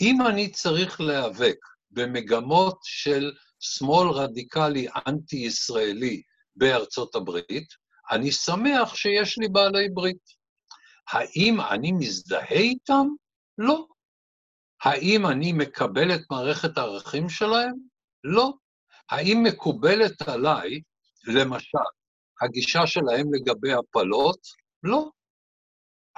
אם 0.00 0.26
אני 0.26 0.50
צריך 0.50 1.00
להיאבק 1.00 1.56
במגמות 1.90 2.78
של 2.82 3.32
שמאל 3.60 4.08
רדיקלי 4.08 4.86
אנטי-ישראלי 5.06 6.22
בארצות 6.56 7.14
הברית, 7.14 7.68
אני 8.10 8.32
שמח 8.32 8.94
שיש 8.94 9.38
לי 9.38 9.48
בעלי 9.48 9.88
ברית. 9.88 10.42
האם 11.12 11.60
אני 11.60 11.92
מזדהה 11.92 12.58
איתם? 12.58 13.06
לא. 13.58 13.86
האם 14.82 15.26
אני 15.26 15.52
מקבל 15.52 16.14
את 16.14 16.20
מערכת 16.30 16.78
הערכים 16.78 17.28
שלהם? 17.28 17.74
לא. 18.24 18.52
האם 19.10 19.42
מקובלת 19.42 20.22
עליי, 20.28 20.80
למשל, 21.26 21.78
הגישה 22.44 22.86
שלהם 22.86 23.34
לגבי 23.34 23.72
הפלות? 23.72 24.38
לא. 24.82 25.10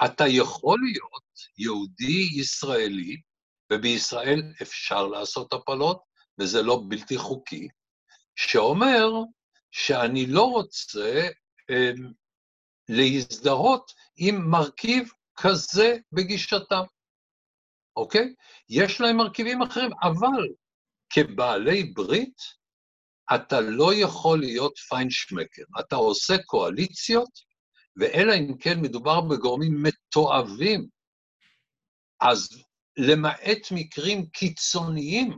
אתה 0.05 0.23
יכול 0.27 0.79
להיות 0.83 1.23
יהודי 1.57 2.27
ישראלי, 2.39 3.21
ובישראל 3.73 4.41
אפשר 4.61 5.07
לעשות 5.07 5.53
הפלות, 5.53 6.01
וזה 6.39 6.61
לא 6.61 6.83
בלתי 6.87 7.17
חוקי, 7.17 7.67
שאומר 8.35 9.07
שאני 9.71 10.25
לא 10.25 10.43
רוצה 10.43 11.27
אה, 11.69 11.91
להזדהות 12.89 13.91
עם 14.17 14.49
מרכיב 14.49 15.09
כזה 15.35 15.97
בגישתם, 16.11 16.83
אוקיי? 17.95 18.33
יש 18.69 19.01
להם 19.01 19.17
מרכיבים 19.17 19.61
אחרים, 19.61 19.91
אבל 20.03 20.47
כבעלי 21.09 21.83
ברית, 21.83 22.41
אתה 23.35 23.61
לא 23.61 23.93
יכול 23.93 24.39
להיות 24.39 24.77
פיינשמקר. 24.77 25.63
אתה 25.79 25.95
עושה 25.95 26.37
קואליציות, 26.45 27.29
ואלא 27.97 28.33
אם 28.33 28.57
כן 28.57 28.81
מדובר 28.81 29.21
בגורמים 29.21 29.83
מתועבים, 29.83 30.87
אז 32.21 32.49
למעט 32.97 33.71
מקרים 33.71 34.25
קיצוניים, 34.25 35.37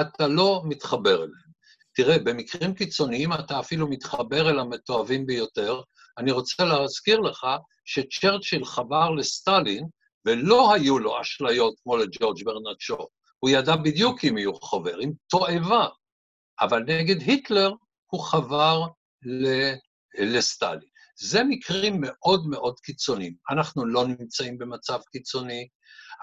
אתה 0.00 0.26
לא 0.26 0.62
מתחבר 0.64 1.14
אליהם. 1.14 1.56
תראה, 1.94 2.18
במקרים 2.18 2.74
קיצוניים 2.74 3.32
אתה 3.32 3.60
אפילו 3.60 3.88
מתחבר 3.88 4.50
אל 4.50 4.58
המתועבים 4.58 5.26
ביותר. 5.26 5.80
אני 6.18 6.32
רוצה 6.32 6.64
להזכיר 6.64 7.20
לך 7.20 7.46
שצ'רצ'יל 7.84 8.64
חבר 8.64 9.10
לסטלין, 9.10 9.86
ולא 10.24 10.74
היו 10.74 10.98
לו 10.98 11.20
אשליות 11.20 11.74
כמו 11.82 11.96
לג'ורג' 11.96 12.44
ברנרד 12.44 12.80
שו. 12.80 12.96
הוא 13.38 13.50
ידע 13.50 13.76
בדיוק 13.76 14.24
עם 14.24 14.34
מי 14.34 14.44
הוא 14.44 14.58
עם 15.00 15.12
תועבה. 15.28 15.86
אבל 16.60 16.82
נגד 16.82 17.20
היטלר 17.20 17.72
הוא 18.06 18.20
חבר 18.20 18.82
לסטלין. 20.18 20.88
זה 21.18 21.44
מקרים 21.44 21.96
מאוד 22.00 22.46
מאוד 22.46 22.80
קיצוניים. 22.80 23.34
אנחנו 23.50 23.86
לא 23.86 24.06
נמצאים 24.06 24.58
במצב 24.58 24.98
קיצוני, 25.12 25.68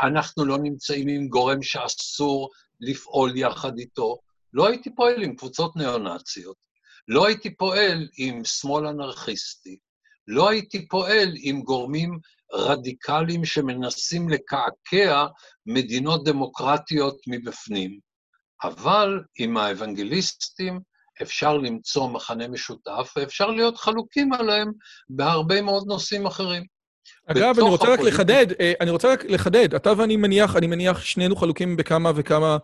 אנחנו 0.02 0.46
לא 0.46 0.58
נמצאים 0.58 1.08
עם 1.08 1.28
גורם 1.28 1.64
שאסור 1.64 2.50
לפעול 2.80 3.38
יחד 3.38 3.80
איתו. 3.80 4.18
לא 4.54 4.68
הייתי 4.68 4.96
פועל 4.96 5.24
עם 5.24 5.36
קבוצות 5.36 5.76
ניאו-נאציות, 5.76 6.56
לא 7.08 7.28
הייתי 7.28 7.58
פועל 7.58 8.08
עם 8.18 8.46
שמאל 8.46 8.88
אנרכיסטי, 8.88 9.78
לא 10.28 10.50
הייתי 10.50 10.88
פועל 10.88 11.34
עם 11.36 11.62
גורמים 11.62 12.20
רדיקליים 12.54 13.46
שמנסים 13.46 14.30
לקעקע 14.30 15.26
מדינות 15.66 16.24
דמוקרטיות 16.24 17.18
מבפנים. 17.28 18.00
אבל 18.64 19.20
עם 19.40 19.58
האוונגליסטים 19.58 20.80
אפשר 21.22 21.58
למצוא 21.58 22.10
מכנה 22.10 22.48
משותף, 22.48 23.14
ואפשר 23.16 23.48
להיות 23.48 23.78
חלוקים 23.78 24.34
עליהם 24.34 24.72
בהרבה 25.10 25.62
מאוד 25.62 25.88
נושאים 25.88 26.26
אחרים. 26.26 26.64
אגב, 27.26 27.60
אני 27.60 27.70
רוצה 27.70 27.94
רק 27.94 28.00
לחדד, 28.00 28.46
אה, 28.60 28.74
אני 28.82 28.90
רוצה 28.90 29.14
רק 29.14 29.26
לחדד, 29.26 29.76
אתה 29.76 29.94
ואני 29.98 30.18
מניח, 30.18 30.56
אני 30.56 30.68
מניח 30.68 31.04
שנינו 31.04 31.36
חלוקים 31.36 31.78
בכמה 31.78 32.12
וכמה 32.16 32.58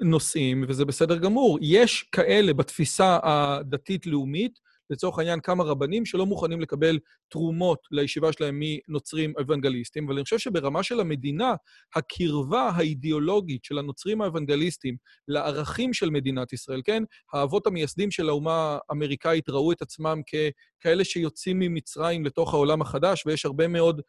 נושאים, 0.00 0.64
וזה 0.68 0.84
בסדר 0.84 1.16
גמור. 1.16 1.58
יש 1.62 2.02
כאלה 2.12 2.54
בתפיסה 2.54 3.18
הדתית-לאומית, 3.22 4.58
לצורך 4.90 5.18
העניין 5.18 5.40
כמה 5.40 5.64
רבנים 5.64 6.06
שלא 6.06 6.26
מוכנים 6.26 6.60
לקבל 6.60 6.98
תרומות 7.28 7.78
לישיבה 7.90 8.32
שלהם 8.32 8.60
מנוצרים 8.62 9.32
אוונגליסטים, 9.38 10.06
אבל 10.06 10.14
אני 10.14 10.24
חושב 10.24 10.38
שברמה 10.38 10.82
של 10.82 11.00
המדינה, 11.00 11.54
הקרבה 11.94 12.70
האידיאולוגית 12.74 13.64
של 13.64 13.78
הנוצרים 13.78 14.22
האוונגליסטים 14.22 14.96
לערכים 15.28 15.92
של 15.92 16.10
מדינת 16.10 16.52
ישראל, 16.52 16.80
כן? 16.84 17.02
האבות 17.32 17.66
המייסדים 17.66 18.10
של 18.10 18.28
האומה 18.28 18.78
האמריקאית 18.88 19.48
ראו 19.48 19.72
את 19.72 19.82
עצמם 19.82 20.20
ככאלה 20.26 21.04
שיוצאים 21.04 21.58
ממצרים 21.58 22.24
לתוך 22.24 22.54
העולם 22.54 22.82
החדש, 22.82 23.26
ויש 23.26 23.46
הרבה 23.46 23.68
מאוד 23.68 24.00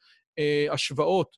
השוואות 0.71 1.35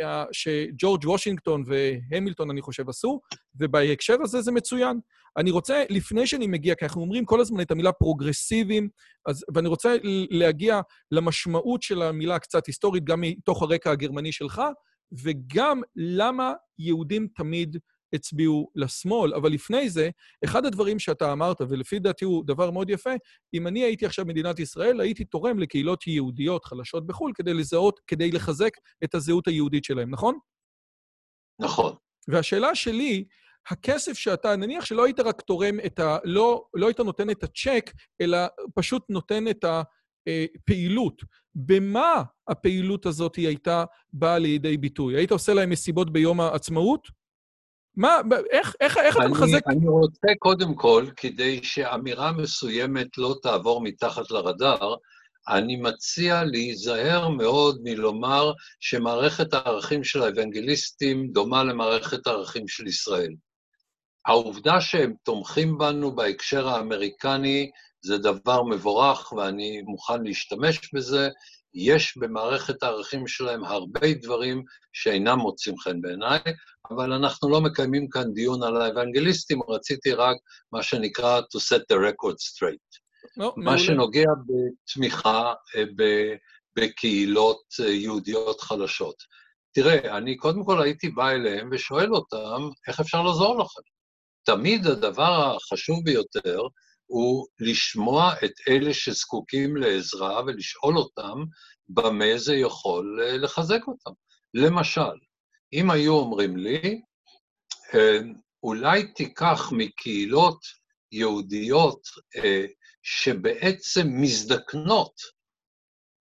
אה, 0.00 0.24
שג'ורג' 0.32 1.04
וושינגטון 1.04 1.64
והמילטון, 1.66 2.50
אני 2.50 2.62
חושב, 2.62 2.88
עשו, 2.88 3.20
ובהקשר 3.60 4.16
הזה 4.22 4.40
זה 4.40 4.52
מצוין. 4.52 5.00
אני 5.36 5.50
רוצה, 5.50 5.84
לפני 5.90 6.26
שאני 6.26 6.46
מגיע, 6.46 6.74
כי 6.74 6.84
אנחנו 6.84 7.00
אומרים 7.00 7.24
כל 7.24 7.40
הזמן 7.40 7.60
את 7.60 7.70
המילה 7.70 7.92
פרוגרסיביים, 7.92 8.88
אז, 9.26 9.44
ואני 9.54 9.68
רוצה 9.68 9.96
להגיע 10.30 10.80
למשמעות 11.12 11.82
של 11.82 12.02
המילה 12.02 12.38
קצת 12.38 12.66
היסטורית, 12.66 13.04
גם 13.04 13.20
מתוך 13.20 13.62
הרקע 13.62 13.90
הגרמני 13.90 14.32
שלך, 14.32 14.62
וגם 15.24 15.80
למה 15.96 16.52
יהודים 16.78 17.28
תמיד 17.34 17.76
הצביעו 18.12 18.70
לשמאל. 18.74 19.34
אבל 19.34 19.52
לפני 19.52 19.90
זה, 19.90 20.10
אחד 20.44 20.66
הדברים 20.66 20.98
שאתה 20.98 21.32
אמרת, 21.32 21.60
ולפי 21.68 21.98
דעתי 21.98 22.24
הוא 22.24 22.44
דבר 22.46 22.70
מאוד 22.70 22.90
יפה, 22.90 23.10
אם 23.54 23.66
אני 23.66 23.80
הייתי 23.80 24.06
עכשיו 24.06 24.24
מדינת 24.24 24.58
ישראל, 24.58 25.00
הייתי 25.00 25.24
תורם 25.24 25.58
לקהילות 25.58 26.06
יהודיות 26.06 26.64
חלשות 26.64 27.06
בחו"ל 27.06 27.32
כדי 27.34 27.54
לזהות, 27.54 28.00
כדי 28.06 28.30
לחזק 28.30 28.72
את 29.04 29.14
הזהות 29.14 29.48
היהודית 29.48 29.84
שלהם, 29.84 30.10
נכון? 30.10 30.38
נכון. 31.60 31.94
והשאלה 32.28 32.74
שלי, 32.74 33.24
הכסף 33.70 34.12
שאתה, 34.12 34.56
נניח 34.56 34.84
שלא 34.84 35.04
היית 35.04 35.20
רק 35.20 35.40
תורם 35.40 35.80
את 35.86 35.98
ה... 35.98 36.18
לא, 36.24 36.64
לא 36.74 36.86
היית 36.86 37.00
נותן 37.00 37.30
את 37.30 37.42
הצ'ק, 37.42 37.90
אלא 38.20 38.38
פשוט 38.74 39.02
נותן 39.08 39.48
את 39.48 39.64
הפעילות. 39.64 41.22
במה 41.54 42.22
הפעילות 42.48 43.06
הזאת 43.06 43.36
הייתה 43.36 43.84
באה 44.12 44.38
לידי 44.38 44.76
ביטוי? 44.76 45.16
היית 45.16 45.30
עושה 45.32 45.54
להם 45.54 45.70
מסיבות 45.70 46.12
ביום 46.12 46.40
העצמאות? 46.40 47.08
מה, 47.98 48.20
איך, 48.50 48.74
איך, 48.80 48.98
איך 48.98 49.16
אני, 49.16 49.26
אתה 49.26 49.32
מחזק? 49.32 49.66
אני 49.68 49.88
רוצה 49.88 50.28
קודם 50.38 50.74
כל, 50.74 51.06
כדי 51.16 51.62
שאמירה 51.62 52.32
מסוימת 52.32 53.18
לא 53.18 53.34
תעבור 53.42 53.80
מתחת 53.80 54.30
לרדאר, 54.30 54.94
אני 55.48 55.76
מציע 55.76 56.44
להיזהר 56.44 57.28
מאוד 57.28 57.78
מלומר 57.82 58.52
שמערכת 58.80 59.54
הערכים 59.54 60.04
של 60.04 60.22
האוונגליסטים 60.22 61.28
דומה 61.32 61.64
למערכת 61.64 62.26
הערכים 62.26 62.68
של 62.68 62.86
ישראל. 62.86 63.34
העובדה 64.26 64.80
שהם 64.80 65.14
תומכים 65.22 65.78
בנו 65.78 66.16
בהקשר 66.16 66.68
האמריקני 66.68 67.70
זה 68.00 68.18
דבר 68.18 68.62
מבורך 68.62 69.32
ואני 69.32 69.82
מוכן 69.82 70.22
להשתמש 70.22 70.94
בזה. 70.94 71.28
יש 71.74 72.16
במערכת 72.16 72.82
הערכים 72.82 73.26
שלהם 73.26 73.64
הרבה 73.64 74.14
דברים 74.22 74.62
שאינם 74.92 75.38
מוצאים 75.38 75.78
חן 75.78 76.00
בעיניי, 76.00 76.38
אבל 76.90 77.12
אנחנו 77.12 77.50
לא 77.50 77.60
מקיימים 77.60 78.08
כאן 78.08 78.32
דיון 78.32 78.62
על 78.62 78.82
האוונגליסטים, 78.82 79.60
רציתי 79.68 80.12
רק 80.12 80.36
מה 80.72 80.82
שנקרא 80.82 81.40
to 81.40 81.58
set 81.60 81.82
the 81.92 81.96
record 81.96 82.36
straight. 82.36 82.98
לא, 83.36 83.52
מה 83.56 83.64
מעולה. 83.64 83.78
שנוגע 83.78 84.30
בתמיכה 84.46 85.52
אה, 85.76 85.82
בקהילות 86.76 87.62
אה, 87.80 87.90
יהודיות 87.90 88.60
חלשות. 88.60 89.14
תראה, 89.74 90.16
אני 90.16 90.36
קודם 90.36 90.64
כל 90.64 90.82
הייתי 90.82 91.08
בא 91.08 91.30
אליהם 91.30 91.68
ושואל 91.72 92.14
אותם, 92.14 92.68
איך 92.88 93.00
אפשר 93.00 93.22
לעזור 93.22 93.58
לכם? 93.58 93.80
תמיד 94.42 94.86
הדבר 94.86 95.56
החשוב 95.56 96.04
ביותר 96.04 96.60
הוא 97.06 97.46
לשמוע 97.60 98.32
את 98.44 98.52
אלה 98.68 98.94
שזקוקים 98.94 99.76
לעזרה 99.76 100.42
ולשאול 100.46 100.96
אותם 100.96 101.44
במה 101.88 102.36
זה 102.36 102.54
יכול 102.54 103.20
אה, 103.22 103.36
לחזק 103.36 103.80
אותם. 103.86 104.10
למשל, 104.54 105.16
אם 105.72 105.90
היו 105.90 106.12
אומרים 106.12 106.56
לי, 106.56 107.00
אולי 108.62 109.12
תיקח 109.12 109.72
מקהילות 109.72 110.60
יהודיות 111.12 112.00
אה, 112.36 112.66
שבעצם 113.02 114.06
מזדקנות, 114.10 115.12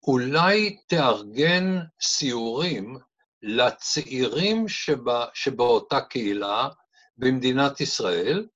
אולי 0.06 0.76
תארגן 0.88 1.78
סיורים 2.00 2.98
לצעירים 3.42 4.68
שבא, 4.68 5.26
שבאותה 5.34 6.00
קהילה 6.00 6.68
במדינת 7.16 7.80
ישראל, 7.80 8.46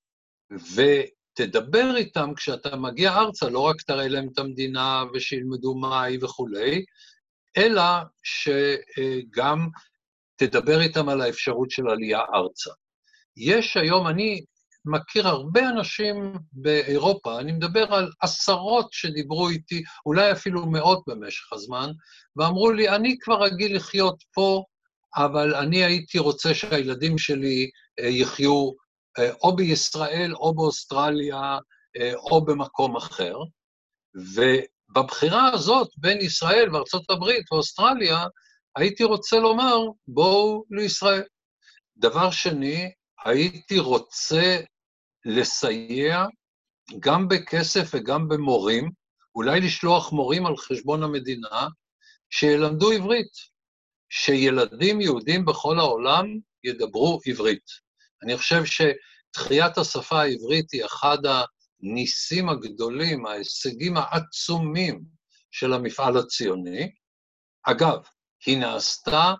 ותדבר 0.51 1.97
איתם 1.97 2.35
כשאתה 2.37 2.77
מגיע 2.77 3.14
ארצה, 3.16 3.49
לא 3.49 3.61
רק 3.61 3.83
תראה 3.83 4.09
להם 4.09 4.29
את 4.33 4.39
המדינה 4.39 5.05
ושילמדו 5.14 5.74
מה 5.74 6.03
היא 6.03 6.18
וכולי, 6.22 6.85
אלא 7.57 7.83
שגם 8.22 9.68
תדבר 10.37 10.80
איתם 10.80 11.09
על 11.09 11.20
האפשרות 11.20 11.70
של 11.70 11.89
עלייה 11.89 12.20
ארצה. 12.34 12.70
יש 13.37 13.76
היום, 13.76 14.07
אני 14.07 14.45
מכיר 14.87 15.28
הרבה 15.28 15.68
אנשים 15.68 16.32
באירופה, 16.53 17.41
אני 17.41 17.53
מדבר 17.53 17.95
על 17.95 18.11
עשרות 18.22 18.89
שדיברו 18.93 19.49
איתי, 19.49 19.82
אולי 20.07 20.32
אפילו 20.32 20.66
מאות 20.66 21.03
במשך 21.07 21.53
הזמן, 21.53 21.91
ואמרו 22.37 22.70
לי, 22.70 22.89
אני 22.89 23.18
כבר 23.20 23.43
רגיל 23.43 23.76
לחיות 23.76 24.16
פה, 24.34 24.64
אבל 25.16 25.55
אני 25.55 25.84
הייתי 25.84 26.18
רוצה 26.18 26.55
שהילדים 26.55 27.18
שלי 27.18 27.70
אה, 28.01 28.09
יחיו 28.09 28.70
אה, 29.18 29.32
או 29.43 29.57
בישראל, 29.57 30.34
או 30.34 30.55
באוסטרליה, 30.55 31.59
אה, 31.97 32.14
או 32.14 32.45
במקום 32.45 32.97
אחר. 32.97 33.37
ובבחירה 34.14 35.51
הזאת 35.53 35.89
בין 35.97 36.20
ישראל 36.20 36.74
וארצות 36.74 37.11
הברית 37.11 37.53
ואוסטרליה, 37.53 38.26
הייתי 38.77 39.05
רוצה 39.05 39.37
לומר, 39.37 39.77
בואו 40.09 40.64
לישראל. 40.70 41.22
דבר 41.97 42.31
שני, 42.31 42.93
הייתי 43.24 43.79
רוצה 43.79 44.61
לסייע 45.24 46.24
גם 47.01 47.29
בכסף 47.29 47.91
וגם 47.95 48.29
במורים, 48.29 48.91
אולי 49.35 49.61
לשלוח 49.61 50.12
מורים 50.12 50.47
על 50.47 50.57
חשבון 50.57 51.03
המדינה, 51.03 51.68
שילמדו 52.31 52.91
עברית. 52.91 53.57
שילדים 54.09 55.01
יהודים 55.01 55.45
בכל 55.45 55.79
העולם 55.79 56.27
ידברו 56.64 57.20
עברית. 57.27 57.70
אני 58.22 58.37
חושב 58.37 58.62
שתחיית 58.64 59.79
השפה 59.79 60.20
העברית 60.20 60.72
היא 60.72 60.85
אחד 60.85 61.18
הניסים 61.83 62.49
הגדולים, 62.49 63.27
ההישגים 63.27 63.97
העצומים 63.97 65.03
של 65.51 65.72
המפעל 65.72 66.16
הציוני. 66.16 66.91
אגב, 67.62 67.99
היא 68.47 68.59
נעשתה 68.59 69.34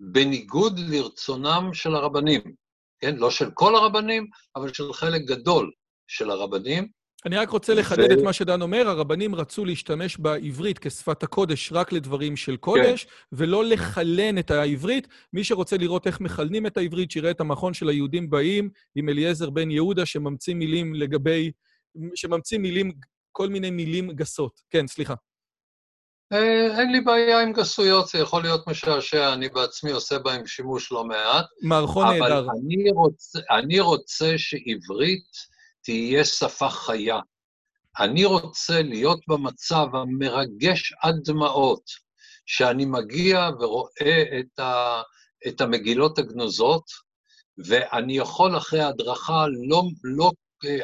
בניגוד 0.00 0.78
לרצונם 0.78 1.70
של 1.72 1.94
הרבנים, 1.94 2.40
כן? 3.00 3.16
לא 3.16 3.30
של 3.30 3.50
כל 3.50 3.76
הרבנים, 3.76 4.26
אבל 4.56 4.72
של 4.72 4.92
חלק 4.92 5.22
גדול 5.22 5.72
של 6.08 6.30
הרבנים, 6.30 6.88
אני 7.26 7.36
רק 7.36 7.50
רוצה 7.50 7.74
לחדד 7.74 8.10
ו... 8.10 8.14
את 8.14 8.24
מה 8.24 8.32
שדן 8.32 8.62
אומר, 8.62 8.88
הרבנים 8.88 9.34
רצו 9.34 9.64
להשתמש 9.64 10.16
בעברית 10.16 10.78
כשפת 10.78 11.22
הקודש 11.22 11.72
רק 11.72 11.92
לדברים 11.92 12.36
של 12.36 12.56
קודש, 12.56 13.04
כן. 13.04 13.10
ולא 13.32 13.64
לחלן 13.64 14.38
את 14.38 14.50
העברית. 14.50 15.08
מי 15.32 15.44
שרוצה 15.44 15.76
לראות 15.76 16.06
איך 16.06 16.20
מחלנים 16.20 16.66
את 16.66 16.76
העברית, 16.76 17.10
שיראה 17.10 17.30
את 17.30 17.40
המכון 17.40 17.74
של 17.74 17.88
היהודים 17.88 18.30
באים 18.30 18.70
עם 18.94 19.08
אליעזר 19.08 19.50
בן 19.50 19.70
יהודה, 19.70 20.06
שממציא 20.06 20.54
מילים 20.54 20.94
לגבי... 20.94 21.50
שממציא 22.14 22.58
מילים, 22.58 22.92
כל 23.32 23.48
מיני 23.48 23.70
מילים 23.70 24.10
גסות. 24.12 24.60
כן, 24.70 24.86
סליחה. 24.86 25.14
אה, 26.32 26.80
אין 26.80 26.92
לי 26.92 27.00
בעיה 27.00 27.40
עם 27.40 27.52
גסויות, 27.52 28.08
זה 28.08 28.18
יכול 28.18 28.42
להיות 28.42 28.66
משעשע, 28.66 29.32
אני 29.32 29.48
בעצמי 29.48 29.90
עושה 29.90 30.18
בהם 30.18 30.46
שימוש 30.46 30.92
לא 30.92 31.04
מעט. 31.04 31.46
מערכון 31.62 32.06
נהדר. 32.06 32.38
אבל 32.38 32.48
אני 32.50 32.90
רוצה, 32.90 33.38
אני 33.50 33.80
רוצה 33.80 34.34
שעברית... 34.36 35.50
תהיה 35.82 36.24
שפה 36.24 36.68
חיה. 36.68 37.20
אני 38.00 38.24
רוצה 38.24 38.82
להיות 38.82 39.20
במצב 39.28 39.86
המרגש 39.92 40.92
עד 41.02 41.14
דמעות, 41.24 41.82
שאני 42.46 42.84
מגיע 42.84 43.48
ורואה 43.60 44.22
את, 44.40 44.58
ה, 44.58 45.02
את 45.48 45.60
המגילות 45.60 46.18
הגנוזות, 46.18 46.84
ואני 47.66 48.16
יכול 48.16 48.56
אחרי 48.56 48.82
הדרכה 48.82 49.46
לא, 49.68 49.82
לא 50.04 50.30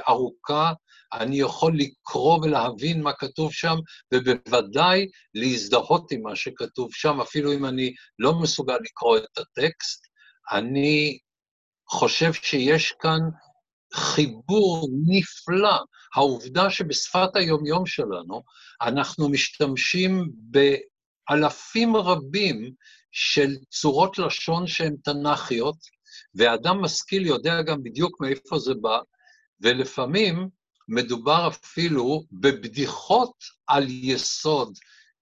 ארוכה, 0.09 0.73
אני 1.13 1.41
יכול 1.41 1.79
לקרוא 1.79 2.39
ולהבין 2.43 3.03
מה 3.03 3.13
כתוב 3.13 3.53
שם, 3.53 3.77
ובוודאי 4.15 5.07
להזדהות 5.35 6.13
עם 6.13 6.23
מה 6.23 6.37
שכתוב 6.37 6.89
שם, 6.93 7.21
אפילו 7.21 7.53
אם 7.53 7.67
אני 7.67 7.95
לא 8.19 8.35
מסוגל 8.41 8.77
לקרוא 8.85 9.19
את 9.19 9.39
הטקסט. 9.39 10.07
אני 10.53 11.19
חושב 11.89 12.33
שיש 12.33 12.93
כאן 13.01 13.21
חיבור 13.95 14.89
נפלא. 15.07 15.79
העובדה 16.15 16.71
שבשפת 16.71 17.37
היומיום 17.37 17.87
שלנו 17.87 18.43
אנחנו 18.83 19.29
משתמשים 19.29 20.31
באלפים 20.37 21.97
רבים 21.97 22.73
של 23.13 23.57
צורות 23.71 24.19
לשון 24.19 24.67
שהן 24.67 24.97
תנ"כיות, 25.05 25.77
ואדם 26.35 26.83
משכיל 26.83 27.27
יודע 27.27 27.63
גם 27.63 27.83
בדיוק 27.83 28.21
מאיפה 28.21 28.59
זה 28.59 28.75
בא, 28.81 28.99
ולפעמים 29.61 30.49
מדובר 30.89 31.49
אפילו 31.49 32.23
בבדיחות 32.33 33.33
על 33.67 33.87
יסוד 33.89 34.79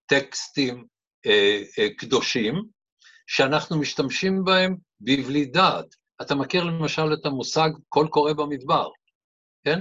טקסטים 0.06 0.86
אה, 1.26 1.62
אה, 1.78 1.88
קדושים, 1.98 2.62
שאנחנו 3.26 3.80
משתמשים 3.80 4.44
בהם 4.44 4.76
בבלי 5.00 5.44
דעת. 5.44 5.86
אתה 6.22 6.34
מכיר 6.34 6.64
למשל 6.64 7.12
את 7.20 7.26
המושג 7.26 7.70
קול 7.88 8.08
קורא 8.08 8.32
במדבר, 8.32 8.88
כן? 9.64 9.80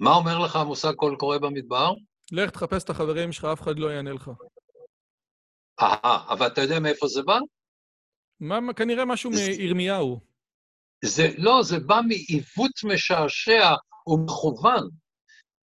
מה 0.00 0.14
אומר 0.14 0.38
לך 0.38 0.56
המושג 0.56 0.92
קול 0.92 1.16
קורא 1.16 1.38
במדבר? 1.38 1.92
לך 2.32 2.50
תחפש 2.50 2.84
את 2.84 2.90
החברים 2.90 3.32
שלך, 3.32 3.44
אף 3.44 3.62
אחד 3.62 3.78
לא 3.78 3.92
יענה 3.92 4.12
לך. 4.12 4.30
אהה, 5.80 6.32
אבל 6.32 6.46
אתה 6.46 6.60
יודע 6.60 6.80
מאיפה 6.80 7.06
זה 7.06 7.22
בא? 7.22 7.38
מה, 8.40 8.72
כנראה 8.74 9.04
משהו 9.04 9.32
זה... 9.34 9.40
מירמיהו. 9.58 10.20
זה, 11.04 11.28
לא, 11.38 11.62
זה 11.62 11.78
בא 11.78 12.00
מעיוות 12.08 12.84
משעשע 12.84 13.74
ומכוון 14.06 14.88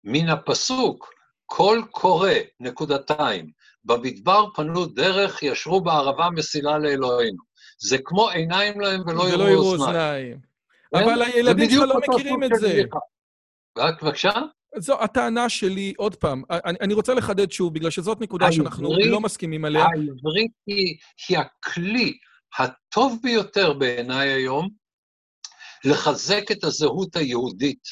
מן 0.03 0.29
הפסוק, 0.29 1.09
קול 1.45 1.85
קורא, 1.91 2.31
נקודתיים, 2.59 3.51
במדבר 3.83 4.45
פנו 4.55 4.85
דרך, 4.85 5.43
ישרו 5.43 5.81
בערבה 5.81 6.29
מסילה 6.29 6.77
לאלוהינו. 6.77 7.43
זה 7.79 7.97
כמו 8.05 8.29
עיניים 8.29 8.79
להם 8.79 9.01
ולא 9.07 9.29
יראו 9.29 9.71
אוזניים. 9.71 10.37
כן? 10.95 11.03
אבל 11.03 11.21
הילדים 11.21 11.69
שלך 11.69 11.81
לא 11.81 11.95
מכירים 12.07 12.43
את 12.43 12.49
זה. 12.59 12.81
רק 13.77 14.03
בבקשה? 14.03 14.31
זו 14.77 15.01
הטענה 15.03 15.49
שלי, 15.49 15.93
עוד 15.97 16.15
פעם, 16.15 16.43
אני, 16.49 16.77
אני 16.81 16.93
רוצה 16.93 17.13
לחדד 17.13 17.51
שוב, 17.51 17.73
בגלל 17.73 17.89
שזאת 17.89 18.21
נקודה 18.21 18.45
העברית, 18.45 18.63
שאנחנו 18.63 18.95
לא 19.05 19.19
מסכימים 19.19 19.65
עליה. 19.65 19.83
העברית 19.83 20.51
היא, 20.67 20.97
היא 21.27 21.37
הכלי 21.37 22.17
הטוב 22.59 23.19
ביותר 23.23 23.73
בעיניי 23.73 24.29
היום 24.29 24.69
לחזק 25.85 26.51
את 26.51 26.63
הזהות 26.63 27.15
היהודית 27.15 27.83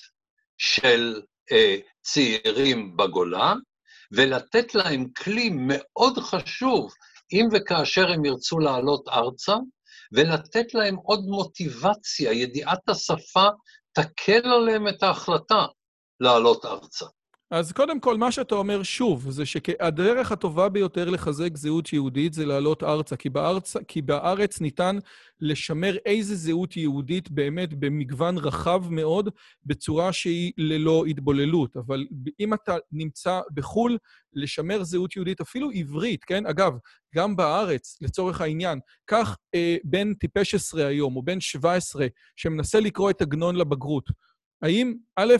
של 0.57 1.21
אה, 1.51 1.75
צעירים 2.13 2.97
בגולה, 2.97 3.53
ולתת 4.11 4.75
להם 4.75 5.09
כלי 5.09 5.49
מאוד 5.53 6.17
חשוב, 6.17 6.93
אם 7.31 7.45
וכאשר 7.51 8.11
הם 8.11 8.25
ירצו 8.25 8.59
לעלות 8.59 9.07
ארצה, 9.07 9.55
ולתת 10.13 10.73
להם 10.73 10.95
עוד 10.95 11.19
מוטיבציה, 11.25 12.31
ידיעת 12.31 12.89
השפה 12.89 13.47
תקל 13.93 14.41
עליהם 14.45 14.87
את 14.87 15.03
ההחלטה 15.03 15.65
לעלות 16.19 16.65
ארצה. 16.65 17.05
אז 17.51 17.71
קודם 17.71 17.99
כל, 17.99 18.17
מה 18.17 18.31
שאתה 18.31 18.55
אומר 18.55 18.83
שוב, 18.83 19.29
זה 19.29 19.45
שהדרך 19.45 20.31
הטובה 20.31 20.69
ביותר 20.69 21.09
לחזק 21.09 21.57
זהות 21.57 21.93
יהודית 21.93 22.33
זה 22.33 22.45
לעלות 22.45 22.83
ארצה, 22.83 23.15
כי, 23.15 23.29
בארץ, 23.29 23.75
כי 23.87 24.01
בארץ 24.01 24.61
ניתן 24.61 24.97
לשמר 25.41 25.97
איזה 26.05 26.35
זהות 26.35 26.77
יהודית 26.77 27.31
באמת 27.31 27.73
במגוון 27.73 28.37
רחב 28.37 28.83
מאוד, 28.89 29.29
בצורה 29.65 30.13
שהיא 30.13 30.51
ללא 30.57 31.05
התבוללות. 31.05 31.77
אבל 31.77 32.07
אם 32.39 32.53
אתה 32.53 32.75
נמצא 32.91 33.41
בחו"ל, 33.53 33.97
לשמר 34.33 34.83
זהות 34.83 35.15
יהודית, 35.15 35.41
אפילו 35.41 35.69
עברית, 35.71 36.23
כן? 36.23 36.45
אגב, 36.45 36.73
גם 37.15 37.35
בארץ, 37.35 37.97
לצורך 38.01 38.41
העניין, 38.41 38.79
קח 39.05 39.37
אה, 39.55 39.77
בן 39.83 40.13
טיפש 40.13 40.55
עשרה 40.55 40.87
היום, 40.87 41.15
או 41.15 41.23
בן 41.23 41.39
שבע 41.39 41.73
עשרה, 41.73 42.07
שמנסה 42.35 42.79
לקרוא 42.79 43.09
את 43.09 43.21
עגנון 43.21 43.55
לבגרות. 43.55 44.09
האם, 44.61 44.93
א', 45.15 45.33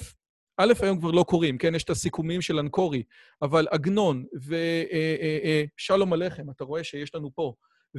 א', 0.62 0.74
היום 0.82 0.99
כבר 0.99 1.12
לא 1.12 1.24
קוראים, 1.24 1.57
כן? 1.57 1.76
יש 1.76 1.84
את 1.84 1.89
הסיכומים 1.89 2.41
של 2.41 2.60
אנקורי, 2.60 3.03
אבל 3.41 3.68
עגנון 3.72 4.26
ושלום 4.36 6.14
אה, 6.14 6.18
אה, 6.18 6.22
אה, 6.22 6.26
עליכם, 6.26 6.49
אתה 6.49 6.64
רואה 6.64 6.84
שיש 6.84 7.16
לנו 7.16 7.32
פה, 7.36 7.53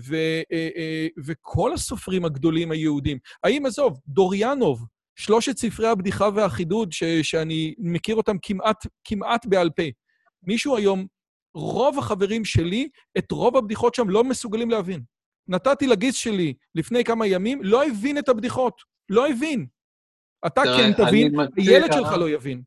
ו, 0.08 0.16
וכל 1.26 1.72
הסופרים 1.72 2.24
הגדולים 2.24 2.70
היהודים, 2.70 3.18
האם, 3.44 3.66
עזוב, 3.66 4.00
דוריאנוב, 4.08 4.86
שלושת 5.16 5.58
ספרי 5.58 5.88
הבדיחה 5.88 6.28
והחידוד, 6.34 6.92
ש, 6.92 7.04
שאני 7.04 7.74
מכיר 7.78 8.16
אותם 8.16 8.36
כמעט, 8.42 8.86
כמעט 9.04 9.46
בעל 9.46 9.70
פה. 9.70 9.82
מישהו 10.42 10.76
היום, 10.76 11.06
רוב 11.54 11.98
החברים 11.98 12.44
שלי, 12.44 12.88
את 13.18 13.30
רוב 13.32 13.56
הבדיחות 13.56 13.94
שם 13.94 14.08
לא 14.08 14.24
מסוגלים 14.24 14.70
להבין. 14.70 15.02
נתתי 15.48 15.86
לגיס 15.86 16.14
שלי 16.14 16.54
לפני 16.74 17.04
כמה 17.04 17.26
ימים, 17.26 17.62
לא 17.62 17.84
הבין 17.86 18.18
את 18.18 18.28
הבדיחות. 18.28 18.74
לא 19.08 19.28
הבין. 19.28 19.66
אתה 20.47 20.62
כן 20.76 20.93
תבין, 20.93 21.34
הילד 21.57 21.93
שלך 21.93 22.12
לא 22.12 22.28
יבין. 22.30 22.62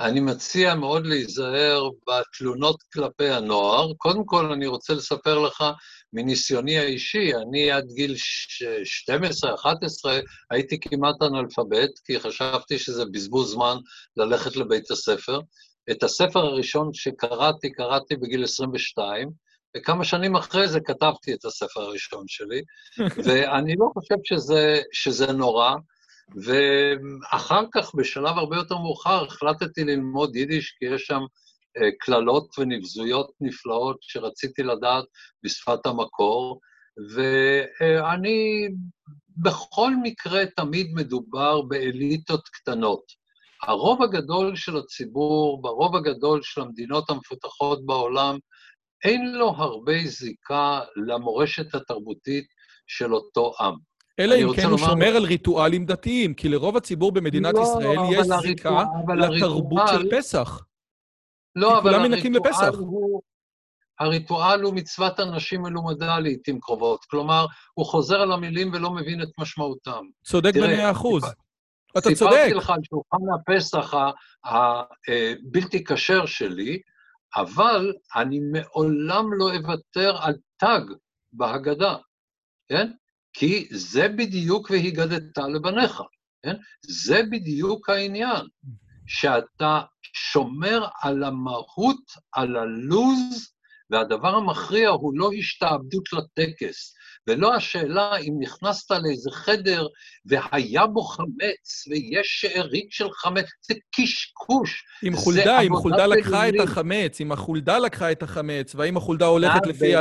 אני 0.00 0.20
מציע 0.20 0.74
מאוד 0.74 1.06
להיזהר 1.06 1.88
בתלונות 2.08 2.82
כלפי 2.92 3.28
הנוער. 3.28 3.94
קודם 3.94 4.24
כל, 4.24 4.52
אני 4.52 4.66
רוצה 4.66 4.94
לספר 4.94 5.38
לך 5.38 5.64
מניסיוני 6.12 6.78
האישי, 6.78 7.32
אני 7.34 7.70
עד 7.70 7.84
גיל 7.94 8.14
12-11 8.14 8.16
הייתי 10.50 10.80
כמעט 10.80 11.22
אנאלפבית, 11.22 11.98
כי 12.04 12.20
חשבתי 12.20 12.78
שזה 12.78 13.04
בזבוז 13.12 13.52
זמן 13.52 13.76
ללכת 14.16 14.56
לבית 14.56 14.90
הספר. 14.90 15.40
את 15.90 16.02
הספר 16.02 16.38
הראשון 16.38 16.90
שקראתי, 16.92 17.72
קראתי 17.72 18.16
בגיל 18.16 18.44
22, 18.44 19.30
וכמה 19.76 20.04
שנים 20.04 20.36
אחרי 20.36 20.68
זה 20.68 20.80
כתבתי 20.80 21.34
את 21.34 21.44
הספר 21.44 21.80
הראשון 21.80 22.24
שלי, 22.28 22.62
ואני 23.24 23.74
לא 23.78 23.86
חושב 23.94 24.16
שזה, 24.24 24.80
שזה 24.92 25.32
נורא. 25.32 25.74
ואחר 26.44 27.64
כך, 27.74 27.94
בשלב 27.94 28.38
הרבה 28.38 28.56
יותר 28.56 28.78
מאוחר, 28.78 29.24
החלטתי 29.24 29.84
ללמוד 29.84 30.36
יידיש, 30.36 30.76
כי 30.78 30.84
יש 30.84 31.02
שם 31.02 31.20
אה, 31.76 31.88
קללות 32.00 32.58
ונבזויות 32.58 33.30
נפלאות 33.40 33.96
שרציתי 34.00 34.62
לדעת 34.62 35.04
בשפת 35.44 35.86
המקור, 35.86 36.60
ואני, 37.14 38.68
בכל 39.36 39.90
מקרה 40.02 40.46
תמיד 40.56 40.86
מדובר 40.94 41.62
באליטות 41.62 42.48
קטנות. 42.48 43.24
הרוב 43.62 44.02
הגדול 44.02 44.56
של 44.56 44.76
הציבור, 44.76 45.62
ברוב 45.62 45.96
הגדול 45.96 46.40
של 46.42 46.60
המדינות 46.60 47.10
המפותחות 47.10 47.86
בעולם, 47.86 48.38
אין 49.04 49.32
לו 49.32 49.48
הרבה 49.48 49.98
זיקה 50.06 50.80
למורשת 51.06 51.74
התרבותית 51.74 52.46
של 52.86 53.14
אותו 53.14 53.54
עם. 53.60 53.74
אלא 54.18 54.34
אם 54.34 54.56
כן 54.56 54.66
הוא 54.66 54.78
שומר 54.78 55.16
על 55.16 55.24
ריטואלים 55.24 55.86
דתיים, 55.86 56.34
כי 56.34 56.48
לרוב 56.48 56.76
הציבור 56.76 57.12
במדינת 57.12 57.54
לא, 57.54 57.62
ישראל 57.62 57.98
יש 58.12 58.26
זיקה 58.42 58.84
לתרבות 59.18 59.82
של 59.88 60.10
פסח. 60.10 60.60
לא, 61.56 61.78
אבל 61.78 61.94
הריטואל 61.94 62.74
הוא... 62.78 63.22
הריטואל 64.00 64.60
הוא 64.62 64.74
מצוות 64.74 65.20
אנשים 65.20 65.62
מלומדה 65.62 66.18
לעיתים 66.18 66.60
קרובות. 66.60 67.04
כלומר, 67.04 67.46
הוא 67.74 67.86
חוזר 67.86 68.20
על 68.20 68.32
המילים 68.32 68.72
ולא 68.72 68.90
מבין 68.90 69.22
את 69.22 69.28
משמעותם. 69.38 70.04
צודק 70.24 70.52
במאה 70.54 70.90
אחוז. 70.90 71.24
אתה 71.98 72.00
צודק. 72.00 72.14
סיפרתי 72.14 72.54
לך 72.54 72.70
על 72.70 72.80
שולחן 72.82 73.24
הפסח 73.34 73.94
הבלתי 74.44 75.78
אה, 75.78 75.84
כשר 75.84 76.26
שלי, 76.26 76.80
אבל 77.36 77.92
אני 78.16 78.40
מעולם 78.52 79.24
לא 79.38 79.54
אוותר 79.54 80.16
על 80.20 80.34
תג 80.56 80.94
בהגדה, 81.32 81.96
כן? 82.68 82.90
כי 83.34 83.68
זה 83.70 84.08
בדיוק 84.08 84.70
והיגדת 84.70 85.38
לבניך, 85.38 86.02
כן? 86.42 86.54
זה 86.82 87.22
בדיוק 87.30 87.90
העניין, 87.90 88.46
שאתה 89.06 89.80
שומר 90.14 90.86
על 91.02 91.24
המהות, 91.24 92.04
על 92.32 92.56
הלוז, 92.56 93.52
והדבר 93.90 94.34
המכריע 94.36 94.88
הוא 94.88 95.12
לא 95.18 95.30
השתעבדות 95.38 96.04
לטקס, 96.12 96.94
ולא 97.26 97.54
השאלה 97.54 98.16
אם 98.16 98.34
נכנסת 98.40 98.90
לאיזה 98.90 99.30
חדר 99.30 99.86
והיה 100.26 100.86
בו 100.86 101.02
חמץ 101.02 101.86
ויש 101.88 102.26
שארית 102.40 102.86
של 102.90 103.06
חמץ, 103.12 103.44
זה 103.68 103.74
קשקוש. 103.96 104.84
אם 105.08 105.16
חולדה, 105.16 105.60
אם 105.60 105.76
חולדה 105.76 106.06
לקחה 106.06 106.48
את 106.48 106.54
החמץ, 106.62 107.20
אם 107.20 107.32
החולדה 107.32 107.78
לקחה 107.78 108.12
את 108.12 108.22
החמץ, 108.22 108.74
והאם 108.74 108.96
החולדה 108.96 109.26
הולכת 109.26 109.66
לפי 109.66 109.92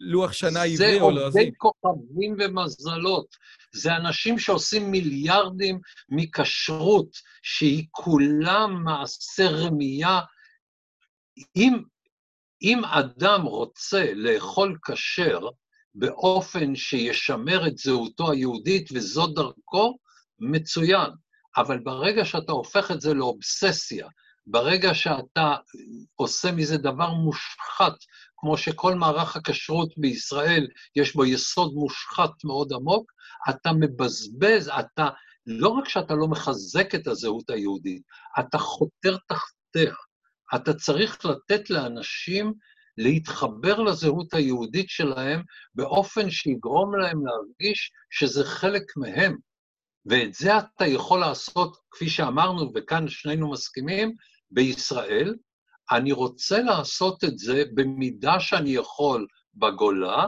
לוח 0.00 0.32
שנה 0.32 0.62
עברי 0.62 1.00
או 1.00 1.10
לא, 1.10 1.30
זה 1.30 1.38
עובדי 1.38 1.50
כוכבים 1.56 2.36
ומזלות. 2.38 3.36
זה 3.74 3.96
אנשים 3.96 4.38
שעושים 4.38 4.90
מיליארדים 4.90 5.80
מכשרות, 6.08 7.16
שהיא 7.42 7.84
כולה 7.90 8.66
מעשה 8.66 9.48
רמייה. 9.50 10.20
אם, 11.56 11.82
אם 12.62 12.84
אדם 12.84 13.42
רוצה 13.42 14.12
לאכול 14.14 14.78
כשר, 14.84 15.40
באופן 15.94 16.76
שישמר 16.76 17.66
את 17.66 17.78
זהותו 17.78 18.30
היהודית 18.30 18.88
וזו 18.92 19.26
דרכו, 19.26 19.98
מצוין. 20.38 21.10
אבל 21.56 21.78
ברגע 21.78 22.24
שאתה 22.24 22.52
הופך 22.52 22.90
את 22.90 23.00
זה 23.00 23.14
לאובססיה, 23.14 24.08
ברגע 24.46 24.94
שאתה 24.94 25.56
עושה 26.14 26.52
מזה 26.52 26.78
דבר 26.78 27.10
מושחת, 27.10 27.92
כמו 28.36 28.56
שכל 28.56 28.94
מערך 28.94 29.36
הכשרות 29.36 29.92
בישראל 29.96 30.66
יש 30.96 31.14
בו 31.14 31.24
יסוד 31.24 31.72
מושחת 31.74 32.30
מאוד 32.44 32.72
עמוק, 32.72 33.12
אתה 33.50 33.72
מבזבז, 33.72 34.70
אתה, 34.80 35.08
לא 35.46 35.68
רק 35.68 35.88
שאתה 35.88 36.14
לא 36.14 36.28
מחזק 36.28 36.94
את 36.94 37.06
הזהות 37.06 37.50
היהודית, 37.50 38.02
אתה 38.40 38.58
חותר 38.58 39.16
תחתיה. 39.28 39.94
אתה 40.54 40.74
צריך 40.74 41.24
לתת 41.24 41.70
לאנשים 41.70 42.52
להתחבר 42.98 43.80
לזהות 43.80 44.34
היהודית 44.34 44.88
שלהם 44.88 45.42
באופן 45.74 46.30
שיגרום 46.30 46.94
להם 46.94 47.26
להרגיש 47.26 47.92
שזה 48.10 48.44
חלק 48.44 48.82
מהם. 48.96 49.36
ואת 50.06 50.34
זה 50.34 50.58
אתה 50.58 50.86
יכול 50.86 51.20
לעשות, 51.20 51.76
כפי 51.90 52.10
שאמרנו, 52.10 52.72
וכאן 52.74 53.08
שנינו 53.08 53.50
מסכימים, 53.50 54.14
בישראל. 54.50 55.34
אני 55.92 56.12
רוצה 56.12 56.62
לעשות 56.62 57.24
את 57.24 57.38
זה 57.38 57.64
במידה 57.74 58.40
שאני 58.40 58.70
יכול 58.70 59.26
בגולה, 59.54 60.26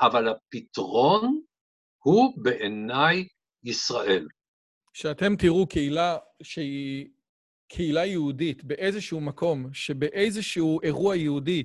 אבל 0.00 0.28
הפתרון 0.28 1.40
הוא 2.02 2.42
בעיניי 2.42 3.26
ישראל. 3.64 4.26
כשאתם 4.92 5.36
תראו 5.36 5.66
קהילה 5.66 6.16
שהיא 6.42 7.06
קהילה 7.68 8.06
יהודית 8.06 8.64
באיזשהו 8.64 9.20
מקום, 9.20 9.66
שבאיזשהו 9.72 10.80
אירוע 10.82 11.16
יהודי 11.16 11.64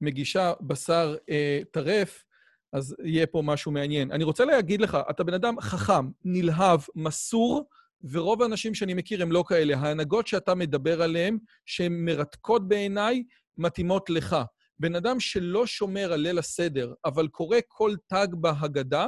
מגישה 0.00 0.52
בשר 0.60 1.16
אה, 1.30 1.60
טרף, 1.70 2.24
אז 2.72 2.96
יהיה 3.04 3.26
פה 3.26 3.42
משהו 3.44 3.72
מעניין. 3.72 4.12
אני 4.12 4.24
רוצה 4.24 4.44
להגיד 4.44 4.80
לך, 4.80 4.98
אתה 5.10 5.24
בן 5.24 5.34
אדם 5.34 5.60
חכם, 5.60 6.10
נלהב, 6.24 6.80
מסור, 6.94 7.68
ורוב 8.10 8.42
האנשים 8.42 8.74
שאני 8.74 8.94
מכיר 8.94 9.22
הם 9.22 9.32
לא 9.32 9.44
כאלה. 9.48 9.76
ההנהגות 9.76 10.26
שאתה 10.26 10.54
מדבר 10.54 11.02
עליהן, 11.02 11.38
שהן 11.66 12.04
מרתקות 12.04 12.68
בעיניי, 12.68 13.22
מתאימות 13.58 14.10
לך. 14.10 14.36
בן 14.78 14.94
אדם 14.94 15.20
שלא 15.20 15.66
שומר 15.66 16.12
על 16.12 16.20
ליל 16.20 16.38
הסדר, 16.38 16.94
אבל 17.04 17.28
קורא 17.28 17.58
כל 17.68 17.94
תג 18.06 18.26
בהגדה, 18.32 19.06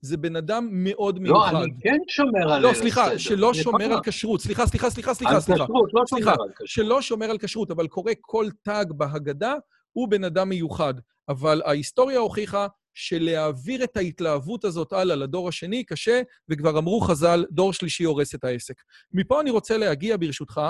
זה 0.00 0.16
בן 0.16 0.36
אדם 0.36 0.68
מאוד 0.70 1.16
לא, 1.16 1.22
מיוחד. 1.22 1.52
לא, 1.52 1.62
אני 1.64 1.72
כן 1.80 1.98
שומר 2.08 2.52
על... 2.52 2.62
לא, 2.62 2.72
סליחה, 2.74 3.18
שלא 3.18 3.54
שומר 3.54 3.92
על 3.92 4.00
כשרות. 4.04 4.40
סליחה, 4.40 4.66
סליחה, 4.66 4.90
סליחה, 4.90 5.14
סליחה, 5.14 5.40
סליחה. 5.40 5.62
על 5.62 5.66
כשרות, 5.66 5.90
לא 5.92 6.02
שומר 6.06 6.28
על 6.30 6.36
כשרות. 6.36 6.68
שלא 6.68 7.02
שומר 7.02 7.30
על 7.30 7.38
כשרות, 7.38 7.70
אבל 7.70 7.88
קורא 7.88 8.12
כל 8.20 8.46
תג 8.62 8.84
בהגדה, 8.88 9.54
הוא 9.92 10.08
בן 10.08 10.24
אדם 10.24 10.48
מיוחד. 10.48 10.94
אבל 11.28 11.62
ההיסטוריה 11.64 12.18
הוכיחה 12.18 12.66
שלהעביר 12.94 13.84
את 13.84 13.96
ההתלהבות 13.96 14.64
הזאת 14.64 14.92
הלאה 14.92 15.16
לדור 15.16 15.48
השני 15.48 15.84
קשה, 15.84 16.22
וכבר 16.48 16.78
אמרו 16.78 17.00
חז"ל, 17.00 17.44
דור 17.50 17.72
שלישי 17.72 18.04
הורס 18.04 18.34
את 18.34 18.44
העסק. 18.44 18.74
מפה 19.12 19.40
אני 19.40 19.50
רוצה 19.50 19.78
להגיע, 19.78 20.16
ברשותך, 20.16 20.60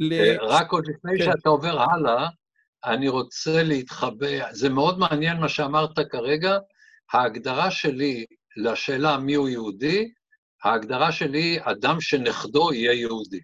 ל... 0.00 0.12
אה, 0.12 0.36
רק 0.40 0.72
עוד 0.72 0.84
לפני 0.88 1.12
כן. 1.18 1.24
שאתה 1.24 1.48
עובר 1.48 1.80
הלאה, 1.80 2.28
אני 2.84 3.08
רוצה 3.08 3.62
להתחבא, 3.62 4.52
זה 4.52 4.68
מאוד 4.68 4.98
מעניין 4.98 5.36
מה 5.36 5.48
שאמרת 5.48 5.98
כרגע, 6.10 6.58
ההגדרה 7.12 7.70
שלי 7.70 8.24
לשאלה 8.56 9.18
מיהו 9.18 9.48
יהודי, 9.48 10.12
ההגדרה 10.64 11.12
שלי, 11.12 11.58
אדם 11.62 12.00
שנכדו 12.00 12.72
יהיה 12.72 12.92
יהודי. 12.92 13.40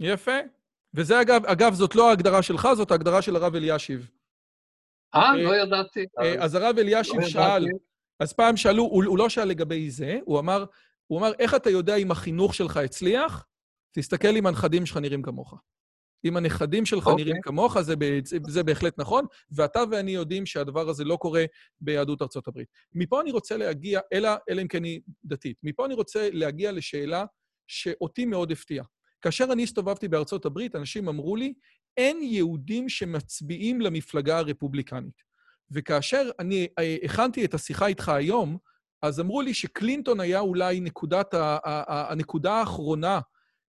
יפה. 0.00 0.38
וזה 0.94 1.20
אגב, 1.20 1.46
אגב, 1.46 1.74
זאת 1.74 1.94
לא 1.94 2.10
ההגדרה 2.10 2.42
שלך, 2.42 2.68
זאת 2.76 2.90
ההגדרה 2.90 3.22
של 3.22 3.36
הרב 3.36 3.54
אלישיב. 3.54 4.10
אה, 5.14 5.36
לא 5.36 5.56
ידעתי. 5.56 6.06
אה, 6.18 6.44
אז 6.44 6.54
הרב 6.54 6.78
אלישיב 6.78 7.20
לא 7.20 7.28
שאל, 7.28 7.66
אז 8.20 8.32
פעם 8.32 8.56
שאלו, 8.56 8.82
הוא, 8.82 9.04
הוא 9.04 9.18
לא 9.18 9.28
שאל 9.28 9.48
לגבי 9.48 9.90
זה, 9.90 10.18
הוא 10.24 10.38
אמר, 10.38 10.64
הוא 11.06 11.18
אמר, 11.18 11.32
איך 11.38 11.54
אתה 11.54 11.70
יודע 11.70 11.96
אם 11.96 12.10
החינוך 12.10 12.54
שלך 12.54 12.76
הצליח? 12.76 13.46
תסתכל 13.92 14.36
אם 14.36 14.46
הנכדים 14.46 14.86
שלך 14.86 14.96
נראים 14.96 15.22
כמוך. 15.22 15.54
אם 16.24 16.36
הנכדים 16.36 16.86
שלך 16.86 17.06
okay. 17.06 17.10
אוקיי. 17.10 17.24
נראים 17.24 17.40
כמוך, 17.42 17.80
זה, 17.80 17.94
זה 18.48 18.62
בהחלט 18.62 18.98
נכון, 18.98 19.26
ואתה 19.50 19.82
ואני 19.90 20.10
יודעים 20.10 20.46
שהדבר 20.46 20.88
הזה 20.88 21.04
לא 21.04 21.16
קורה 21.16 21.44
ביהדות 21.80 22.22
ארצות 22.22 22.48
הברית. 22.48 22.68
מפה 22.94 23.20
אני 23.20 23.30
רוצה 23.30 23.56
להגיע, 23.56 24.00
אלא, 24.12 24.30
אלא 24.48 24.62
אם 24.62 24.68
כן 24.68 24.84
היא 24.84 25.00
דתית, 25.24 25.56
מפה 25.62 25.86
אני 25.86 25.94
רוצה 25.94 26.28
להגיע 26.32 26.72
לשאלה 26.72 27.24
שאותי 27.66 28.24
מאוד 28.24 28.52
הפתיעה. 28.52 28.84
כאשר 29.20 29.44
אני 29.52 29.62
הסתובבתי 29.62 30.08
בארצות 30.08 30.46
הברית, 30.46 30.76
אנשים 30.76 31.08
אמרו 31.08 31.36
לי, 31.36 31.54
אין 31.96 32.22
יהודים 32.22 32.88
שמצביעים 32.88 33.80
למפלגה 33.80 34.38
הרפובליקנית. 34.38 35.22
וכאשר 35.70 36.30
אני 36.38 36.68
אה, 36.78 36.96
הכנתי 37.02 37.44
את 37.44 37.54
השיחה 37.54 37.86
איתך 37.86 38.08
היום, 38.08 38.58
אז 39.02 39.20
אמרו 39.20 39.42
לי 39.42 39.54
שקלינטון 39.54 40.20
היה 40.20 40.40
אולי 40.40 40.80
נקודת 40.80 41.34
ה, 41.34 41.58
ה, 41.64 42.12
הנקודה 42.12 42.52
האחרונה 42.52 43.20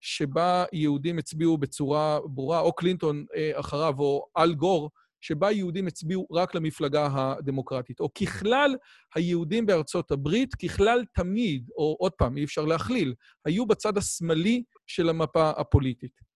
שבה 0.01 0.65
יהודים 0.73 1.19
הצביעו 1.19 1.59
בצורה 1.59 2.19
ברורה, 2.25 2.61
או 2.61 2.73
קלינטון 2.73 3.25
אה, 3.37 3.51
אחריו, 3.55 3.95
או 3.99 4.27
אל 4.37 4.55
גור, 4.55 4.91
שבה 5.21 5.51
יהודים 5.51 5.87
הצביעו 5.87 6.27
רק 6.33 6.55
למפלגה 6.55 7.09
הדמוקרטית. 7.13 8.01
או 8.01 8.15
ככלל, 8.15 8.77
היהודים 9.15 9.67
בארצות 9.67 10.11
הברית, 10.11 10.55
ככלל 10.55 11.05
תמיד, 11.15 11.71
או 11.77 11.97
עוד 11.99 12.13
פעם, 12.13 12.37
אי 12.37 12.45
אפשר 12.45 12.65
להכליל, 12.65 13.15
היו 13.45 13.67
בצד 13.67 13.99
השמאלי 13.99 14.63
של 14.87 15.09
המפה 15.09 15.51
הפוליטית. 15.51 16.32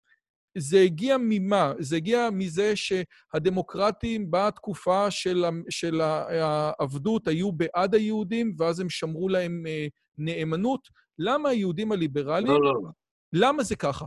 זה 0.59 0.81
הגיע 0.81 1.17
ממה? 1.21 1.73
זה 1.79 1.97
הגיע 1.97 2.29
מזה 2.33 2.73
שהדמוקרטים 2.77 4.31
בתקופה 4.31 5.11
של, 5.11 5.45
של 5.71 6.01
העבדות 6.01 7.29
היו 7.29 7.53
בעד 7.53 7.95
היהודים, 7.95 8.55
ואז 8.59 8.81
הם 8.81 8.91
שמרו 8.91 9.29
להם 9.29 9.67
אה, 9.67 9.87
נאמנות. 10.19 10.89
למה 11.19 11.49
היהודים 11.49 11.93
הליברליים... 11.93 12.47
לא, 12.47 12.61
לא, 12.61 12.75
לא. 12.75 12.91
למה 13.33 13.63
זה 13.63 13.77
ככה? 13.77 14.05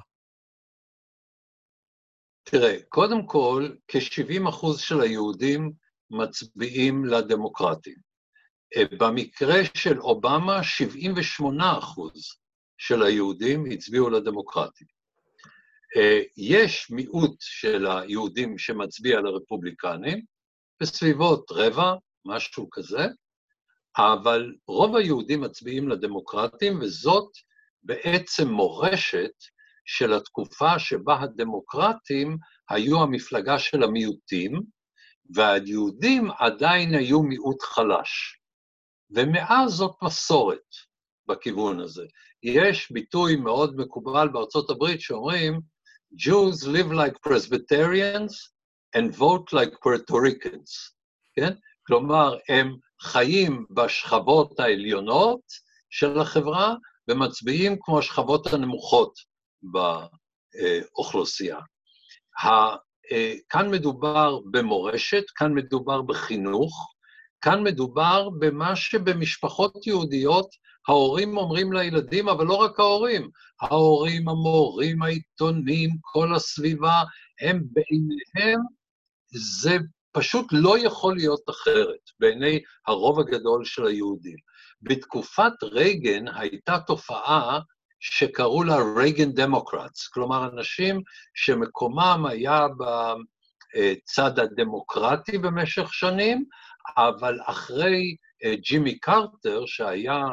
תראה, 2.44 2.78
קודם 2.90 3.26
כל, 3.26 3.70
כ-70 3.88 4.50
אחוז 4.50 4.80
של 4.80 5.02
היהודים 5.02 5.72
מצביעים 6.12 7.06
לדמוקרטים. 7.06 7.96
אה, 8.78 8.84
במקרה 9.00 9.56
של 9.78 10.00
אובמה, 10.00 10.64
78 10.64 11.78
אחוז 11.78 12.36
של 12.78 13.04
היהודים 13.04 13.66
הצביעו 13.72 14.10
לדמוקרטים. 14.10 14.97
אה, 15.98 16.22
יש 16.38 16.92
מיעוט 16.92 17.36
של 17.40 17.88
היהודים 17.88 18.58
שמצביע 18.58 19.22
לרפובליקנים, 19.22 20.22
בסביבות 20.82 21.52
רבע, 21.52 21.94
משהו 22.26 22.70
כזה, 22.72 23.08
אבל 23.98 24.54
רוב 24.68 24.96
היהודים 24.96 25.42
מצביעים 25.42 25.90
לדמוקרטים, 25.90 26.80
וזאת 26.82 27.32
בעצם 27.84 28.48
מורשת 28.48 29.32
של 29.86 30.14
התקופה 30.14 30.80
שבה 30.80 31.20
הדמוקרטים 31.22 32.38
היו 32.70 33.02
המפלגה 33.02 33.60
של 33.60 33.84
המיעוטים, 33.84 34.62
והיהודים 35.36 36.32
עדיין 36.38 36.94
היו 36.94 37.24
מיעוט 37.24 37.62
חלש. 37.62 38.40
ומאז 39.10 39.72
זאת 39.72 39.96
מסורת 40.04 40.76
בכיוון 41.28 41.80
הזה. 41.80 42.06
יש 42.44 42.92
ביטוי 42.92 43.36
מאוד 43.36 43.76
מקובל 43.78 44.28
בארצות 44.28 44.70
הברית 44.70 45.02
שאומרים, 45.02 45.62
Jews 46.16 46.68
live 46.68 46.92
like 46.92 47.22
Presbyterians 47.22 48.34
and 48.96 49.16
vote 49.16 49.54
like 49.54 49.74
Puerto 49.82 50.20
Ricans, 50.22 50.94
כן? 51.36 51.54
כלומר, 51.88 52.38
הם 52.50 52.76
חיים 53.02 53.66
בשכבות 53.70 54.60
העליונות 54.60 55.42
של 55.90 56.20
החברה 56.20 56.76
ומצביעים 57.10 57.76
כמו 57.80 58.00
השכבות 58.00 58.48
הנמוכות 58.48 59.14
באוכלוסייה. 59.64 61.60
כאן 63.50 63.72
מדובר 63.72 64.40
במורשת, 64.52 65.24
כאן 65.36 65.54
מדובר 65.54 66.02
בחינוך, 66.02 66.94
כאן 67.42 67.64
מדובר 67.64 68.30
במה 68.40 68.76
שבמשפחות 68.76 69.88
יהודיות 69.88 70.50
ההורים 70.88 71.38
אומרים 71.38 71.74
לילדים, 71.74 72.30
אבל 72.30 72.46
לא 72.46 72.54
רק 72.54 72.80
ההורים, 72.80 73.30
ההורים, 73.62 74.30
המורים, 74.30 75.02
העיתונים, 75.02 75.90
כל 76.02 76.36
הסביבה, 76.36 77.04
הם 77.42 77.64
בעיניהם, 77.72 78.60
זה 79.34 79.78
פשוט 80.12 80.46
לא 80.52 80.78
יכול 80.80 81.16
להיות 81.16 81.50
אחרת 81.50 82.00
בעיני 82.20 82.60
הרוב 82.88 83.20
הגדול 83.20 83.66
של 83.66 83.86
היהודים. 83.86 84.38
בתקופת 84.82 85.64
רייגן 85.64 86.28
הייתה 86.28 86.80
תופעה 86.80 87.60
שקראו 88.00 88.64
לה 88.64 88.78
רייגן 88.96 89.32
דמוקרטס, 89.32 90.08
כלומר 90.08 90.50
אנשים 90.54 91.02
שמקומם 91.34 92.26
היה 92.30 92.66
בצד 92.78 94.40
הדמוקרטי 94.40 95.38
במשך 95.38 95.94
שנים, 95.94 96.46
אבל 96.98 97.40
אחרי 97.46 98.16
אה, 98.44 98.56
ג'ימי 98.56 99.00
קרטר, 99.00 99.66
שהיה 99.66 100.24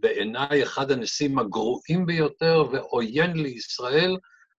בעיניי 0.00 0.62
אחד 0.62 0.90
הנשיאים 0.90 1.38
הגרועים 1.38 2.06
ביותר 2.06 2.64
ועוין 2.72 3.36
לישראל, 3.36 4.16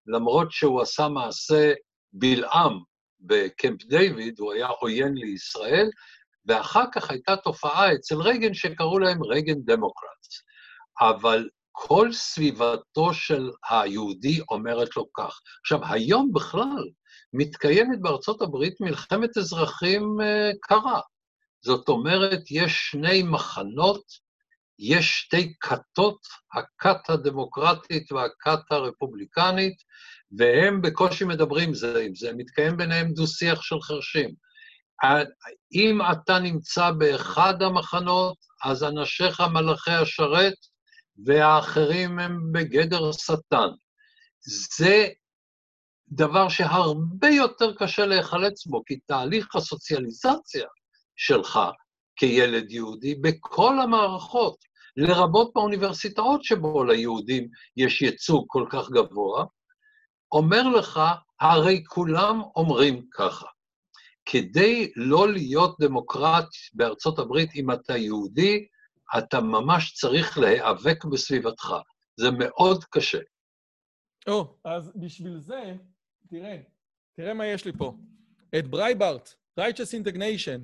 למרות 0.07 0.51
שהוא 0.51 0.81
עשה 0.81 1.07
מעשה 1.07 1.73
בלעם 2.13 2.79
בקמפ 3.19 3.83
דיוויד, 3.83 4.39
הוא 4.39 4.53
היה 4.53 4.67
עוין 4.67 5.13
לישראל, 5.13 5.89
ואחר 6.45 6.83
כך 6.93 7.09
הייתה 7.09 7.35
תופעה 7.35 7.93
אצל 7.93 8.15
רייגן 8.15 8.53
שקראו 8.53 8.99
להם 8.99 9.23
רייגן 9.23 9.61
דמוקרטס. 9.65 10.43
אבל 11.01 11.49
כל 11.71 12.13
סביבתו 12.13 13.13
של 13.13 13.49
היהודי 13.69 14.41
אומרת 14.49 14.97
לו 14.97 15.05
כך. 15.13 15.39
עכשיו, 15.61 15.79
היום 15.89 16.33
בכלל 16.33 16.89
מתקיימת 17.33 18.01
בארצות 18.01 18.41
הברית 18.41 18.81
מלחמת 18.81 19.37
אזרחים 19.37 20.17
אה, 20.21 20.51
קרה. 20.61 21.01
זאת 21.61 21.89
אומרת, 21.89 22.41
יש 22.51 22.89
שני 22.91 23.23
מחנות 23.23 24.03
יש 24.79 25.19
שתי 25.19 25.53
כתות, 25.59 26.19
הכת 26.53 27.09
הדמוקרטית 27.09 28.11
והכת 28.11 28.71
הרפובליקנית, 28.71 29.75
והם 30.37 30.81
בקושי 30.81 31.25
מדברים 31.25 31.73
זה 31.73 32.01
עם 32.01 32.15
זה, 32.15 32.31
מתקיים 32.37 32.77
ביניהם 32.77 33.13
דו-שיח 33.13 33.61
של 33.61 33.81
חרשים. 33.81 34.33
אם 35.73 35.99
אתה 36.11 36.39
נמצא 36.39 36.91
באחד 36.91 37.61
המחנות, 37.61 38.37
אז 38.63 38.83
אנשיך 38.83 39.41
מלאכי 39.41 39.91
השרת, 39.91 40.53
והאחרים 41.25 42.19
הם 42.19 42.51
בגדר 42.51 43.11
שטן. 43.11 43.67
זה 44.77 45.07
דבר 46.09 46.49
שהרבה 46.49 47.29
יותר 47.29 47.73
קשה 47.77 48.05
להיחלץ 48.05 48.65
בו, 48.65 48.83
כי 48.85 48.99
תהליך 48.99 49.55
הסוציאליזציה 49.55 50.67
שלך 51.15 51.59
כילד 52.15 52.71
יהודי 52.71 53.15
בכל 53.15 53.79
המערכות, 53.79 54.57
לרבות 54.97 55.51
באוניברסיטאות 55.55 56.43
שבו 56.43 56.83
ליהודים 56.83 57.47
יש 57.77 58.01
ייצוג 58.01 58.45
כל 58.47 58.65
כך 58.69 58.89
גבוה, 58.89 59.45
אומר 60.31 60.67
לך, 60.69 60.99
הרי 61.39 61.83
כולם 61.87 62.41
אומרים 62.55 63.05
ככה. 63.13 63.45
כדי 64.25 64.91
לא 64.95 65.31
להיות 65.31 65.75
דמוקרט 65.79 66.47
בארצות 66.73 67.19
הברית, 67.19 67.55
אם 67.55 67.71
אתה 67.71 67.97
יהודי, 67.97 68.67
אתה 69.17 69.41
ממש 69.41 69.93
צריך 69.93 70.37
להיאבק 70.37 71.05
בסביבתך. 71.05 71.75
זה 72.17 72.27
מאוד 72.39 72.83
קשה. 72.83 73.19
או, 74.27 74.41
oh, 74.41 74.69
אז 74.69 74.91
בשביל 74.95 75.39
זה, 75.39 75.75
תראה, 76.29 76.57
תראה 77.15 77.33
מה 77.33 77.45
יש 77.45 77.65
לי 77.65 77.71
פה. 77.77 77.97
את 78.59 78.67
ברייטברט, 78.67 79.33
Righteous 79.59 79.93
Indignation, 79.99 80.61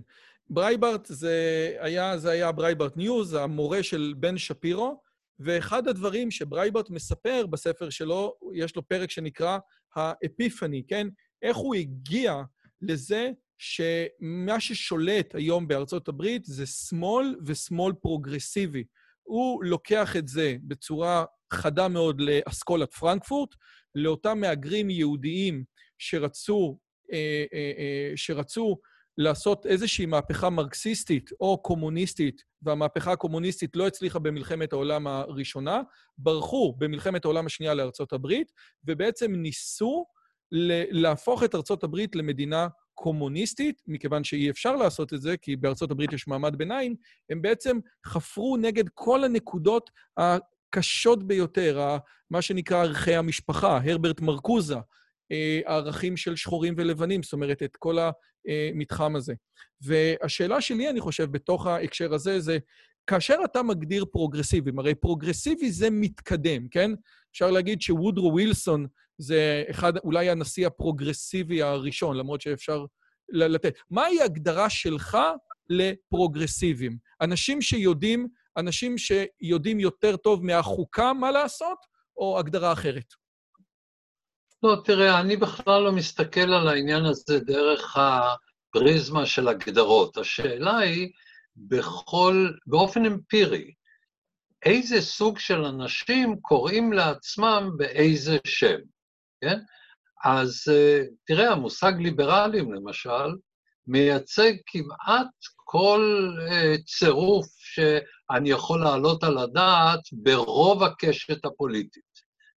ברייטברט 0.53 1.05
זה 1.05 1.75
היה, 1.79 2.17
זה 2.17 2.31
היה 2.31 2.51
Breitbart 2.51 2.97
News, 2.97 3.33
המורה 3.33 3.83
של 3.83 4.13
בן 4.17 4.37
שפירו, 4.37 5.01
ואחד 5.39 5.87
הדברים 5.87 6.31
שברייטברט 6.31 6.89
מספר 6.89 7.45
בספר 7.49 7.89
שלו, 7.89 8.35
יש 8.53 8.75
לו 8.75 8.87
פרק 8.87 9.11
שנקרא 9.11 9.57
האפיפני, 9.95 10.83
כן? 10.87 11.07
איך 11.41 11.57
הוא 11.57 11.75
הגיע 11.75 12.41
לזה 12.81 13.29
שמה 13.57 14.59
ששולט 14.59 15.35
היום 15.35 15.67
בארצות 15.67 16.07
הברית 16.07 16.45
זה 16.45 16.65
שמאל 16.65 17.35
ושמאל 17.45 17.93
פרוגרסיבי. 17.93 18.83
הוא 19.23 19.63
לוקח 19.63 20.15
את 20.15 20.27
זה 20.27 20.55
בצורה 20.63 21.25
חדה 21.53 21.87
מאוד 21.87 22.21
לאסכולת 22.21 22.93
פרנקפורט, 22.93 23.55
לאותם 23.95 24.39
מהגרים 24.39 24.89
יהודיים 24.89 25.63
שרצו, 25.97 26.79
אה, 27.13 27.45
אה, 27.53 27.71
אה, 27.77 28.11
שרצו 28.15 28.77
לעשות 29.17 29.65
איזושהי 29.65 30.05
מהפכה 30.05 30.49
מרקסיסטית 30.49 31.29
או 31.39 31.61
קומוניסטית, 31.61 32.43
והמהפכה 32.61 33.11
הקומוניסטית 33.11 33.75
לא 33.75 33.87
הצליחה 33.87 34.19
במלחמת 34.19 34.73
העולם 34.73 35.07
הראשונה, 35.07 35.81
ברחו 36.17 36.75
במלחמת 36.77 37.25
העולם 37.25 37.45
השנייה 37.45 37.73
לארצות 37.73 38.13
הברית, 38.13 38.51
ובעצם 38.85 39.31
ניסו 39.35 40.05
להפוך 40.91 41.43
את 41.43 41.55
ארצות 41.55 41.83
הברית 41.83 42.15
למדינה 42.15 42.67
קומוניסטית, 42.93 43.81
מכיוון 43.87 44.23
שאי 44.23 44.49
אפשר 44.49 44.75
לעשות 44.75 45.13
את 45.13 45.21
זה, 45.21 45.37
כי 45.37 45.55
בארצות 45.55 45.91
הברית 45.91 46.13
יש 46.13 46.27
מעמד 46.27 46.55
ביניים, 46.55 46.95
הם 47.29 47.41
בעצם 47.41 47.79
חפרו 48.05 48.57
נגד 48.57 48.89
כל 48.89 49.23
הנקודות 49.23 49.89
הקשות 50.17 51.27
ביותר, 51.27 51.97
מה 52.29 52.41
שנקרא 52.41 52.77
ערכי 52.77 53.15
המשפחה, 53.15 53.79
הרברט 53.83 54.21
מרקוזה, 54.21 54.77
הערכים 55.65 56.17
של 56.17 56.35
שחורים 56.35 56.73
ולבנים, 56.77 57.23
זאת 57.23 57.33
אומרת, 57.33 57.63
את 57.63 57.77
כל 57.77 57.97
המתחם 58.45 59.15
הזה. 59.15 59.33
והשאלה 59.81 60.61
שלי, 60.61 60.89
אני 60.89 60.99
חושב, 60.99 61.31
בתוך 61.31 61.67
ההקשר 61.67 62.13
הזה, 62.13 62.39
זה 62.39 62.57
כאשר 63.07 63.35
אתה 63.45 63.63
מגדיר 63.63 64.05
פרוגרסיבים, 64.11 64.79
הרי 64.79 64.95
פרוגרסיבי 64.95 65.71
זה 65.71 65.89
מתקדם, 65.89 66.67
כן? 66.67 66.91
אפשר 67.31 67.51
להגיד 67.51 67.81
שוודרו 67.81 68.31
ווילסון 68.33 68.87
זה 69.17 69.63
אחד, 69.69 69.97
אולי 69.97 70.29
הנשיא 70.29 70.67
הפרוגרסיבי 70.67 71.61
הראשון, 71.61 72.17
למרות 72.17 72.41
שאפשר 72.41 72.85
לתת. 73.29 73.77
מהי 73.89 74.21
ההגדרה 74.21 74.69
שלך 74.69 75.17
לפרוגרסיבים? 75.69 76.97
אנשים 77.21 77.61
שיודעים, 77.61 78.27
אנשים 78.57 78.95
שיודעים 78.97 79.79
יותר 79.79 80.17
טוב 80.17 80.45
מהחוקה 80.45 81.13
מה 81.13 81.31
לעשות, 81.31 81.77
או 82.17 82.39
הגדרה 82.39 82.73
אחרת? 82.73 83.20
לא, 84.63 84.81
תראה, 84.85 85.19
אני 85.19 85.37
בכלל 85.37 85.81
לא 85.81 85.91
מסתכל 85.91 86.53
על 86.53 86.67
העניין 86.67 87.05
הזה 87.05 87.39
דרך 87.39 87.97
הפריזמה 87.97 89.25
של 89.25 89.47
הגדרות. 89.47 90.17
השאלה 90.17 90.77
היא, 90.77 91.11
בכל, 91.55 92.51
באופן 92.67 93.05
אמפירי, 93.05 93.73
איזה 94.65 95.01
סוג 95.01 95.39
של 95.39 95.65
אנשים 95.65 96.39
קוראים 96.41 96.93
לעצמם 96.93 97.69
באיזה 97.77 98.37
שם, 98.45 98.77
כן? 99.41 99.59
אז 100.23 100.63
אה, 100.71 101.03
תראה, 101.25 101.51
המושג 101.51 101.93
ליברלים, 101.99 102.73
למשל, 102.73 103.35
מייצג 103.87 104.53
כמעט 104.65 105.27
כל 105.55 106.31
אה, 106.51 106.75
צירוף 106.85 107.47
שאני 107.57 108.49
יכול 108.49 108.83
להעלות 108.83 109.23
על 109.23 109.37
הדעת 109.37 109.99
ברוב 110.11 110.83
הקשת 110.83 111.45
הפוליטית. 111.45 112.10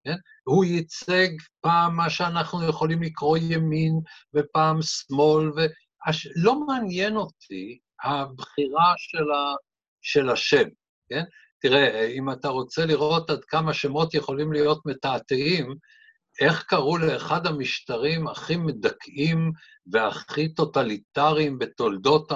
כן? 0.04 0.16
הוא 0.44 0.64
ייצג 0.64 1.28
פעם 1.60 1.96
מה 1.96 2.10
שאנחנו 2.10 2.68
יכולים 2.68 3.02
לקרוא 3.02 3.38
ימין 3.38 4.00
ופעם 4.34 4.82
שמאל, 4.82 5.50
ולא 5.56 6.60
מעניין 6.66 7.16
אותי 7.16 7.78
הבחירה 8.04 8.94
של, 8.96 9.30
ה... 9.30 9.54
של 10.02 10.30
השם, 10.30 10.68
כן? 11.08 11.22
תראה, 11.60 12.06
אם 12.06 12.30
אתה 12.30 12.48
רוצה 12.48 12.86
לראות 12.86 13.30
עד 13.30 13.44
כמה 13.44 13.74
שמות 13.74 14.14
יכולים 14.14 14.52
להיות 14.52 14.86
מתעתעים, 14.86 15.74
איך 16.40 16.62
קראו 16.62 16.96
לאחד 16.98 17.46
המשטרים 17.46 18.28
הכי 18.28 18.56
מדכאים 18.56 19.52
והכי 19.92 20.54
טוטליטריים 20.54 21.58
בתולדות 21.58 22.32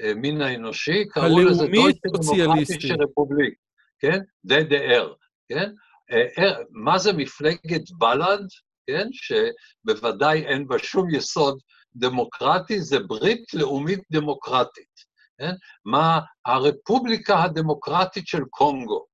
המין 0.00 0.40
האנושי? 0.40 1.08
קראו 1.08 1.40
לזה 1.40 1.66
Deutsche 1.66 2.08
Demokratische 2.08 2.94
Republik, 3.02 3.54
כן? 3.98 4.18
DDR, 4.48 5.08
כן? 5.48 5.72
אה, 6.12 6.44
אה, 6.44 6.52
מה 6.70 6.98
זה 6.98 7.12
מפלגת 7.12 7.90
בל"ד, 7.98 8.46
כן? 8.86 9.08
שבוודאי 9.12 10.46
אין 10.46 10.68
בה 10.68 10.78
שום 10.78 11.14
יסוד 11.14 11.58
דמוקרטי, 11.96 12.80
זה 12.80 12.98
ברית 12.98 13.54
לאומית 13.54 14.00
דמוקרטית, 14.12 14.94
כן? 15.38 15.52
מה 15.84 16.20
הרפובליקה 16.46 17.42
הדמוקרטית 17.42 18.26
של 18.26 18.42
קונגו. 18.50 19.06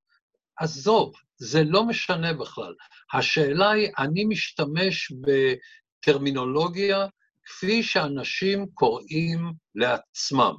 עזוב, 0.59 1.13
זה 1.37 1.63
לא 1.63 1.85
משנה 1.85 2.33
בכלל. 2.33 2.73
השאלה 3.13 3.71
היא, 3.71 3.91
אני 3.97 4.25
משתמש 4.25 5.11
בטרמינולוגיה 5.21 7.07
כפי 7.45 7.83
שאנשים 7.83 8.65
קוראים 8.73 9.53
לעצמם. 9.75 10.55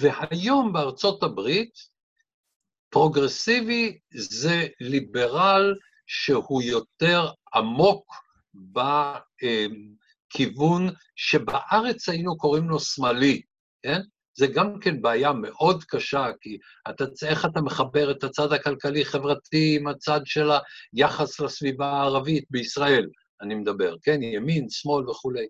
והיום 0.00 0.72
בארצות 0.72 1.22
הברית, 1.22 1.72
פרוגרסיבי 2.90 3.98
זה 4.14 4.66
ליברל 4.80 5.74
שהוא 6.06 6.62
יותר 6.62 7.30
עמוק 7.54 8.14
בכיוון 10.34 10.90
שבארץ 11.16 12.08
היינו 12.08 12.36
קוראים 12.36 12.68
לו 12.68 12.80
שמאלי, 12.80 13.42
כן? 13.82 14.00
זה 14.38 14.46
גם 14.46 14.80
כן 14.80 15.02
בעיה 15.02 15.32
מאוד 15.32 15.84
קשה, 15.84 16.26
כי 16.40 16.58
אתה, 16.90 17.04
איך 17.26 17.44
אתה 17.44 17.60
מחבר 17.60 18.10
את 18.10 18.24
הצד 18.24 18.52
הכלכלי-חברתי 18.52 19.76
עם 19.80 19.86
הצד 19.86 20.20
של 20.24 20.50
היחס 20.92 21.40
לסביבה 21.40 21.86
הערבית 21.86 22.44
בישראל, 22.50 23.06
אני 23.40 23.54
מדבר, 23.54 23.96
כן? 24.02 24.22
ימין, 24.22 24.66
שמאל 24.70 25.10
וכולי. 25.10 25.46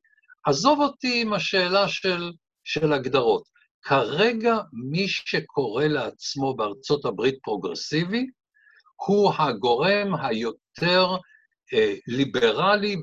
עזוב 0.47 0.80
אותי 0.80 1.20
עם 1.22 1.32
השאלה 1.32 1.89
של, 1.89 2.32
של 2.64 2.93
הגדרות. 2.93 3.55
כרגע 3.89 4.57
מי 4.72 5.09
שקורא 5.09 5.84
לעצמו 5.84 6.57
בארצות 6.57 7.05
הברית 7.05 7.39
פרוגרסיבי, 7.43 8.26
הוא 9.07 9.32
הגורם 9.39 10.14
היותר 10.14 11.16
אה, 11.74 11.95
ליברלי 12.07 12.97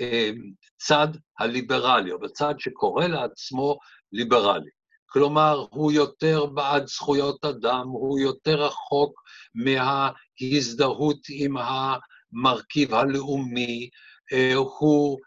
בצד 0.00 1.08
הליברלי, 1.38 2.12
או 2.12 2.18
בצד 2.18 2.54
שקורא 2.58 3.06
לעצמו 3.06 3.78
ליברלי. 4.12 4.70
כלומר, 5.06 5.66
הוא 5.70 5.92
יותר 5.92 6.46
בעד 6.46 6.86
זכויות 6.86 7.44
אדם, 7.44 7.88
הוא 7.88 8.18
יותר 8.18 8.62
רחוק 8.62 9.22
מההזדהות 9.54 11.18
עם 11.28 11.56
המרכיב 11.56 12.94
הלאומי, 12.94 13.88
אה, 14.32 14.54
הוא... 14.54 15.18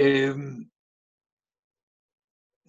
אה, 0.00 0.30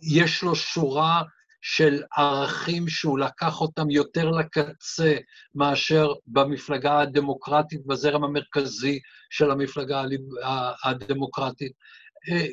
יש 0.01 0.43
לו 0.43 0.55
שורה 0.55 1.21
של 1.61 2.01
ערכים 2.17 2.87
שהוא 2.87 3.19
לקח 3.19 3.61
אותם 3.61 3.89
יותר 3.89 4.29
לקצה 4.29 5.15
מאשר 5.55 6.07
במפלגה 6.27 6.99
הדמוקרטית, 6.99 7.85
בזרם 7.85 8.23
המרכזי 8.23 8.99
של 9.29 9.51
המפלגה 9.51 10.03
הדמוקרטית. 10.83 11.71
אה, 12.31 12.45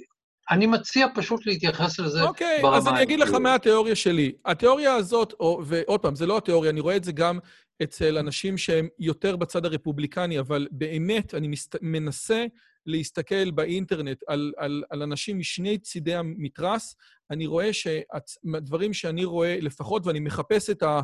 אני 0.51 0.66
מציע 0.66 1.07
פשוט 1.14 1.46
להתייחס 1.46 1.99
לזה 1.99 2.18
ברמה... 2.18 2.28
אוקיי, 2.28 2.62
okay, 2.62 2.66
אז 2.66 2.88
אני 2.88 3.03
אגיד 3.03 3.20
לך 3.20 3.30
מה 3.30 3.55
התיאוריה 3.55 3.96
שלי. 3.96 4.32
התיאוריה 4.44 4.94
הזאת, 4.94 5.32
או, 5.40 5.62
ועוד 5.64 6.01
פעם, 6.01 6.14
זה 6.14 6.26
לא 6.26 6.36
התיאוריה, 6.36 6.70
אני 6.70 6.80
רואה 6.80 6.96
את 6.96 7.05
זה 7.05 7.12
גם 7.12 7.38
אצל 7.82 8.18
אנשים 8.18 8.59
שהם 8.59 8.88
יותר 8.99 9.36
בצד 9.36 9.64
הרפובליקני, 9.64 10.40
אבל 10.40 10.68
באמת, 10.70 11.34
אני 11.34 11.49
מסת... 11.49 11.76
מנסה 11.82 12.46
להסתכל 12.89 13.51
באינטרנט 13.51 14.18
על, 14.26 14.53
על, 14.57 14.84
על 14.91 15.03
אנשים 15.03 15.39
משני 15.39 15.78
צידי 15.78 16.14
המתרס, 16.14 16.97
אני 17.30 17.47
רואה 17.47 17.72
שהדברים 17.72 18.93
שאני 18.93 19.24
רואה 19.24 19.59
לפחות, 19.61 20.07
ואני 20.07 20.20
מחפש 20.20 20.70
את, 20.70 20.82
ה, 20.82 21.01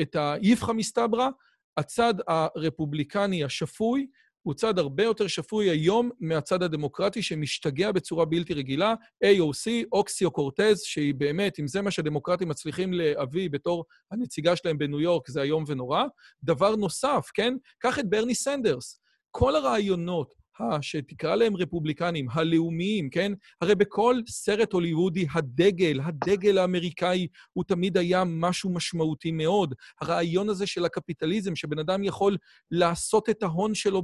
את 0.00 0.16
האיפכא 0.16 0.72
מסתברא, 0.72 1.28
הצד 1.76 2.14
הרפובליקני 2.28 3.44
השפוי, 3.44 4.06
הוא 4.42 4.54
צד 4.54 4.78
הרבה 4.78 5.02
יותר 5.02 5.26
שפוי 5.26 5.70
היום 5.70 6.10
מהצד 6.20 6.62
הדמוקרטי 6.62 7.22
שמשתגע 7.22 7.92
בצורה 7.92 8.24
בלתי 8.24 8.54
רגילה. 8.54 8.94
AOC, 9.24 9.70
אוקסיו 9.92 10.30
קורטז, 10.30 10.80
שהיא 10.80 11.14
באמת, 11.14 11.58
אם 11.60 11.66
זה 11.66 11.82
מה 11.82 11.90
שהדמוקרטים 11.90 12.48
מצליחים 12.48 12.92
להביא 12.92 13.50
בתור 13.50 13.84
הנציגה 14.10 14.56
שלהם 14.56 14.78
בניו 14.78 15.00
יורק, 15.00 15.30
זה 15.30 15.42
איום 15.42 15.64
ונורא. 15.66 16.04
דבר 16.42 16.76
נוסף, 16.76 17.30
כן? 17.34 17.54
קח 17.78 17.98
את 17.98 18.10
ברני 18.10 18.34
סנדרס. 18.34 19.00
כל 19.30 19.56
הרעיונות 19.56 20.34
שתקרא 20.80 21.36
להם 21.36 21.56
רפובליקנים, 21.56 22.26
הלאומיים, 22.30 23.10
כן? 23.10 23.32
הרי 23.60 23.74
בכל 23.74 24.20
סרט 24.28 24.72
הוליוודי, 24.72 25.26
הדגל, 25.34 26.00
הדגל 26.04 26.58
האמריקאי, 26.58 27.26
הוא 27.52 27.64
תמיד 27.64 27.96
היה 27.96 28.22
משהו 28.26 28.70
משמעותי 28.70 29.32
מאוד. 29.32 29.74
הרעיון 30.00 30.48
הזה 30.48 30.66
של 30.66 30.84
הקפיטליזם, 30.84 31.56
שבן 31.56 31.78
אדם 31.78 32.04
יכול 32.04 32.36
לעשות 32.70 33.28
את 33.28 33.42
ההון 33.42 33.74
שלו 33.74 34.02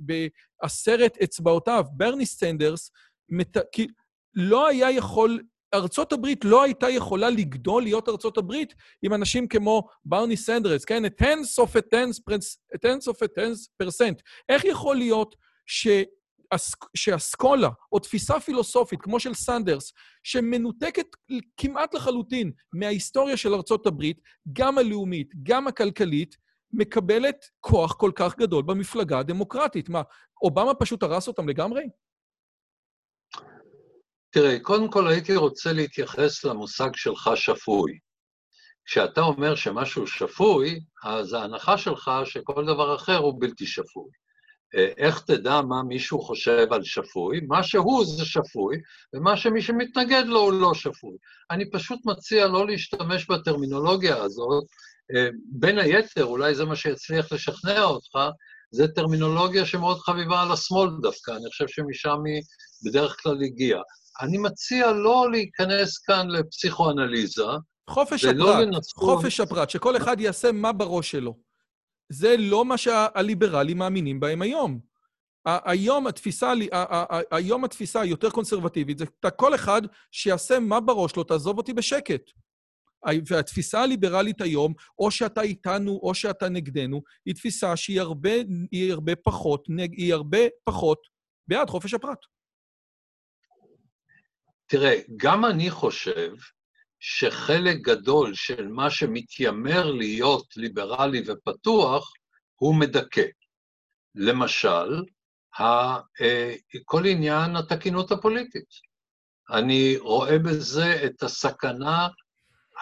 בעשרת 0.00 1.18
אצבעותיו. 1.24 1.84
ברני 1.92 2.26
סנדרס, 2.26 2.90
מת... 3.28 3.56
לא 4.34 4.68
היה 4.68 4.90
יכול 4.90 5.40
ארצות 5.74 6.12
הברית 6.12 6.44
לא 6.44 6.62
הייתה 6.62 6.90
יכולה 6.90 7.30
לגדול 7.30 7.82
להיות 7.82 8.08
ארצות 8.08 8.38
הברית 8.38 8.74
עם 9.02 9.14
אנשים 9.14 9.48
כמו 9.48 9.88
ברני 10.04 10.36
סנדרס, 10.36 10.84
כן? 10.84 11.04
a 11.04 11.08
tenth 11.08 11.64
of 11.64 11.76
a 11.76 11.94
tenth, 11.94 12.18
a 12.74 12.78
tenth 12.78 13.12
of. 13.12 14.22
איך 14.48 14.64
יכול 14.64 14.96
להיות 14.96 15.36
ש... 15.66 15.88
שאסכולה, 16.96 17.68
או 17.92 17.98
תפיסה 17.98 18.40
פילוסופית, 18.40 19.02
כמו 19.02 19.20
של 19.20 19.34
סנדרס, 19.34 19.92
שמנותקת 20.22 21.06
כמעט 21.56 21.94
לחלוטין 21.94 22.52
מההיסטוריה 22.72 23.36
של 23.36 23.54
ארצות 23.54 23.86
הברית, 23.86 24.20
גם 24.52 24.78
הלאומית, 24.78 25.30
גם 25.42 25.68
הכלכלית, 25.68 26.36
מקבלת 26.72 27.44
כוח 27.60 27.92
כל 27.92 28.10
כך 28.14 28.36
גדול 28.36 28.62
במפלגה 28.62 29.18
הדמוקרטית. 29.18 29.88
מה, 29.88 30.02
אובמה 30.42 30.74
פשוט 30.74 31.02
הרס 31.02 31.28
אותם 31.28 31.48
לגמרי? 31.48 31.82
תראה, 34.32 34.60
קודם 34.60 34.90
כל 34.90 35.08
הייתי 35.08 35.36
רוצה 35.36 35.72
להתייחס 35.72 36.44
למושג 36.44 36.90
שלך 36.94 37.30
שפוי. 37.34 37.98
כשאתה 38.84 39.20
אומר 39.20 39.54
שמשהו 39.54 40.06
שפוי, 40.06 40.80
אז 41.04 41.32
ההנחה 41.32 41.78
שלך 41.78 42.10
שכל 42.24 42.64
דבר 42.66 42.96
אחר 42.96 43.16
הוא 43.16 43.34
בלתי 43.40 43.66
שפוי. 43.66 44.10
אה, 44.74 44.88
איך 44.96 45.20
תדע 45.20 45.60
מה 45.60 45.82
מישהו 45.82 46.20
חושב 46.20 46.66
על 46.70 46.84
שפוי? 46.84 47.40
מה 47.48 47.62
שהוא 47.62 48.04
זה 48.04 48.24
שפוי, 48.24 48.76
ומה 49.14 49.36
שמי 49.36 49.62
שמתנגד 49.62 50.24
לו 50.26 50.40
הוא 50.40 50.52
לא 50.52 50.74
שפוי. 50.74 51.16
אני 51.50 51.70
פשוט 51.70 52.00
מציע 52.04 52.46
לא 52.46 52.66
להשתמש 52.66 53.26
בטרמינולוגיה 53.26 54.16
הזאת. 54.16 54.64
אה, 55.14 55.28
בין 55.52 55.78
היתר, 55.78 56.24
אולי 56.24 56.54
זה 56.54 56.64
מה 56.64 56.76
שיצליח 56.76 57.32
לשכנע 57.32 57.82
אותך, 57.82 58.18
זה 58.70 58.88
טרמינולוגיה 58.88 59.66
שמאוד 59.66 59.98
חביבה 59.98 60.42
על 60.42 60.52
השמאל 60.52 60.90
דווקא, 61.02 61.30
אני 61.30 61.50
חושב 61.50 61.68
שמשם 61.68 62.18
היא 62.26 62.42
בדרך 62.86 63.16
כלל 63.22 63.42
הגיעה. 63.42 63.82
אני 64.20 64.38
מציע 64.38 64.92
לא 64.92 65.30
להיכנס 65.30 65.98
כאן 65.98 66.28
לפסיכואנליזה. 66.30 67.42
חופש 67.90 68.24
הפרט, 68.24 68.66
לנסות... 68.66 68.92
חופש 68.96 69.40
הפרט, 69.40 69.70
שכל 69.70 69.96
אחד 69.96 70.20
יעשה 70.20 70.52
מה 70.52 70.72
בראש 70.72 71.10
שלו. 71.10 71.38
זה 72.12 72.36
לא 72.38 72.64
מה 72.64 72.78
שהליברלים 72.78 73.78
מאמינים 73.78 74.20
בהם 74.20 74.42
היום. 74.42 74.80
היום 75.46 76.06
התפיסה, 76.06 76.52
היום 77.30 77.64
התפיסה 77.64 78.00
היותר 78.00 78.30
קונסרבטיבית 78.30 78.98
זה 78.98 79.04
כל 79.36 79.54
אחד 79.54 79.82
שיעשה 80.10 80.58
מה 80.58 80.80
בראש 80.80 81.16
לו, 81.16 81.24
תעזוב 81.24 81.58
אותי 81.58 81.72
בשקט. 81.72 82.22
והתפיסה 83.26 83.82
הליברלית 83.82 84.40
היום, 84.40 84.74
או 84.98 85.10
שאתה 85.10 85.42
איתנו 85.42 86.00
או 86.02 86.14
שאתה 86.14 86.48
נגדנו, 86.48 87.02
היא 87.26 87.34
תפיסה 87.34 87.76
שהיא 87.76 88.00
הרבה, 88.00 88.30
היא 88.70 88.92
הרבה 88.92 89.16
פחות, 89.16 89.66
היא 89.92 90.14
הרבה 90.14 90.38
פחות 90.64 90.98
בעד 91.48 91.70
חופש 91.70 91.94
הפרט. 91.94 92.18
תראה, 94.72 94.98
גם 95.16 95.44
אני 95.44 95.70
חושב 95.70 96.32
שחלק 97.00 97.76
גדול 97.76 98.34
של 98.34 98.68
מה 98.68 98.90
שמתיימר 98.90 99.90
להיות 99.90 100.56
ליברלי 100.56 101.22
ופתוח, 101.26 102.12
הוא 102.56 102.74
מדכא. 102.74 103.22
למשל, 104.14 105.02
אה, 105.60 105.98
כל 106.84 107.06
עניין 107.06 107.56
התקינות 107.56 108.12
הפוליטית. 108.12 108.68
אני 109.50 109.96
רואה 109.96 110.38
בזה 110.38 111.02
את 111.06 111.22
הסכנה 111.22 112.08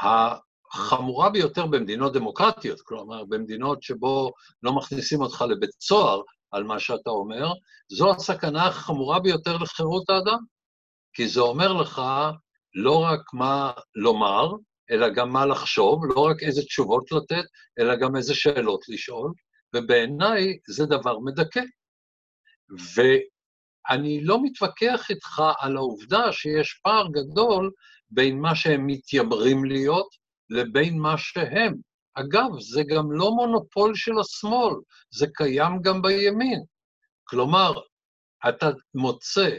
החמורה 0.02 1.30
ביותר 1.30 1.66
במדינות 1.66 2.12
דמוקרטיות, 2.12 2.80
כלומר, 2.80 3.24
במדינות 3.24 3.82
שבו 3.82 4.32
לא 4.62 4.72
מכניסים 4.72 5.20
אותך 5.20 5.44
לבית 5.48 5.80
סוהר 5.80 6.20
על 6.50 6.64
מה 6.64 6.80
שאתה 6.80 7.10
אומר, 7.10 7.52
זו 7.92 8.10
הסכנה 8.10 8.66
החמורה 8.66 9.20
ביותר 9.20 9.56
לחירות 9.56 10.10
האדם. 10.10 10.38
כי 11.12 11.28
זה 11.28 11.40
אומר 11.40 11.72
לך 11.72 12.02
לא 12.74 13.02
רק 13.02 13.20
מה 13.32 13.72
לומר, 13.94 14.52
אלא 14.90 15.08
גם 15.08 15.32
מה 15.32 15.46
לחשוב, 15.46 16.04
לא 16.04 16.20
רק 16.20 16.42
איזה 16.42 16.62
תשובות 16.62 17.12
לתת, 17.12 17.44
אלא 17.78 17.96
גם 17.96 18.16
איזה 18.16 18.34
שאלות 18.34 18.80
לשאול, 18.88 19.32
ובעיניי 19.76 20.58
זה 20.68 20.86
דבר 20.86 21.18
מדכא. 21.18 21.62
ואני 22.94 24.24
לא 24.24 24.42
מתווכח 24.42 25.10
איתך 25.10 25.42
על 25.58 25.76
העובדה 25.76 26.32
שיש 26.32 26.80
פער 26.82 27.06
גדול 27.08 27.70
בין 28.10 28.40
מה 28.40 28.54
שהם 28.54 28.86
מתיימרים 28.86 29.64
להיות 29.64 30.08
לבין 30.50 30.98
מה 30.98 31.18
שהם. 31.18 31.74
אגב, 32.14 32.60
זה 32.60 32.82
גם 32.88 33.12
לא 33.12 33.30
מונופול 33.30 33.94
של 33.94 34.18
השמאל, 34.20 34.74
זה 35.10 35.26
קיים 35.34 35.82
גם 35.82 36.02
בימין. 36.02 36.62
כלומר, 37.24 37.72
אתה 38.48 38.70
מוצא 38.94 39.50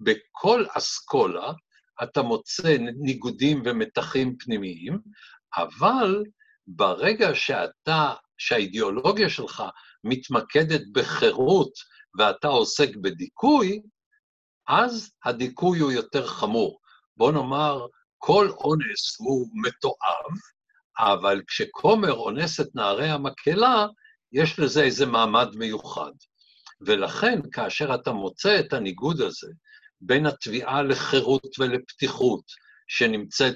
בכל 0.00 0.64
אסכולה 0.72 1.52
אתה 2.02 2.22
מוצא 2.22 2.76
ניגודים 3.00 3.62
ומתחים 3.64 4.36
פנימיים, 4.38 4.98
אבל 5.56 6.24
ברגע 6.66 7.34
שאתה, 7.34 8.14
שהאידיאולוגיה 8.38 9.30
שלך 9.30 9.62
מתמקדת 10.04 10.82
בחירות 10.92 11.72
ואתה 12.18 12.48
עוסק 12.48 12.96
בדיכוי, 12.96 13.82
אז 14.68 15.10
הדיכוי 15.24 15.78
הוא 15.78 15.92
יותר 15.92 16.26
חמור. 16.26 16.80
בוא 17.16 17.32
נאמר, 17.32 17.86
כל 18.18 18.48
אונס 18.50 19.16
הוא 19.18 19.48
מתועב, 19.54 20.38
אבל 20.98 21.42
כשכומר 21.46 22.12
אונס 22.12 22.60
את 22.60 22.74
נערי 22.74 23.08
המקהלה, 23.08 23.86
יש 24.32 24.58
לזה 24.58 24.82
איזה 24.82 25.06
מעמד 25.06 25.56
מיוחד. 25.56 26.12
ולכן, 26.80 27.40
כאשר 27.52 27.94
אתה 27.94 28.12
מוצא 28.12 28.60
את 28.60 28.72
הניגוד 28.72 29.20
הזה 29.20 29.48
בין 30.00 30.26
התביעה 30.26 30.82
לחירות 30.82 31.58
ולפתיחות, 31.58 32.42
שנמצאת 32.88 33.54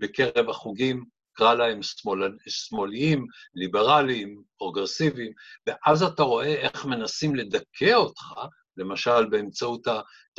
בקרב 0.00 0.50
החוגים, 0.50 1.04
קרא 1.32 1.54
להם 1.54 1.82
שמאל, 1.82 2.36
שמאליים, 2.48 3.26
ליברליים, 3.54 4.42
פרוגרסיביים, 4.58 5.32
ואז 5.66 6.02
אתה 6.02 6.22
רואה 6.22 6.54
איך 6.54 6.84
מנסים 6.84 7.34
לדכא 7.34 7.94
אותך, 7.94 8.34
למשל 8.76 9.26
באמצעות 9.30 9.86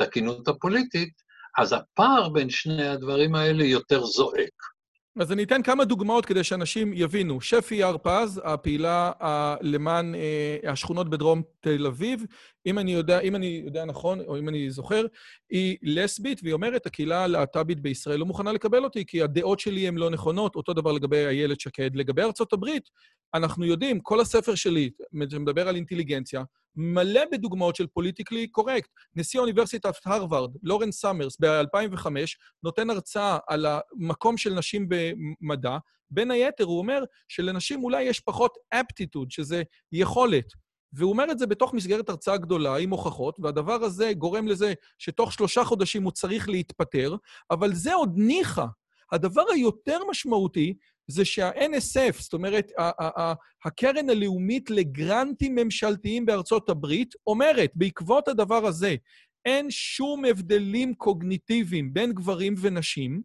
התקינות 0.00 0.48
הפוליטית, 0.48 1.12
אז 1.58 1.72
הפער 1.72 2.28
בין 2.28 2.50
שני 2.50 2.88
הדברים 2.88 3.34
האלה 3.34 3.64
יותר 3.64 4.04
זועק. 4.04 4.72
אז 5.20 5.32
אני 5.32 5.42
אתן 5.42 5.62
כמה 5.62 5.84
דוגמאות 5.84 6.26
כדי 6.26 6.44
שאנשים 6.44 6.92
יבינו. 6.94 7.40
שפי 7.40 7.82
הר-פז, 7.82 8.40
הפעילה 8.44 9.12
למען 9.60 10.14
אה, 10.14 10.70
השכונות 10.72 11.10
בדרום 11.10 11.42
תל 11.60 11.86
אביב, 11.86 12.24
אם 12.66 12.78
אני 12.78 12.92
יודע, 12.92 13.20
אם 13.20 13.36
אני 13.36 13.62
יודע 13.64 13.84
נכון, 13.84 14.20
או 14.20 14.38
אם 14.38 14.48
אני 14.48 14.70
זוכר, 14.70 15.06
היא 15.50 15.76
לסבית, 15.82 16.40
והיא 16.42 16.52
אומרת, 16.54 16.86
הקהילה 16.86 17.24
הלהט"בית 17.24 17.80
בישראל 17.80 18.18
לא 18.18 18.26
מוכנה 18.26 18.52
לקבל 18.52 18.84
אותי, 18.84 19.06
כי 19.06 19.22
הדעות 19.22 19.60
שלי 19.60 19.88
הן 19.88 19.96
לא 19.96 20.10
נכונות, 20.10 20.56
אותו 20.56 20.72
דבר 20.72 20.92
לגבי 20.92 21.26
איילת 21.26 21.60
שקד. 21.60 21.90
לגבי 21.96 22.22
ארצות 22.22 22.52
הברית, 22.52 22.90
אנחנו 23.34 23.64
יודעים, 23.64 24.00
כל 24.00 24.20
הספר 24.20 24.54
שלי, 24.54 24.90
שמדבר 25.30 25.68
על 25.68 25.76
אינטליגנציה, 25.76 26.42
מלא 26.76 27.20
בדוגמאות 27.32 27.76
של 27.76 27.86
politically 27.86 28.46
correct. 28.46 28.90
נשיא 29.16 29.40
האוניברסיטת 29.40 29.94
הרווארד, 30.04 30.50
לורנס 30.62 30.92
סאמרס, 30.92 31.36
ב-2005, 31.40 32.06
נותן 32.62 32.90
הרצאה 32.90 33.38
על 33.48 33.66
המקום 33.66 34.36
של 34.36 34.54
נשים 34.54 34.88
במדע. 34.88 35.78
בין 36.10 36.30
היתר, 36.30 36.64
הוא 36.64 36.78
אומר 36.78 37.04
שלנשים 37.28 37.84
אולי 37.84 38.02
יש 38.02 38.20
פחות 38.20 38.54
aptitude, 38.70 39.30
שזה 39.30 39.62
יכולת. 39.92 40.44
והוא 40.92 41.10
אומר 41.12 41.30
את 41.30 41.38
זה 41.38 41.46
בתוך 41.46 41.74
מסגרת 41.74 42.08
הרצאה 42.08 42.36
גדולה 42.36 42.76
עם 42.76 42.90
הוכחות, 42.90 43.40
והדבר 43.40 43.84
הזה 43.84 44.12
גורם 44.12 44.48
לזה 44.48 44.74
שתוך 44.98 45.32
שלושה 45.32 45.64
חודשים 45.64 46.02
הוא 46.02 46.12
צריך 46.12 46.48
להתפטר, 46.48 47.16
אבל 47.50 47.74
זה 47.74 47.94
עוד 47.94 48.12
ניחא. 48.16 48.66
הדבר 49.12 49.44
היותר 49.52 49.98
משמעותי 50.10 50.74
זה 51.08 51.24
שה-NSF, 51.24 52.22
זאת 52.22 52.32
אומרת, 52.32 52.72
הקרן 53.64 54.10
הלאומית 54.10 54.70
לגרנטים 54.70 55.54
ממשלתיים 55.54 56.26
בארצות 56.26 56.68
הברית, 56.68 57.14
אומרת, 57.26 57.70
בעקבות 57.74 58.28
הדבר 58.28 58.66
הזה, 58.66 58.94
אין 59.44 59.70
שום 59.70 60.24
הבדלים 60.24 60.94
קוגניטיביים 60.94 61.94
בין 61.94 62.12
גברים 62.12 62.54
ונשים, 62.60 63.22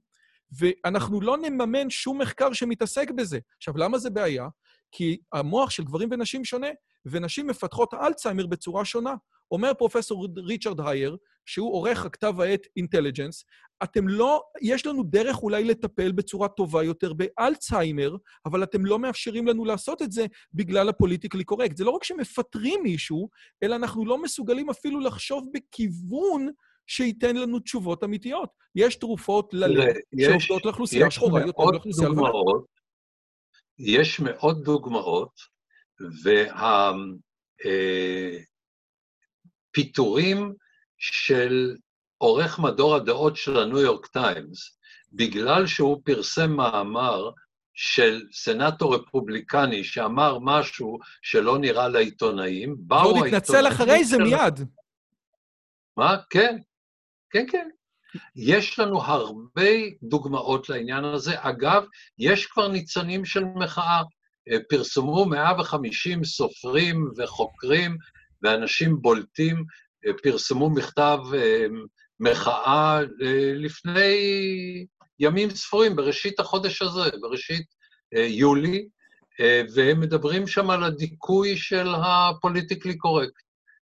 ואנחנו 0.60 1.22
לא 1.22 1.38
נממן 1.38 1.90
שום 1.90 2.22
מחקר 2.22 2.54
שמתעסק 2.54 3.12
בזה. 3.12 3.40
עכשיו, 3.58 3.78
למה 3.78 3.98
זה 3.98 4.10
בעיה? 4.10 4.48
כי 4.92 5.18
המוח 5.34 5.70
של 5.70 5.84
גברים 5.84 6.10
ונשים 6.12 6.46
שונה, 6.46 6.68
ונשים 7.06 7.48
מפתחות 7.48 7.94
אלצהיימר 7.94 8.48
בצורה 8.48 8.86
שונה. 8.86 9.14
אומר 9.52 9.74
פרופסור 9.74 10.28
ריצ'רד 10.38 10.82
הייר, 10.82 11.18
שהוא 11.46 11.74
עורך 11.74 12.06
הכתב 12.06 12.42
העת 12.42 12.68
Intelligence, 12.78 13.46
אתם 13.84 14.08
לא, 14.08 14.44
יש 14.62 14.86
לנו 14.86 15.04
דרך 15.04 15.44
אולי 15.44 15.64
לטפל 15.64 16.12
בצורה 16.12 16.48
טובה 16.48 16.84
יותר 16.84 17.14
באלצהיימר, 17.14 18.16
אבל 18.46 18.64
אתם 18.64 18.86
לא 18.86 19.00
מאפשרים 19.00 19.48
לנו 19.48 19.66
לעשות 19.66 20.02
את 20.02 20.12
זה 20.12 20.26
בגלל 20.54 20.90
ה 20.90 20.94
politically 20.94 21.44
correct. 21.44 21.78
זה 21.78 21.84
לא 21.84 21.92
רק 21.92 22.04
שמפטרים 22.04 22.84
מישהו, 22.84 23.30
אלא 23.64 23.76
אנחנו 23.76 24.06
לא 24.06 24.22
מסוגלים 24.22 24.70
אפילו 24.70 25.00
לחשוב 25.00 25.48
בכיוון 25.54 26.50
שייתן 26.88 27.36
לנו 27.36 27.60
תשובות 27.60 28.04
אמיתיות. 28.04 28.50
יש 28.76 28.96
תרופות 28.96 29.54
ללב 29.54 29.94
שעובדות 30.20 30.66
לאוכלוסייה 30.66 31.12
שחורה 31.12 31.42
יותר 31.42 31.64
לאוכלוסייה 31.64 32.10
לבנה. 32.10 32.30
יש 33.80 34.20
מאוד 34.20 34.64
דוגמאות, 34.64 35.32
והפיטורים 36.24 37.18
אה, 37.66 38.38
של 40.98 41.76
עורך 42.18 42.60
מדור 42.60 42.96
הדעות 42.96 43.36
של 43.36 43.60
הניו 43.60 43.80
יורק 43.80 44.06
טיימס, 44.06 44.78
בגלל 45.14 45.68
שהוא 45.68 46.02
פרסם 46.06 46.52
מאמר 46.52 47.30
של 47.74 48.22
סנאטור 48.34 48.96
רפובליקני 48.96 49.84
שאמר 49.84 50.38
משהו 50.42 50.98
שלא 51.22 51.58
נראה 51.58 51.88
לעיתונאים, 51.88 52.76
באו 52.80 52.98
העיתונאים... 52.98 53.24
ועוד 53.24 53.34
התנצל 53.34 53.68
אחרי 53.68 54.06
זה 54.06 54.18
מיד. 54.18 54.60
מה? 55.98 56.18
כן, 56.30 56.58
כן, 57.30 57.46
כן. 57.52 57.70
יש 58.36 58.80
לנו 58.80 59.02
הרבה 59.02 59.72
דוגמאות 60.04 60.70
לעניין 60.70 61.04
הזה. 61.04 61.36
אגב, 61.38 61.86
יש 62.20 62.46
כבר 62.46 62.68
ניצנים 62.68 63.26
של 63.26 63.44
מחאה. 63.56 64.02
אה, 64.52 64.58
פרסמו 64.70 65.26
150 65.26 66.24
סופרים 66.24 67.12
וחוקרים 67.18 67.98
ואנשים 68.44 69.02
בולטים, 69.02 69.64
אה, 70.08 70.12
פרסמו 70.24 70.70
מכתב 70.70 71.20
אה, 71.34 71.66
מחאה 72.20 73.00
לפני 73.56 74.16
ימים 75.20 75.50
ספורים, 75.50 75.96
בראשית 75.96 76.40
החודש 76.40 76.82
הזה, 76.82 77.10
בראשית 77.22 77.66
יולי, 78.14 78.88
והם 79.76 80.00
מדברים 80.00 80.48
שם 80.48 80.70
על 80.70 80.84
הדיכוי 80.84 81.58
של 81.58 81.88
הפוליטיקלי 82.04 82.98
קורקט. 82.98 83.42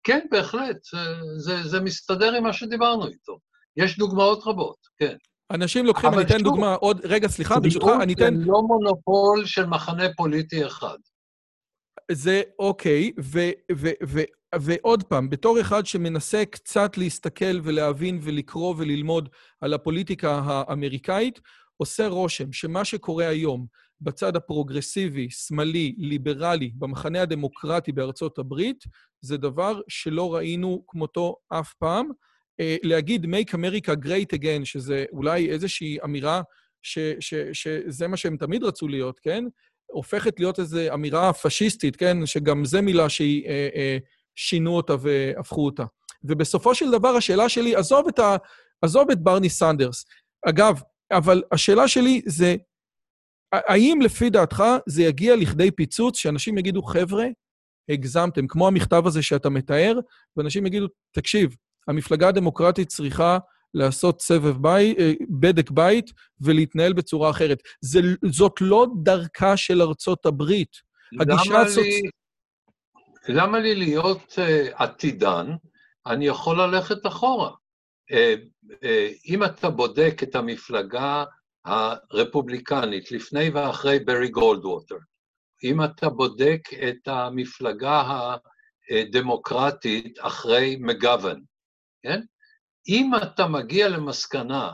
כן, 0.05 0.27
בהחלט, 0.31 0.77
זה, 0.93 0.99
זה, 1.37 1.69
זה 1.69 1.81
מסתדר 1.81 2.35
עם 2.35 2.43
מה 2.43 2.53
שדיברנו 2.53 3.07
איתו. 3.07 3.39
יש 3.77 3.99
דוגמאות 3.99 4.43
רבות, 4.47 4.77
כן. 4.99 5.17
אנשים 5.51 5.87
לוקחים, 5.87 6.15
אני 6.15 6.23
אתן 6.23 6.43
דוגמה, 6.43 6.75
עוד, 6.75 7.01
רגע, 7.05 7.29
סליחה, 7.29 7.61
ברשותך, 7.61 7.87
אני 8.03 8.13
אתן... 8.13 8.37
זה 8.37 8.45
לא 8.47 8.63
מונופול 8.63 9.47
של 9.47 9.67
מחנה 9.67 10.05
פוליטי 10.17 10.67
אחד. 10.67 10.99
זה 12.13 12.43
אוקיי, 12.59 13.13
ו, 13.21 13.39
ו, 13.77 13.89
ו, 14.07 14.21
ועוד 14.55 15.03
פעם, 15.03 15.31
בתור 15.31 15.61
אחד 15.61 15.87
שמנסה 15.87 16.45
קצת 16.45 16.99
להסתכל 16.99 17.61
ולהבין 17.63 18.19
ולקרוא 18.23 18.75
וללמוד 18.79 19.29
על 19.61 19.75
הפוליטיקה 19.75 20.41
האמריקאית, 20.45 21.41
עושה 21.77 22.09
רושם 22.09 22.53
שמה 22.53 22.85
שקורה 22.85 23.29
היום 23.29 23.67
בצד 24.01 24.37
הפרוגרסיבי, 24.37 25.31
שמאלי, 25.31 25.95
ליברלי, 25.99 26.71
במחנה 26.75 27.23
הדמוקרטי 27.23 27.93
בארצות 27.93 28.39
הברית, 28.39 28.85
זה 29.21 29.37
דבר 29.37 29.81
שלא 29.89 30.35
ראינו 30.35 30.85
כמותו 30.87 31.37
אף 31.49 31.75
פעם. 31.75 32.09
Uh, 32.63 32.65
להגיד 32.83 33.25
Make 33.25 33.55
America 33.55 34.05
Great 34.05 34.39
Again, 34.39 34.65
שזה 34.65 35.05
אולי 35.13 35.51
איזושהי 35.51 35.99
אמירה 36.05 36.43
ש, 36.83 36.99
ש, 37.21 37.35
שזה 37.53 38.09
מה 38.09 38.17
שהם 38.17 38.37
תמיד 38.37 38.65
רצו 38.65 38.89
להיות, 38.89 39.19
כן? 39.19 39.45
הופכת 39.87 40.41
להיות 40.41 40.59
איזו 40.59 40.81
אמירה 40.95 41.33
פשיסטית, 41.33 41.97
כן? 41.97 42.27
שגם 42.27 42.65
זו 42.65 42.83
מילה 42.83 43.07
ששינו 43.09 44.71
אה, 44.71 44.77
אותה 44.77 44.95
והפכו 45.01 45.65
אותה. 45.65 45.85
ובסופו 46.25 46.75
של 46.75 46.91
דבר, 46.91 47.09
השאלה 47.09 47.49
שלי, 47.49 47.77
עזוב 47.77 48.09
את, 48.09 48.19
ה, 48.19 48.37
עזוב 48.83 49.11
את 49.11 49.21
ברני 49.21 49.49
סנדרס. 49.49 50.05
אגב, 50.49 50.81
אבל 51.13 51.43
השאלה 51.53 51.89
שלי 51.89 52.23
זה, 52.27 52.57
האם 53.53 53.99
לפי 54.03 54.31
דעתך 54.31 54.65
זה 54.87 55.03
יגיע 55.03 55.37
לכדי 55.37 55.71
פיצוץ, 55.71 56.19
שאנשים 56.19 56.59
יגידו, 56.59 56.83
חבר'ה, 56.83 57.27
הגזמתם, 57.89 58.47
כמו 58.47 58.67
המכתב 58.67 59.07
הזה 59.07 59.23
שאתה 59.23 59.51
מתאר, 59.51 59.99
ואנשים 60.37 60.67
יגידו, 60.67 60.87
תקשיב, 61.13 61.57
המפלגה 61.89 62.29
הדמוקרטית 62.29 62.89
צריכה 62.89 63.39
לעשות 63.75 64.21
סבב 64.21 64.57
בית, 64.63 64.99
אה, 64.99 65.13
בדק 65.41 65.71
בית 65.71 66.11
ולהתנהל 66.41 66.93
בצורה 66.93 67.31
אחרת. 67.31 67.63
זה, 67.81 68.01
זאת 68.31 68.53
לא 68.61 68.87
דרכה 69.03 69.57
של 69.57 69.83
ארצות 69.83 70.27
הברית. 70.27 70.77
הגישה 71.21 71.61
הסוצ... 71.61 71.85
לי, 71.85 72.03
למה 73.29 73.59
לי 73.59 73.75
להיות 73.75 74.33
uh, 74.33 74.75
עתידן? 74.75 75.47
אני 76.07 76.27
יכול 76.27 76.61
ללכת 76.63 77.07
אחורה. 77.07 77.51
Uh, 77.51 78.15
uh, 78.73 78.87
אם 79.29 79.45
אתה 79.45 79.71
בודק 79.71 80.23
את 80.23 80.35
המפלגה 80.35 81.25
הרפובליקנית 81.65 83.13
לפני 83.13 83.51
ואחרי 83.51 83.99
ברי 83.99 84.29
גולדווטר, 84.29 84.97
אם 85.65 85.85
אתה 85.85 86.09
בודק 86.09 86.61
את 86.89 87.09
המפלגה 87.09 88.03
הדמוקרטית 88.91 90.19
אחרי 90.21 90.77
מגוון, 90.81 91.43
כן? 92.03 92.21
אם 92.89 93.11
אתה 93.23 93.47
מגיע 93.47 93.89
למסקנה 93.89 94.71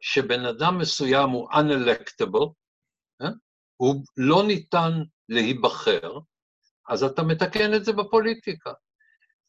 שבן 0.00 0.44
אדם 0.44 0.78
מסוים 0.78 1.30
הוא 1.30 1.48
unelectable, 1.50 2.52
אה? 3.22 3.28
הוא 3.76 4.04
לא 4.16 4.42
ניתן 4.46 4.92
להיבחר, 5.28 6.18
אז 6.88 7.02
אתה 7.02 7.22
מתקן 7.22 7.74
את 7.74 7.84
זה 7.84 7.92
בפוליטיקה. 7.92 8.72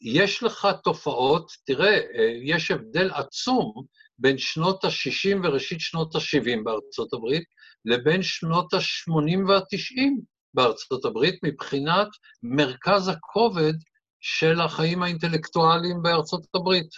יש 0.02 0.44
לך 0.44 0.68
תופעות, 0.84 1.52
תראה, 1.66 1.96
אה, 1.96 2.40
יש 2.44 2.72
הבדל 2.72 3.12
עצום 3.12 3.74
בין 4.20 4.38
שנות 4.38 4.86
ה-60 4.86 5.38
וראשית 5.44 5.80
שנות 5.82 6.16
ה-70 6.16 6.64
בארצות 6.64 7.14
הברית 7.14 7.44
לבין 7.86 8.24
שנות 8.24 8.74
ה-80 8.74 9.48
וה-90 9.48 10.02
בארצות 10.54 11.06
הברית 11.06 11.40
מבחינת 11.44 12.08
מרכז 12.44 13.08
הכובד 13.08 13.74
של 14.22 14.62
החיים 14.62 15.04
האינטלקטואליים 15.04 16.02
בארצות 16.02 16.46
הברית. 16.56 16.90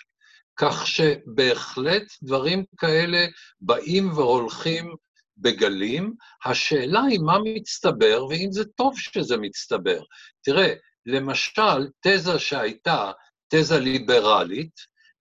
כך 0.57 0.88
שבהחלט 0.88 2.03
דברים 2.23 2.63
כאלה 2.77 3.25
באים 3.61 4.11
והולכים 4.13 4.95
בגלים. 5.38 6.13
השאלה 6.45 7.01
היא 7.03 7.19
מה 7.19 7.38
מצטבר, 7.43 8.25
ואם 8.29 8.51
זה 8.51 8.65
טוב 8.65 8.99
שזה 8.99 9.38
מצטבר. 9.38 10.01
תראה, 10.43 10.73
למשל, 11.05 11.88
תזה 12.01 12.39
שהייתה 12.39 13.11
תזה 13.49 13.79
ליברלית, 13.79 14.75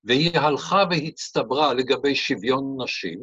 והיא 0.04 0.38
הלכה 0.38 0.84
והצטברה 0.90 1.74
לגבי 1.74 2.14
שוויון 2.14 2.76
נשים, 2.82 3.18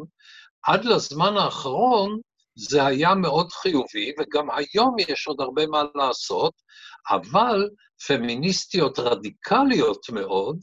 עד 0.64 0.86
לזמן 0.86 1.38
האחרון 1.38 2.20
זה 2.56 2.86
היה 2.86 3.16
מאוד 3.16 3.52
חיובי, 3.52 4.12
וגם 4.20 4.48
היום 4.50 4.96
יש 5.00 5.28
עוד 5.28 5.42
הרבה 5.42 5.68
מה 5.68 5.84
לעשות, 5.96 6.54
אבל 7.10 7.70
פמיניסטיות 8.08 9.00
רדיקליות 9.00 10.10
מאוד, 10.10 10.58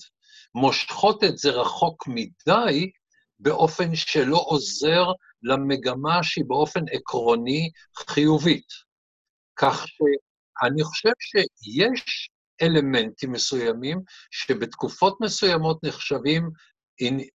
מושכות 0.55 1.25
את 1.25 1.39
זה 1.39 1.51
רחוק 1.51 2.09
מדי, 2.09 2.91
באופן 3.39 3.95
שלא 3.95 4.45
עוזר 4.47 5.05
למגמה 5.43 6.23
שהיא 6.23 6.45
באופן 6.49 6.81
עקרוני 6.91 7.71
חיובית. 7.97 8.67
כך 9.57 9.87
שאני 9.87 10.85
חושב 10.85 11.13
שיש 11.21 12.31
אלמנטים 12.63 13.33
מסוימים 13.33 14.01
שבתקופות 14.31 15.21
מסוימות 15.21 15.85
נחשבים, 15.85 16.51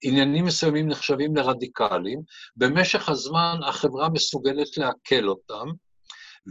עניינים 0.03 0.45
מסוימים 0.45 0.87
נחשבים 0.87 1.35
לרדיקליים, 1.35 2.21
במשך 2.55 3.09
הזמן 3.09 3.59
החברה 3.67 4.09
מסוגלת 4.09 4.77
לעכל 4.77 5.27
אותם, 5.27 5.65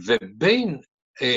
ובין 0.07 0.79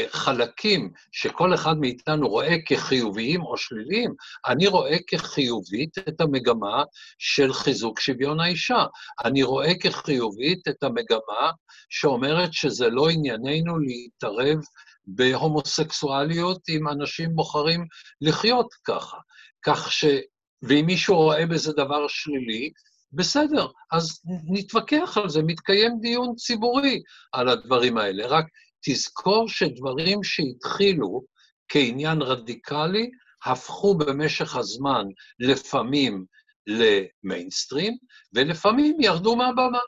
חלקים 0.08 0.90
שכל 1.12 1.54
אחד 1.54 1.78
מאיתנו 1.78 2.28
רואה 2.28 2.56
כחיוביים 2.66 3.42
או 3.42 3.56
שליליים, 3.56 4.14
אני 4.46 4.66
רואה 4.66 4.96
כחיובית 5.06 5.98
את 5.98 6.20
המגמה 6.20 6.82
של 7.18 7.52
חיזוק 7.52 8.00
שוויון 8.00 8.40
האישה. 8.40 8.84
אני 9.24 9.42
רואה 9.42 9.78
כחיובית 9.78 10.68
את 10.68 10.82
המגמה 10.82 11.50
שאומרת 11.90 12.52
שזה 12.52 12.88
לא 12.88 13.08
ענייננו 13.10 13.78
להתערב 13.78 14.58
בהומוסקסואליות 15.06 16.60
אם 16.68 16.88
אנשים 16.88 17.34
בוחרים 17.34 17.86
לחיות 18.20 18.74
ככה. 18.84 19.16
כך 19.62 19.92
ש... 19.92 20.04
ואם 20.62 20.86
מישהו 20.86 21.16
רואה 21.16 21.46
בזה 21.46 21.72
דבר 21.72 22.08
שלילי, 22.08 22.70
בסדר, 23.12 23.66
אז 23.92 24.20
נתווכח 24.48 25.18
על 25.22 25.28
זה, 25.28 25.42
מתקיים 25.42 25.98
דיון 26.00 26.34
ציבורי 26.34 27.02
על 27.32 27.48
הדברים 27.48 27.98
האלה. 27.98 28.26
רק 28.26 28.44
תזכור 28.84 29.48
שדברים 29.48 30.22
שהתחילו 30.22 31.22
כעניין 31.68 32.22
רדיקלי, 32.22 33.10
הפכו 33.44 33.98
במשך 33.98 34.56
הזמן 34.56 35.04
לפעמים 35.38 36.24
למיינסטרים, 36.66 37.96
ולפעמים 38.34 38.96
ירדו 39.00 39.36
מהבמה. 39.36 39.78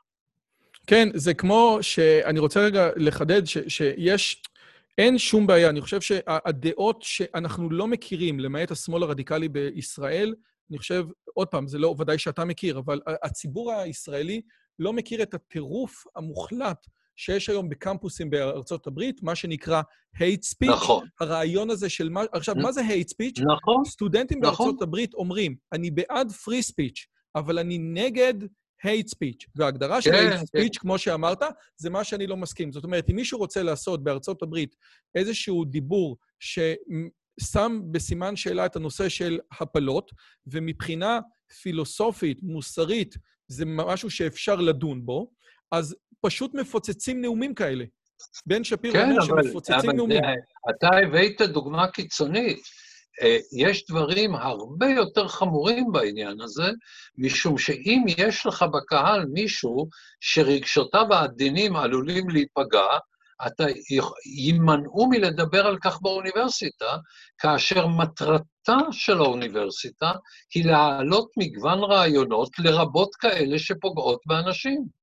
כן, 0.86 1.08
זה 1.14 1.34
כמו 1.34 1.78
שאני 1.80 2.38
רוצה 2.38 2.60
רגע 2.60 2.88
לחדד 2.96 3.44
ש, 3.44 3.58
שיש, 3.68 4.42
אין 4.98 5.18
שום 5.18 5.46
בעיה. 5.46 5.68
אני 5.68 5.80
חושב 5.80 6.00
שהדעות 6.00 7.02
שאנחנו 7.02 7.70
לא 7.70 7.86
מכירים, 7.86 8.40
למעט 8.40 8.70
השמאל 8.70 9.02
הרדיקלי 9.02 9.48
בישראל, 9.48 10.34
אני 10.70 10.78
חושב, 10.78 11.06
עוד 11.34 11.48
פעם, 11.48 11.68
זה 11.68 11.78
לא 11.78 11.94
ודאי 11.98 12.18
שאתה 12.18 12.44
מכיר, 12.44 12.78
אבל 12.78 13.00
הציבור 13.22 13.72
הישראלי 13.72 14.40
לא 14.78 14.92
מכיר 14.92 15.22
את 15.22 15.34
הטירוף 15.34 16.04
המוחלט 16.16 16.86
שיש 17.20 17.48
היום 17.48 17.68
בקמפוסים 17.68 18.30
בארצות 18.30 18.86
הברית, 18.86 19.22
מה 19.22 19.34
שנקרא 19.34 19.82
hate 20.16 20.54
speech. 20.54 20.70
נכון. 20.70 21.06
הרעיון 21.20 21.70
הזה 21.70 21.88
של 21.88 22.08
מה... 22.08 22.22
עכשיו, 22.32 22.54
מה 22.54 22.72
זה 22.72 22.80
hate 22.80 23.08
speech? 23.14 23.44
נכון. 23.56 23.84
סטודנטים 23.84 24.38
נכון. 24.42 24.66
בארצות 24.66 24.82
הברית 24.82 25.14
אומרים, 25.14 25.56
אני 25.72 25.90
בעד 25.90 26.30
free 26.30 26.72
speech, 26.72 27.06
אבל 27.34 27.58
אני 27.58 27.78
נגד 27.78 28.34
hate 28.86 29.08
speech. 29.14 29.46
וההגדרה 29.56 30.02
של 30.02 30.10
כן, 30.10 30.30
hate 30.32 30.42
speech, 30.42 30.72
כן. 30.72 30.80
כמו 30.80 30.98
שאמרת, 30.98 31.42
זה 31.76 31.90
מה 31.90 32.04
שאני 32.04 32.26
לא 32.26 32.36
מסכים. 32.36 32.72
זאת 32.72 32.84
אומרת, 32.84 33.10
אם 33.10 33.16
מישהו 33.16 33.38
רוצה 33.38 33.62
לעשות 33.62 34.04
בארצות 34.04 34.42
הברית 34.42 34.76
איזשהו 35.14 35.64
דיבור 35.64 36.16
ששם 36.38 37.80
בסימן 37.90 38.36
שאלה 38.36 38.66
את 38.66 38.76
הנושא 38.76 39.08
של 39.08 39.38
הפלות, 39.60 40.10
ומבחינה 40.46 41.20
פילוסופית, 41.62 42.42
מוסרית, 42.42 43.14
זה 43.48 43.64
משהו 43.66 44.10
שאפשר 44.10 44.56
לדון 44.56 45.06
בו, 45.06 45.30
אז 45.72 45.96
פשוט 46.20 46.54
מפוצצים 46.54 47.20
נאומים 47.20 47.54
כאלה. 47.54 47.84
בן 48.46 48.64
שפירו 48.64 48.94
כן, 48.94 49.10
אומר 49.10 49.42
שמפוצצים 49.42 49.90
נאומים. 49.90 50.22
אתה 50.70 50.88
הבאת 50.96 51.42
דוגמה 51.42 51.88
קיצונית. 51.88 52.58
אה, 53.22 53.38
יש 53.56 53.86
דברים 53.90 54.34
הרבה 54.34 54.86
יותר 54.86 55.28
חמורים 55.28 55.92
בעניין 55.92 56.40
הזה, 56.40 56.70
משום 57.18 57.58
שאם 57.58 58.04
יש 58.18 58.46
לך 58.46 58.62
בקהל 58.62 59.24
מישהו 59.32 59.88
שרגשותיו 60.20 61.06
העדינים 61.10 61.76
עלולים 61.76 62.30
להיפגע, 62.30 62.86
אתה 63.46 63.64
יימנעו 64.26 65.08
מלדבר 65.10 65.66
על 65.66 65.76
כך 65.84 66.02
באוניברסיטה, 66.02 66.96
כאשר 67.38 67.86
מטרתה 67.86 68.78
של 68.92 69.18
האוניברסיטה 69.18 70.12
היא 70.54 70.64
להעלות 70.64 71.30
מגוון 71.36 71.78
רעיונות, 71.78 72.50
לרבות 72.58 73.14
כאלה 73.14 73.58
שפוגעות 73.58 74.20
באנשים. 74.26 74.99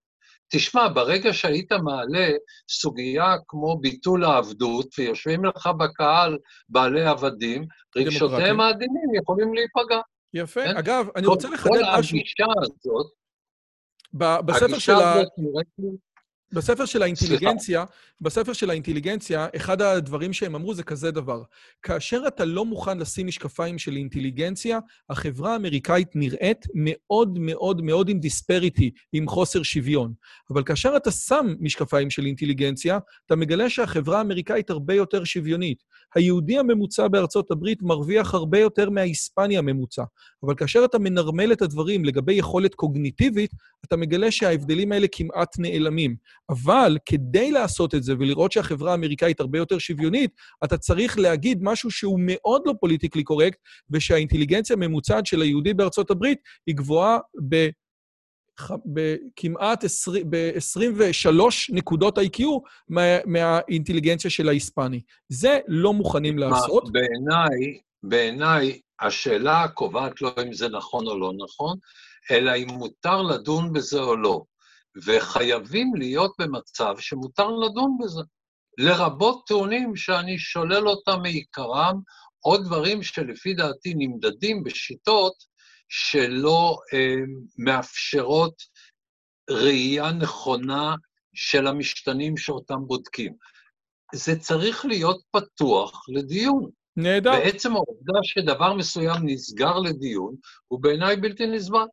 תשמע, 0.49 0.87
ברגע 0.87 1.33
שהיית 1.33 1.71
מעלה 1.71 2.29
סוגיה 2.69 3.35
כמו 3.47 3.77
ביטול 3.77 4.23
העבדות, 4.23 4.87
ויושבים 4.97 5.45
לך 5.45 5.69
בקהל 5.77 6.37
בעלי 6.69 7.05
עבדים, 7.05 7.65
רגשותיהם 7.97 8.59
העדינים 8.59 9.15
יכולים 9.21 9.53
להיפגע. 9.53 9.99
יפה. 10.33 10.63
כן? 10.63 10.77
אגב, 10.77 11.07
אני 11.15 11.27
רוצה 11.27 11.49
לחדד 11.49 11.71
משהו. 11.71 12.11
כל 12.11 12.17
הגישה 12.17 12.45
הזאת, 12.61 13.07
בספר 14.45 14.79
של 14.79 14.93
ה... 14.93 15.15
בספר 16.51 16.85
של 16.85 17.01
האינטליגנציה, 17.01 17.85
בספר 18.21 18.53
של 18.53 18.69
האינטליגנציה, 18.69 19.47
אחד 19.55 19.81
הדברים 19.81 20.33
שהם 20.33 20.55
אמרו 20.55 20.73
זה 20.73 20.83
כזה 20.83 21.11
דבר. 21.11 21.41
כאשר 21.83 22.23
אתה 22.27 22.45
לא 22.45 22.65
מוכן 22.65 22.97
לשים 22.97 23.27
משקפיים 23.27 23.77
של 23.77 23.95
אינטליגנציה, 23.95 24.79
החברה 25.09 25.53
האמריקאית 25.53 26.15
נראית 26.15 26.65
מאוד 26.73 27.39
מאוד 27.39 27.81
מאוד 27.81 28.09
עם 28.09 28.19
דיספריטי, 28.19 28.91
עם 29.13 29.27
חוסר 29.27 29.63
שוויון. 29.63 30.13
אבל 30.51 30.63
כאשר 30.63 30.97
אתה 30.97 31.11
שם 31.11 31.55
משקפיים 31.59 32.09
של 32.09 32.25
אינטליגנציה, 32.25 32.99
אתה 33.25 33.35
מגלה 33.35 33.69
שהחברה 33.69 34.17
האמריקאית 34.17 34.69
הרבה 34.69 34.93
יותר 34.93 35.23
שוויונית. 35.23 35.83
היהודי 36.15 36.57
הממוצע 36.57 37.07
בארצות 37.07 37.51
הברית 37.51 37.81
מרוויח 37.81 38.33
הרבה 38.33 38.59
יותר 38.59 38.89
מההיספני 38.89 39.57
הממוצע. 39.57 40.03
אבל 40.43 40.55
כאשר 40.55 40.85
אתה 40.85 40.99
מנרמל 40.99 41.51
את 41.51 41.61
הדברים 41.61 42.05
לגבי 42.05 42.33
יכולת 42.33 42.75
קוגניטיבית, 42.75 43.51
אתה 43.85 43.97
מגלה 43.97 44.31
שההבדלים 44.31 44.91
האלה 44.91 45.07
כמעט 45.11 45.59
נעלמים. 45.59 46.15
אבל 46.49 46.97
כדי 47.05 47.51
לעשות 47.51 47.95
את 47.95 48.03
זה 48.03 48.13
ולראות 48.19 48.51
שהחברה 48.51 48.91
האמריקאית 48.91 49.39
הרבה 49.39 49.57
יותר 49.57 49.77
שוויונית, 49.77 50.31
אתה 50.63 50.77
צריך 50.77 51.19
להגיד 51.19 51.59
משהו 51.61 51.91
שהוא 51.91 52.19
מאוד 52.21 52.61
לא 52.65 52.73
פוליטיקלי 52.79 53.23
קורקט, 53.23 53.57
ושהאינטליגנציה 53.89 54.75
הממוצעת 54.75 55.25
של 55.25 55.41
היהודי 55.41 55.73
בארצות 55.73 56.11
הברית 56.11 56.39
היא 56.67 56.75
גבוהה 56.75 57.17
ב... 57.49 57.69
בכמעט 58.85 59.85
ב-23 60.29 61.41
נקודות 61.69 62.17
IQ 62.17 62.43
מה, 62.89 63.01
מהאינטליגנציה 63.25 64.31
של 64.31 64.49
ההיספני. 64.49 65.01
זה 65.29 65.59
לא 65.67 65.93
מוכנים 65.93 66.37
לעשות. 66.37 66.91
בעיניי, 66.91 67.79
בעיניי, 68.03 68.79
השאלה 69.01 69.67
קובעת 69.73 70.21
לא 70.21 70.33
אם 70.47 70.53
זה 70.53 70.69
נכון 70.69 71.07
או 71.07 71.19
לא 71.19 71.31
נכון, 71.43 71.77
אלא 72.31 72.51
אם 72.55 72.67
מותר 72.69 73.21
לדון 73.21 73.73
בזה 73.73 73.99
או 73.99 74.17
לא. 74.17 74.43
וחייבים 75.05 75.95
להיות 75.95 76.31
במצב 76.39 76.95
שמותר 76.99 77.49
לדון 77.49 77.97
בזה. 78.03 78.21
לרבות 78.77 79.43
טיעונים 79.47 79.95
שאני 79.95 80.39
שולל 80.39 80.87
אותם 80.87 81.21
מעיקרם, 81.21 81.99
או 82.45 82.57
דברים 82.57 83.03
שלפי 83.03 83.53
דעתי 83.53 83.93
נמדדים 83.97 84.63
בשיטות 84.63 85.33
שלא 85.89 86.77
אה, 86.93 87.15
מאפשרות 87.57 88.53
ראייה 89.49 90.11
נכונה 90.11 90.95
של 91.33 91.67
המשתנים 91.67 92.37
שאותם 92.37 92.87
בודקים. 92.87 93.33
זה 94.15 94.39
צריך 94.39 94.85
להיות 94.85 95.21
פתוח 95.31 96.05
לדיון. 96.09 96.69
נהדר. 96.97 97.31
בעצם 97.31 97.71
העובדה 97.71 98.19
שדבר 98.23 98.73
מסוים 98.73 99.17
נסגר 99.23 99.77
לדיון, 99.79 100.35
הוא 100.67 100.81
בעיניי 100.81 101.15
בלתי 101.15 101.47
נסבל. 101.47 101.85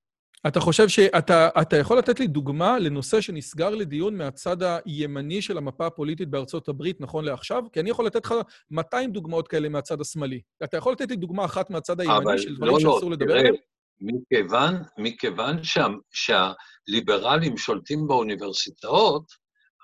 אתה 0.47 0.61
חושב 0.61 0.89
שאתה 0.89 1.49
אתה 1.63 1.77
יכול 1.77 1.99
לתת 1.99 2.21
לי 2.21 2.27
דוגמה 2.27 2.79
לנושא 2.79 3.21
שנסגר 3.21 3.71
לדיון 3.71 4.17
מהצד 4.17 4.57
הימני 4.85 5.43
של 5.43 5.59
המפה 5.59 5.87
הפוליטית 5.87 6.29
בארצות 6.29 6.69
הברית 6.69 7.01
נכון 7.01 7.25
לעכשיו? 7.25 7.63
כי 7.73 7.81
אני 7.81 7.91
יכול 7.91 8.07
לתת 8.07 8.27
לך 8.27 8.35
200 8.71 9.11
דוגמאות 9.11 9.49
כאלה 9.49 9.69
מהצד 9.69 10.01
השמאלי. 10.01 10.41
אתה 10.65 10.77
יכול 10.77 10.93
לתת 10.93 11.11
לי 11.11 11.17
דוגמה 11.17 11.45
אחת 11.45 11.71
מהצד 11.71 12.01
הימני 12.01 12.39
של 12.39 12.57
דברים 12.57 12.73
לא, 12.73 12.73
לא 12.73 12.81
שאסור 12.81 13.11
לא, 13.11 13.17
לדבר 13.17 13.39
עליהם? 13.39 13.55
מכיוון, 14.01 14.75
מכיוון 14.99 15.65
שה, 15.65 15.87
שהליברלים 16.13 17.57
שולטים 17.57 18.07
באוניברסיטאות, 18.07 19.25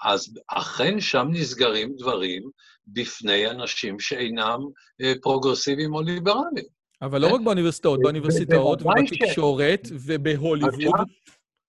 אז 0.05 0.39
אכן 0.49 1.01
שם 1.01 1.29
נסגרים 1.31 1.95
דברים 1.99 2.43
בפני 2.87 3.51
אנשים 3.51 4.01
שאינם 4.01 4.59
אה, 5.03 5.13
פרוגרסיביים 5.23 5.95
או 5.95 6.03
ליברליים. 6.03 6.80
אבל 7.03 7.21
לא 7.21 7.27
רק 7.27 7.41
באוניברסיטאות, 7.41 8.01
באוניברסיטאות 8.03 8.83
ובתקשורת 8.83 9.81
ובהוליווד. 9.91 11.07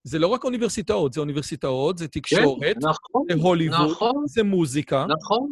זה 0.03 0.20
לא 0.20 0.28
רק 0.28 0.44
אוניברסיטאות, 0.44 1.14
זה 1.14 1.20
אוניברסיטאות, 1.20 1.98
זה 1.98 2.08
תקשורת, 2.08 2.76
נכון, 2.78 3.26
זה 3.32 3.41
הוליווד, 3.41 3.91
נכון. 3.91 4.24
זה 4.28 4.44
מוזיקה. 4.44 5.06
נכון, 5.06 5.52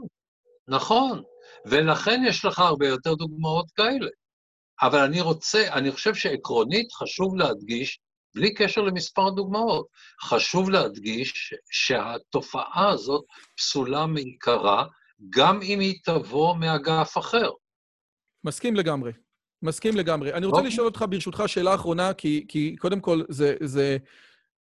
נכון. 0.68 1.24
ולכן 1.66 2.22
יש 2.28 2.46
לך 2.46 2.60
הרבה 2.60 2.88
יותר 2.88 3.14
דוגמאות 3.14 3.72
כאלה. 3.72 4.10
אבל 4.82 5.00
אני 5.00 5.22
רוצה, 5.22 5.74
אני 5.74 5.92
חושב 5.92 6.14
שעקרונית 6.16 6.92
חשוב 6.92 7.36
להדגיש, 7.36 8.00
בלי 8.36 8.54
קשר 8.54 8.82
למספר 8.82 9.30
דוגמאות, 9.30 9.88
חשוב 10.22 10.70
להדגיש 10.70 11.54
שהתופעה 11.72 12.90
הזאת 12.90 13.24
פסולה 13.58 14.06
מעיקרה, 14.06 14.86
גם 15.30 15.62
אם 15.62 15.80
היא 15.80 16.00
תבוא 16.04 16.56
מאגף 16.56 17.18
אחר. 17.18 17.50
מסכים 18.44 18.76
לגמרי. 18.76 19.12
מסכים 19.64 19.98
לגמרי. 19.98 20.34
אני 20.34 20.46
רוצה. 20.46 20.58
אוקיי. 20.58 20.72
לשאול 20.72 20.88
אותך, 20.88 21.06
ברשותך, 21.10 21.44
שאלה 21.48 21.76
אחרונה, 21.76 22.14
כי, 22.14 22.46
כי 22.48 22.76
קודם 22.80 23.00
כל, 23.00 23.22
זה, 23.30 23.56
זה, 23.64 23.98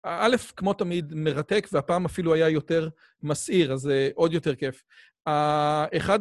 א', 0.03 0.37
כמו 0.57 0.73
תמיד, 0.75 1.15
מרתק, 1.15 1.69
והפעם 1.73 2.05
אפילו 2.05 2.35
היה 2.35 2.49
יותר 2.49 2.89
מסעיר, 3.23 3.73
אז 3.73 3.81
זה 3.81 4.11
עוד 4.15 4.33
יותר 4.33 4.55
כיף. 4.55 4.83
אחד 5.97 6.19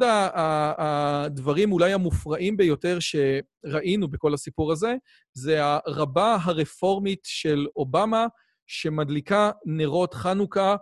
הדברים 0.78 1.72
אולי 1.72 1.94
המופרעים 1.94 2.58
ביותר 2.58 2.98
שראינו 3.00 4.08
בכל 4.08 4.34
הסיפור 4.34 4.72
הזה, 4.72 4.96
זה 5.34 5.60
הרבה 5.86 6.38
הרפורמית 6.42 7.20
של 7.24 7.68
אובמה, 7.76 8.28
שמדליקה 8.68 9.52
נרות 9.66 10.14
חנוכה 10.14 10.76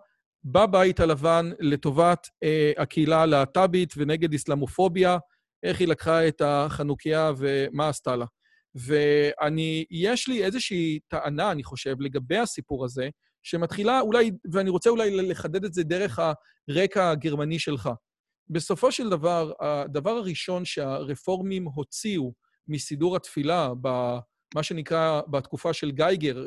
בבית 0.45 0.99
הלבן 0.99 1.51
לטובת 1.59 2.27
אה, 2.43 2.71
הקהילה 2.77 3.21
הלהט"בית 3.21 3.93
ונגד 3.97 4.33
אסלאמופוביה. 4.33 5.17
איך 5.63 5.79
היא 5.79 5.87
לקחה 5.87 6.27
את 6.27 6.41
החנוכיה 6.45 7.31
ומה 7.37 7.89
עשתה 7.89 8.15
לה. 8.15 8.25
ואני, 8.75 9.85
יש 9.91 10.27
לי 10.27 10.43
איזושהי 10.43 10.99
טענה, 11.07 11.51
אני 11.51 11.63
חושב, 11.63 11.95
לגבי 11.99 12.37
הסיפור 12.37 12.85
הזה, 12.85 13.09
שמתחילה 13.43 13.99
אולי, 13.99 14.31
ואני 14.51 14.69
רוצה 14.69 14.89
אולי 14.89 15.11
לחדד 15.21 15.65
את 15.65 15.73
זה 15.73 15.83
דרך 15.83 16.19
הרקע 16.69 17.09
הגרמני 17.09 17.59
שלך. 17.59 17.89
בסופו 18.49 18.91
של 18.91 19.09
דבר, 19.09 19.51
הדבר 19.59 20.11
הראשון 20.11 20.65
שהרפורמים 20.65 21.65
הוציאו 21.65 22.33
מסידור 22.67 23.15
התפילה, 23.15 23.69
במה 23.81 24.63
שנקרא 24.63 25.21
בתקופה 25.27 25.73
של 25.73 25.91
גייגר, 25.91 26.45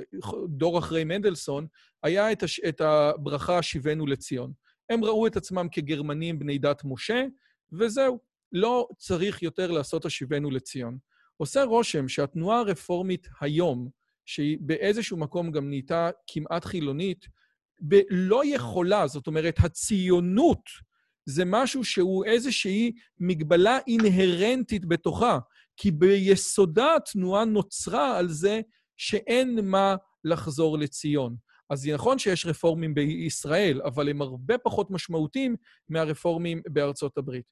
דור 0.49 0.79
אחרי 0.79 1.05
מנדלסון, 1.05 1.67
היה 2.03 2.33
את, 2.33 2.43
הש, 2.43 2.61
את 2.69 2.81
הברכה 2.81 3.63
שיבנו 3.63 4.07
לציון. 4.07 4.53
הם 4.91 5.05
ראו 5.05 5.27
את 5.27 5.37
עצמם 5.37 5.67
כגרמנים 5.73 6.39
בני 6.39 6.59
דת 6.59 6.83
משה, 6.85 7.25
וזהו. 7.73 8.34
לא 8.55 8.89
צריך 8.99 9.43
יותר 9.43 9.71
לעשות 9.71 10.05
השיבנו 10.05 10.51
לציון. 10.51 10.99
עושה 11.37 11.65
רושם 11.65 12.09
שהתנועה 12.09 12.59
הרפורמית 12.59 13.29
היום, 13.41 13.89
שהיא 14.27 14.59
באיזשהו 14.61 15.17
מקום 15.17 15.51
גם 15.51 15.69
נהייתה 15.69 16.11
כמעט 16.27 16.65
חילונית, 16.65 17.27
לא 18.11 18.43
יכולה, 18.45 19.07
זאת 19.07 19.27
אומרת, 19.27 19.55
הציונות 19.59 20.61
זה 21.27 21.45
משהו 21.47 21.85
שהוא 21.85 22.25
איזושהי 22.25 22.93
מגבלה 23.21 23.79
אינהרנטית 23.87 24.87
בתוכה, 24.87 25.39
כי 25.77 25.91
ביסודה 25.91 26.97
התנועה 26.97 27.45
נוצרה 27.45 28.19
על 28.19 28.29
זה 28.29 28.61
שאין 28.97 29.61
מה 29.63 29.97
לחזור 30.25 30.79
לציון. 30.79 31.37
אז 31.71 31.89
נכון 31.89 32.19
שיש 32.19 32.47
רפורמים 32.47 32.95
בישראל, 32.95 33.81
אבל 33.85 34.09
הם 34.09 34.23
הרבה 34.23 34.59
פחות 34.59 34.91
משמעותיים 34.91 35.57
מהרפורמים 35.89 36.63
בארצות 36.69 37.19
הברית. 37.19 37.45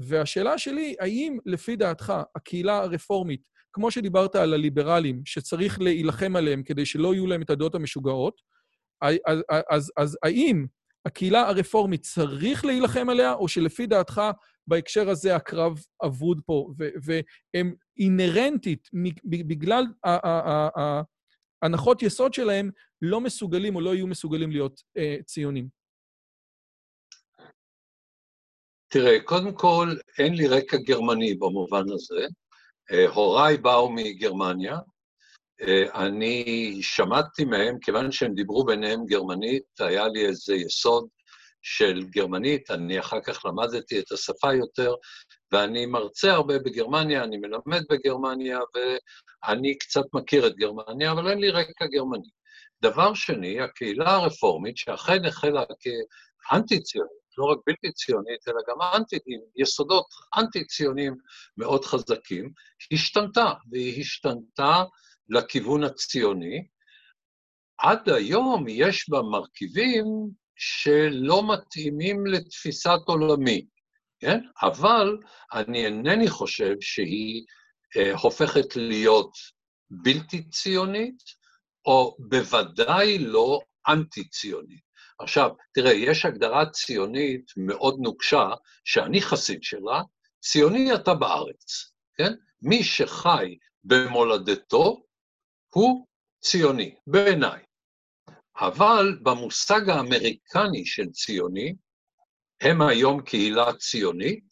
והשאלה 0.00 0.58
שלי, 0.58 0.94
האם 1.00 1.38
לפי 1.46 1.76
דעתך 1.76 2.12
הקהילה 2.36 2.78
הרפורמית, 2.78 3.40
כמו 3.72 3.90
שדיברת 3.90 4.34
על 4.36 4.54
הליברלים, 4.54 5.22
שצריך 5.24 5.80
להילחם 5.80 6.36
עליהם 6.36 6.62
כדי 6.62 6.86
שלא 6.86 7.14
יהיו 7.14 7.26
להם 7.26 7.42
את 7.42 7.50
הדעות 7.50 7.74
המשוגעות, 7.74 8.40
אז, 9.02 9.14
אז, 9.26 9.42
אז, 9.70 9.92
אז 9.96 10.18
האם 10.22 10.66
הקהילה 11.06 11.48
הרפורמית 11.48 12.02
צריך 12.02 12.64
להילחם 12.64 13.08
עליה, 13.08 13.32
או 13.32 13.48
שלפי 13.48 13.86
דעתך 13.86 14.22
בהקשר 14.66 15.10
הזה 15.10 15.36
הקרב 15.36 15.78
אבוד 16.04 16.40
פה, 16.46 16.72
והם 17.02 17.74
אינהרנטית, 17.98 18.88
בגלל 19.24 19.84
ההנחות 21.62 22.02
יסוד 22.02 22.34
שלהם, 22.34 22.70
לא 23.02 23.20
מסוגלים 23.20 23.76
או 23.76 23.80
לא 23.80 23.94
יהיו 23.94 24.06
מסוגלים 24.06 24.50
להיות 24.50 24.80
אה, 24.96 25.16
ציונים? 25.26 25.79
תראה, 28.92 29.20
קודם 29.24 29.52
כל, 29.54 29.88
אין 30.18 30.34
לי 30.34 30.48
רקע 30.48 30.76
גרמני 30.76 31.34
במובן 31.34 31.84
הזה. 31.92 32.26
אה, 32.92 33.08
הוריי 33.08 33.56
באו 33.56 33.90
מגרמניה. 33.90 34.78
אה, 35.62 36.04
אני 36.04 36.78
שמעתי 36.82 37.44
מהם, 37.44 37.78
כיוון 37.78 38.12
שהם 38.12 38.34
דיברו 38.34 38.64
ביניהם 38.64 39.06
גרמנית, 39.06 39.62
היה 39.80 40.08
לי 40.08 40.26
איזה 40.26 40.54
יסוד 40.54 41.08
של 41.62 42.04
גרמנית, 42.10 42.70
אני 42.70 43.00
אחר 43.00 43.20
כך 43.20 43.44
למדתי 43.44 44.00
את 44.00 44.12
השפה 44.12 44.54
יותר, 44.54 44.94
ואני 45.52 45.86
מרצה 45.86 46.32
הרבה 46.32 46.58
בגרמניה, 46.58 47.24
אני 47.24 47.36
מלמד 47.36 47.82
בגרמניה, 47.90 48.58
ואני 48.74 49.78
קצת 49.78 50.04
מכיר 50.14 50.46
את 50.46 50.56
גרמניה, 50.56 51.12
אבל 51.12 51.30
אין 51.30 51.38
לי 51.38 51.50
רקע 51.50 51.86
גרמני. 51.86 52.30
דבר 52.82 53.14
שני, 53.14 53.60
הקהילה 53.60 54.14
הרפורמית, 54.14 54.76
שאכן 54.76 55.24
החלה 55.24 55.64
כאנטי-ציונית, 55.80 57.19
לא 57.38 57.44
רק 57.44 57.58
בלתי 57.66 57.92
ציונית, 57.92 58.48
אלא 58.48 58.60
גם 58.68 58.76
אנטי, 58.96 59.16
עם 59.26 59.40
יסודות 59.56 60.06
אנטי-ציוניים 60.38 61.14
מאוד 61.56 61.84
חזקים, 61.84 62.52
השתנתה, 62.92 63.52
והיא 63.72 64.00
השתנתה 64.00 64.84
לכיוון 65.28 65.84
הציוני. 65.84 66.66
עד 67.78 68.08
היום 68.08 68.64
יש 68.68 69.08
בה 69.08 69.22
מרכיבים 69.22 70.04
שלא 70.56 71.52
מתאימים 71.52 72.26
לתפיסת 72.26 72.98
עולמי, 73.06 73.66
כן? 74.18 74.40
אבל 74.62 75.18
אני 75.54 75.86
אינני 75.86 76.30
חושב 76.30 76.74
שהיא 76.80 77.44
אה, 77.96 78.12
הופכת 78.22 78.76
להיות 78.76 79.32
בלתי 79.90 80.48
ציונית, 80.48 81.22
או 81.86 82.16
בוודאי 82.18 83.18
לא 83.18 83.60
אנטי-ציונית. 83.88 84.89
עכשיו, 85.20 85.50
תראה, 85.74 85.92
יש 85.92 86.24
הגדרה 86.24 86.70
ציונית 86.70 87.50
מאוד 87.56 87.96
נוקשה, 88.00 88.48
שאני 88.84 89.22
חסיד 89.22 89.62
שלה, 89.62 90.02
ציוני 90.40 90.94
אתה 90.94 91.14
בארץ, 91.14 91.92
כן? 92.16 92.32
מי 92.62 92.84
שחי 92.84 93.56
במולדתו 93.84 95.02
הוא 95.74 96.06
ציוני, 96.40 96.94
בעיניי. 97.06 97.62
אבל 98.60 99.18
במושג 99.22 99.88
האמריקני 99.88 100.86
של 100.86 101.10
ציוני, 101.10 101.74
הם 102.60 102.82
היום 102.82 103.22
קהילה 103.22 103.72
ציונית, 103.72 104.48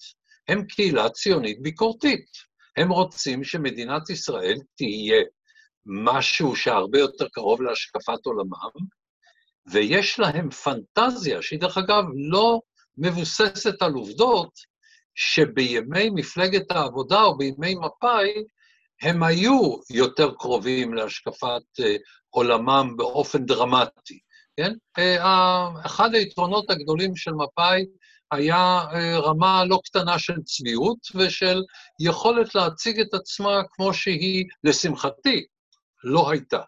הם 0.48 0.64
קהילה 0.64 1.10
ציונית 1.10 1.62
ביקורתית. 1.62 2.30
הם 2.76 2.88
רוצים 2.92 3.44
שמדינת 3.44 4.10
ישראל 4.10 4.56
תהיה 4.76 5.24
משהו 5.86 6.56
שהרבה 6.56 6.98
יותר 6.98 7.28
קרוב 7.28 7.62
להשקפת 7.62 8.26
עולמם, 8.26 8.97
ויש 9.70 10.18
להם 10.18 10.50
פנטזיה, 10.50 11.42
שהיא 11.42 11.60
דרך 11.60 11.78
אגב 11.78 12.04
לא 12.30 12.60
מבוססת 12.98 13.82
על 13.82 13.92
עובדות, 13.92 14.50
שבימי 15.14 16.10
מפלגת 16.10 16.70
העבודה 16.70 17.22
או 17.22 17.38
בימי 17.38 17.74
מפא"י, 17.74 18.44
הם 19.02 19.22
היו 19.22 19.76
יותר 19.90 20.30
קרובים 20.38 20.94
להשקפת 20.94 21.80
אה, 21.80 21.96
עולמם 22.30 22.94
באופן 22.96 23.46
דרמטי, 23.46 24.18
כן? 24.56 24.72
אה, 24.98 25.68
אחד 25.86 26.14
היתרונות 26.14 26.70
הגדולים 26.70 27.16
של 27.16 27.32
מפא"י 27.32 27.86
היה 28.32 28.80
אה, 28.92 29.18
רמה 29.18 29.64
לא 29.64 29.80
קטנה 29.84 30.18
של 30.18 30.42
צביעות 30.42 30.98
ושל 31.14 31.62
יכולת 32.00 32.54
להציג 32.54 33.00
את 33.00 33.14
עצמה 33.14 33.62
כמו 33.72 33.94
שהיא, 33.94 34.44
לשמחתי, 34.64 35.46
לא 36.04 36.30
הייתה. 36.30 36.60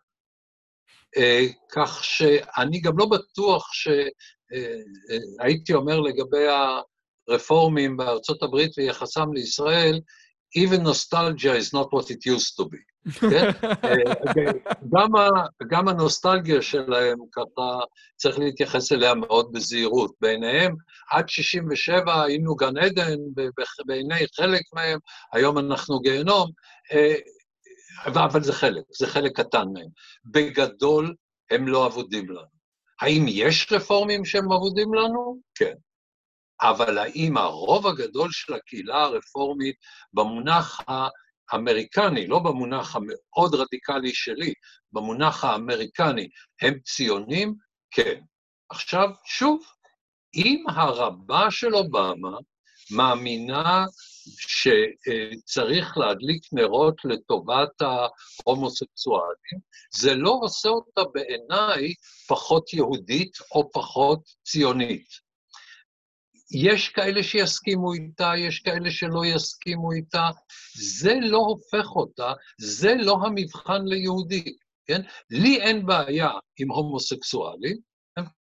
כך 1.73 2.05
שאני 2.05 2.81
גם 2.81 2.99
לא 2.99 3.07
בטוח 3.07 3.71
שהייתי 3.73 5.75
אומר 5.75 6.01
לגבי 6.01 6.47
הרפורמים 7.29 7.97
בארצות 7.97 8.43
הברית 8.43 8.79
ויחסם 8.79 9.33
לישראל, 9.33 10.01
even 10.59 10.83
nostalgia 10.83 11.55
is 11.55 11.73
not 11.73 11.93
what 11.93 12.11
it 12.11 12.27
used 12.27 12.57
to 12.57 12.65
be. 12.65 12.79
כן? 13.21 13.51
גם, 14.95 15.17
ה, 15.17 15.29
גם 15.71 15.89
הנוסטלגיה 15.89 16.63
שלהם, 16.63 17.19
ככה 17.33 17.81
צריך 18.17 18.39
להתייחס 18.39 18.93
אליה 18.93 19.15
מאוד 19.15 19.53
בזהירות. 19.53 20.13
בעיניהם, 20.21 20.75
עד 21.11 21.29
67' 21.29 22.23
היינו 22.23 22.55
גן 22.55 22.79
עדן, 22.79 23.17
בעיני 23.87 24.27
חלק 24.37 24.63
מהם, 24.75 24.99
היום 25.33 25.59
אנחנו 25.59 26.01
גיהנום, 26.01 26.51
אה, 26.93 27.15
אבל 28.05 28.43
זה 28.43 28.53
חלק, 28.53 28.85
זה 28.99 29.07
חלק 29.07 29.37
קטן 29.37 29.65
מהם. 29.73 29.89
בגדול, 30.25 31.15
הם 31.51 31.69
לא 31.69 31.87
אבודים 31.87 32.31
לנו. 32.31 32.61
האם 33.01 33.25
יש 33.29 33.73
רפורמים 33.73 34.25
שהם 34.25 34.53
אבודים 34.53 34.95
לנו? 34.95 35.41
כן. 35.55 35.75
אבל 36.63 36.99
האם 36.99 37.37
הרוב 37.37 37.87
הגדול 37.87 38.29
של 38.33 38.55
הקהילה 38.55 39.03
הרפורמית 39.03 39.77
במונח 40.13 40.81
האמריקני, 41.53 42.27
לא 42.27 42.39
במונח 42.39 42.97
המאוד 42.97 43.55
רדיקלי 43.55 44.15
שלי, 44.15 44.53
במונח 44.93 45.45
האמריקני, 45.45 46.29
הם 46.63 46.79
ציונים? 46.85 47.55
כן. 47.91 48.21
עכשיו, 48.71 49.09
שוב, 49.25 49.61
אם 50.35 50.65
הרבה 50.69 51.51
של 51.51 51.75
אובמה 51.75 52.39
מאמינה 52.91 53.85
שצריך 54.39 55.99
להדליק 55.99 56.43
נרות 56.53 57.05
לטובת 57.05 57.83
ההומוסקסואלים, 57.83 59.61
זה 59.95 60.15
לא 60.15 60.39
עושה 60.43 60.69
אותה 60.69 61.03
בעיניי 61.15 61.95
פחות 62.29 62.75
יהודית 62.75 63.39
או 63.55 63.71
פחות 63.73 64.21
ציונית. 64.45 65.31
יש 66.53 66.89
כאלה 66.89 67.23
שיסכימו 67.23 67.93
איתה, 67.93 68.33
יש 68.37 68.61
כאלה 68.61 68.91
שלא 68.91 69.27
יסכימו 69.27 69.93
איתה, 69.93 70.29
זה 70.75 71.15
לא 71.23 71.39
הופך 71.39 71.97
אותה, 71.97 72.33
זה 72.59 72.95
לא 72.95 73.19
המבחן 73.25 73.85
ליהודי, 73.85 74.57
כן? 74.87 75.03
לי 75.31 75.61
אין 75.61 75.87
בעיה 75.87 76.31
עם 76.59 76.71
הומוסקסואלים, 76.71 77.77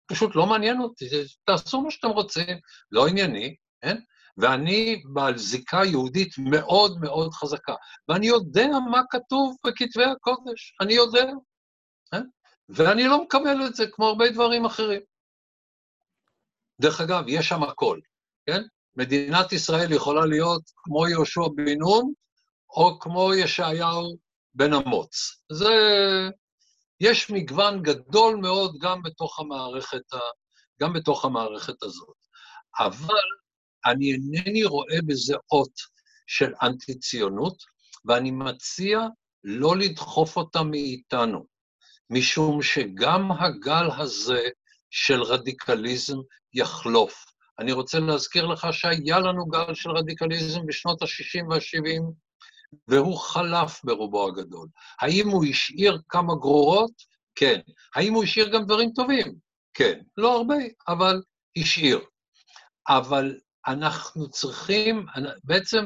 פשוט 0.05 0.35
לא 0.35 0.45
מעניין 0.45 0.81
אותי, 0.81 1.05
תעשו 1.45 1.81
מה 1.81 1.91
שאתם 1.91 2.09
רוצים, 2.09 2.57
לא 2.91 3.07
ענייני, 3.07 3.55
כן? 3.81 3.97
ואני 4.39 5.03
בעל 5.05 5.37
זיקה 5.37 5.81
יהודית 5.85 6.35
מאוד 6.37 6.99
מאוד 6.99 7.33
חזקה, 7.33 7.75
ואני 8.07 8.27
יודע 8.27 8.67
מה 8.91 9.01
כתוב 9.09 9.57
בכתבי 9.65 10.03
הקודש, 10.03 10.75
אני 10.81 10.93
יודע, 10.93 11.25
כן? 12.11 12.23
ואני 12.69 13.07
לא 13.07 13.23
מקבל 13.23 13.65
את 13.67 13.75
זה 13.75 13.87
כמו 13.91 14.05
הרבה 14.05 14.29
דברים 14.31 14.65
אחרים. 14.65 15.01
דרך 16.81 17.01
אגב, 17.01 17.23
יש 17.27 17.49
שם 17.49 17.63
הכל, 17.63 17.99
כן? 18.45 18.61
מדינת 18.95 19.51
ישראל 19.53 19.91
יכולה 19.91 20.25
להיות 20.25 20.63
כמו 20.75 21.07
יהושע 21.07 21.41
בן 21.55 21.77
נון, 21.79 22.13
או 22.69 22.99
כמו 22.99 23.33
ישעיהו 23.33 24.17
בן 24.53 24.73
אמוץ. 24.73 25.43
זה... 25.51 25.73
יש 26.99 27.31
מגוון 27.31 27.83
גדול 27.83 28.35
מאוד 28.35 28.75
גם 28.81 29.03
בתוך 29.03 29.39
המערכת, 29.39 30.13
ה... 30.13 30.17
גם 30.81 30.93
בתוך 30.93 31.25
המערכת 31.25 31.83
הזאת. 31.83 32.15
אבל 32.79 33.23
אני 33.85 34.13
אינני 34.13 34.63
רואה 34.63 34.97
בזה 35.05 35.35
אות 35.51 35.73
של 36.27 36.53
אנטי-ציונות, 36.61 37.63
ואני 38.05 38.31
מציע 38.31 38.99
לא 39.43 39.77
לדחוף 39.77 40.37
אותה 40.37 40.63
מאיתנו, 40.63 41.45
משום 42.09 42.61
שגם 42.61 43.31
הגל 43.31 43.89
הזה 43.97 44.41
של 44.89 45.23
רדיקליזם 45.23 46.17
יחלוף. 46.53 47.25
אני 47.59 47.71
רוצה 47.71 47.99
להזכיר 47.99 48.45
לך 48.45 48.67
שהיה 48.71 49.19
לנו 49.19 49.45
גל 49.45 49.73
של 49.73 49.89
רדיקליזם 49.89 50.65
בשנות 50.65 51.01
ה-60 51.01 51.45
וה-70, 51.49 52.01
והוא 52.87 53.17
חלף 53.17 53.81
ברובו 53.83 54.27
הגדול. 54.27 54.67
האם 55.01 55.29
הוא 55.29 55.45
השאיר 55.45 56.01
כמה 56.09 56.35
גרורות? 56.35 56.91
כן. 57.35 57.59
האם 57.95 58.13
הוא 58.13 58.23
השאיר 58.23 58.49
גם 58.49 58.65
דברים 58.65 58.91
טובים? 58.95 59.35
כן. 59.73 59.99
לא 60.17 60.37
הרבה, 60.37 60.55
אבל 60.87 61.21
השאיר. 61.57 61.99
אבל 62.89 63.37
אנחנו 63.69 64.29
צריכים, 64.29 65.05
בעצם 65.43 65.85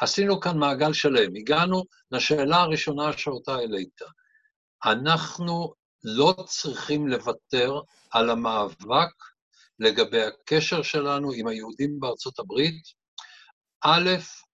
עשינו 0.00 0.40
כאן 0.40 0.58
מעגל 0.58 0.92
שלם, 0.92 1.36
הגענו 1.36 1.84
לשאלה 2.10 2.56
הראשונה 2.56 3.18
שאותה 3.18 3.54
העלית. 3.54 4.00
אנחנו 4.84 5.74
לא 6.04 6.34
צריכים 6.46 7.08
לוותר 7.08 7.80
על 8.10 8.30
המאבק 8.30 9.14
לגבי 9.78 10.22
הקשר 10.22 10.82
שלנו 10.82 11.32
עם 11.32 11.46
היהודים 11.46 12.00
בארצות 12.00 12.38
הברית. 12.38 12.82
א', 13.84 14.10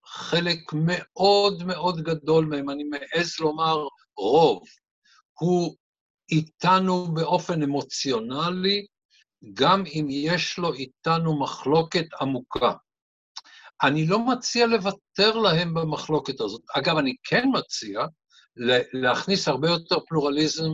חלק 0.07 0.73
מאוד 0.73 1.63
מאוד 1.65 2.01
גדול 2.01 2.47
מהם, 2.47 2.71
אני 2.71 2.85
מעז 2.85 3.41
לומר 3.41 3.77
רוב, 4.17 4.63
הוא 5.39 5.77
איתנו 6.31 7.15
באופן 7.15 7.63
אמוציונלי, 7.63 8.87
גם 9.55 9.85
אם 9.87 10.07
יש 10.11 10.59
לו 10.59 10.73
איתנו 10.73 11.41
מחלוקת 11.41 12.07
עמוקה. 12.21 12.73
אני 13.83 14.07
לא 14.07 14.27
מציע 14.27 14.67
לוותר 14.67 15.37
להם 15.37 15.75
במחלוקת 15.75 16.41
הזאת. 16.41 16.63
אגב, 16.75 16.97
אני 16.97 17.15
כן 17.25 17.45
מציע 17.53 18.01
להכניס 18.93 19.49
הרבה 19.49 19.69
יותר 19.71 19.97
פלורליזם 20.09 20.71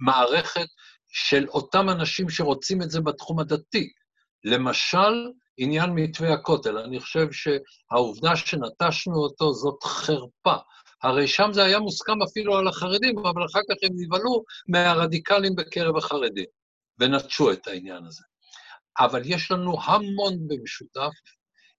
למערכת 0.00 0.66
של 1.08 1.48
אותם 1.48 1.88
אנשים 1.88 2.30
שרוצים 2.30 2.82
את 2.82 2.90
זה 2.90 3.00
בתחום 3.00 3.40
הדתי. 3.40 3.92
למשל, 4.44 5.28
עניין 5.56 5.90
מתווה 5.90 6.32
הכותל. 6.32 6.78
אני 6.78 7.00
חושב 7.00 7.28
שהעובדה 7.32 8.36
שנטשנו 8.36 9.16
אותו 9.16 9.52
זאת 9.52 9.82
חרפה. 9.82 10.56
הרי 11.02 11.28
שם 11.28 11.50
זה 11.52 11.64
היה 11.64 11.78
מוסכם 11.78 12.22
אפילו 12.22 12.58
על 12.58 12.68
החרדים, 12.68 13.18
אבל 13.18 13.46
אחר 13.46 13.60
כך 13.70 13.76
הם 13.82 13.92
נבהלו 13.96 14.44
מהרדיקלים 14.68 15.56
בקרב 15.56 15.96
החרדים, 15.96 16.46
ונטשו 16.98 17.52
את 17.52 17.66
העניין 17.66 18.04
הזה. 18.04 18.22
אבל 18.98 19.22
יש 19.24 19.50
לנו 19.50 19.82
המון 19.82 20.48
במשותף, 20.48 21.12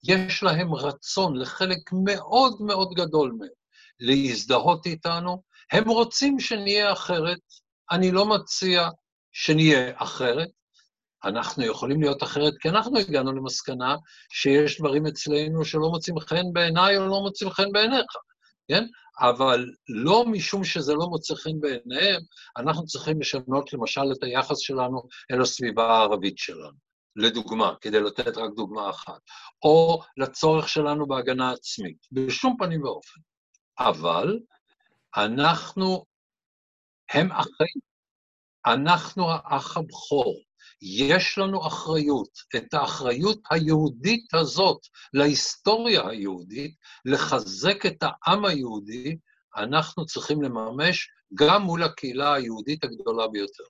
יש 0.03 0.43
להם 0.43 0.73
רצון, 0.73 1.37
לחלק 1.37 1.89
מאוד 2.05 2.61
מאוד 2.61 2.89
גדול 2.93 3.35
מהם, 3.39 3.49
להזדהות 3.99 4.85
איתנו. 4.85 5.43
הם 5.71 5.89
רוצים 5.89 6.39
שנהיה 6.39 6.93
אחרת, 6.93 7.39
אני 7.91 8.11
לא 8.11 8.25
מציע 8.25 8.89
שנהיה 9.31 9.91
אחרת. 9.95 10.49
אנחנו 11.23 11.65
יכולים 11.65 12.01
להיות 12.01 12.23
אחרת 12.23 12.53
כי 12.59 12.69
אנחנו 12.69 12.97
הגענו 12.99 13.31
למסקנה 13.31 13.95
שיש 14.33 14.79
דברים 14.79 15.07
אצלנו 15.07 15.65
שלא 15.65 15.89
מוצאים 15.89 16.19
חן 16.19 16.53
בעיניי 16.53 16.97
או 16.97 17.07
לא 17.07 17.21
מוצאים 17.21 17.49
חן 17.49 17.71
בעיניך, 17.71 18.05
כן? 18.67 18.83
אבל 19.19 19.71
לא 19.89 20.25
משום 20.25 20.63
שזה 20.63 20.93
לא 20.93 21.05
מוצא 21.09 21.35
חן 21.35 21.59
בעיניהם, 21.59 22.21
אנחנו 22.57 22.85
צריכים 22.85 23.21
לשנות 23.21 23.73
למשל 23.73 24.01
את 24.17 24.23
היחס 24.23 24.59
שלנו 24.59 25.01
אל 25.31 25.41
הסביבה 25.41 25.83
הערבית 25.83 26.37
שלנו, 26.37 26.77
לדוגמה, 27.15 27.73
כדי 27.81 27.99
לתת 27.99 28.37
רק 28.37 28.51
דוגמה 28.55 28.89
אחת, 28.89 29.19
או 29.63 30.01
לצורך 30.17 30.69
שלנו 30.69 31.07
בהגנה 31.07 31.51
עצמית, 31.51 31.97
בשום 32.11 32.55
פנים 32.59 32.83
ואופן. 32.83 33.19
אבל 33.79 34.39
אנחנו, 35.17 36.05
הם 37.13 37.31
אחים, 37.31 37.81
אנחנו 38.65 39.31
האח 39.31 39.77
הבכור. 39.77 40.48
יש 40.81 41.37
לנו 41.37 41.67
אחריות, 41.67 42.29
את 42.55 42.73
האחריות 42.73 43.39
היהודית 43.51 44.33
הזאת 44.33 44.79
להיסטוריה 45.13 46.07
היהודית, 46.07 46.75
לחזק 47.05 47.85
את 47.85 47.97
העם 48.01 48.45
היהודי, 48.45 49.17
אנחנו 49.57 50.05
צריכים 50.05 50.41
לממש 50.41 51.09
גם 51.33 51.61
מול 51.61 51.83
הקהילה 51.83 52.33
היהודית 52.33 52.83
הגדולה 52.83 53.27
ביותר. 53.27 53.63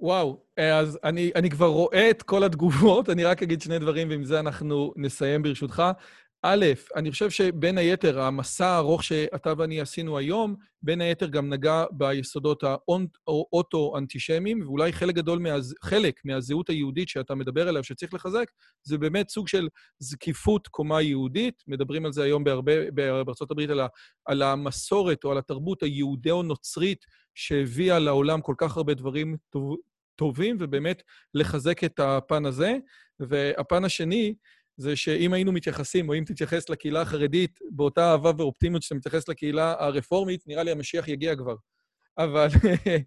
וואו, 0.00 0.40
אז 0.56 0.98
אני, 1.04 1.30
אני 1.34 1.50
כבר 1.50 1.66
רואה 1.66 2.10
את 2.10 2.22
כל 2.22 2.44
התגובות, 2.44 3.08
אני 3.10 3.24
רק 3.24 3.42
אגיד 3.42 3.62
שני 3.62 3.78
דברים, 3.78 4.08
ועם 4.10 4.24
זה 4.24 4.40
אנחנו 4.40 4.92
נסיים 4.96 5.42
ברשותך. 5.42 5.82
א', 6.46 6.64
אני 6.96 7.10
חושב 7.10 7.30
שבין 7.30 7.78
היתר, 7.78 8.20
המסע 8.20 8.66
הארוך 8.66 9.04
שאתה 9.04 9.52
ואני 9.58 9.80
עשינו 9.80 10.18
היום, 10.18 10.56
בין 10.82 11.00
היתר 11.00 11.26
גם 11.26 11.48
נגע 11.48 11.84
ביסודות 11.90 12.64
האוטו-אנטישמיים, 13.26 14.62
ואולי 14.62 14.92
חלק 14.92 15.14
גדול, 15.14 15.38
מה, 15.38 15.50
חלק 15.82 16.20
מהזהות 16.24 16.70
היהודית 16.70 17.08
שאתה 17.08 17.34
מדבר 17.34 17.68
עליו, 17.68 17.84
שצריך 17.84 18.14
לחזק, 18.14 18.46
זה 18.82 18.98
באמת 18.98 19.28
סוג 19.28 19.48
של 19.48 19.68
זקיפות 19.98 20.68
קומה 20.68 21.02
יהודית. 21.02 21.62
מדברים 21.66 22.06
על 22.06 22.12
זה 22.12 22.22
היום 22.22 22.44
בהרבה, 22.44 22.72
הברית, 23.50 23.70
על, 23.70 23.80
ה, 23.80 23.86
על 24.26 24.42
המסורת 24.42 25.24
או 25.24 25.30
על 25.30 25.38
התרבות 25.38 25.82
היהודאו-נוצרית, 25.82 27.04
שהביאה 27.34 27.98
לעולם 27.98 28.40
כל 28.40 28.54
כך 28.58 28.76
הרבה 28.76 28.94
דברים 28.94 29.36
טוב, 29.50 29.76
טובים, 30.16 30.56
ובאמת 30.60 31.02
לחזק 31.34 31.84
את 31.84 32.00
הפן 32.00 32.46
הזה. 32.46 32.76
והפן 33.20 33.84
השני, 33.84 34.34
זה 34.76 34.96
שאם 34.96 35.32
היינו 35.32 35.52
מתייחסים, 35.52 36.08
או 36.08 36.14
אם 36.14 36.24
תתייחס 36.26 36.68
לקהילה 36.68 37.02
החרדית 37.02 37.58
באותה 37.70 38.10
אהבה 38.10 38.30
ואופטימיות 38.38 38.82
שאתה 38.82 38.94
מתייחס 38.94 39.28
לקהילה 39.28 39.74
הרפורמית, 39.78 40.46
נראה 40.46 40.62
לי 40.62 40.70
המשיח 40.70 41.08
יגיע 41.08 41.36
כבר. 41.36 41.54
אבל 42.18 42.48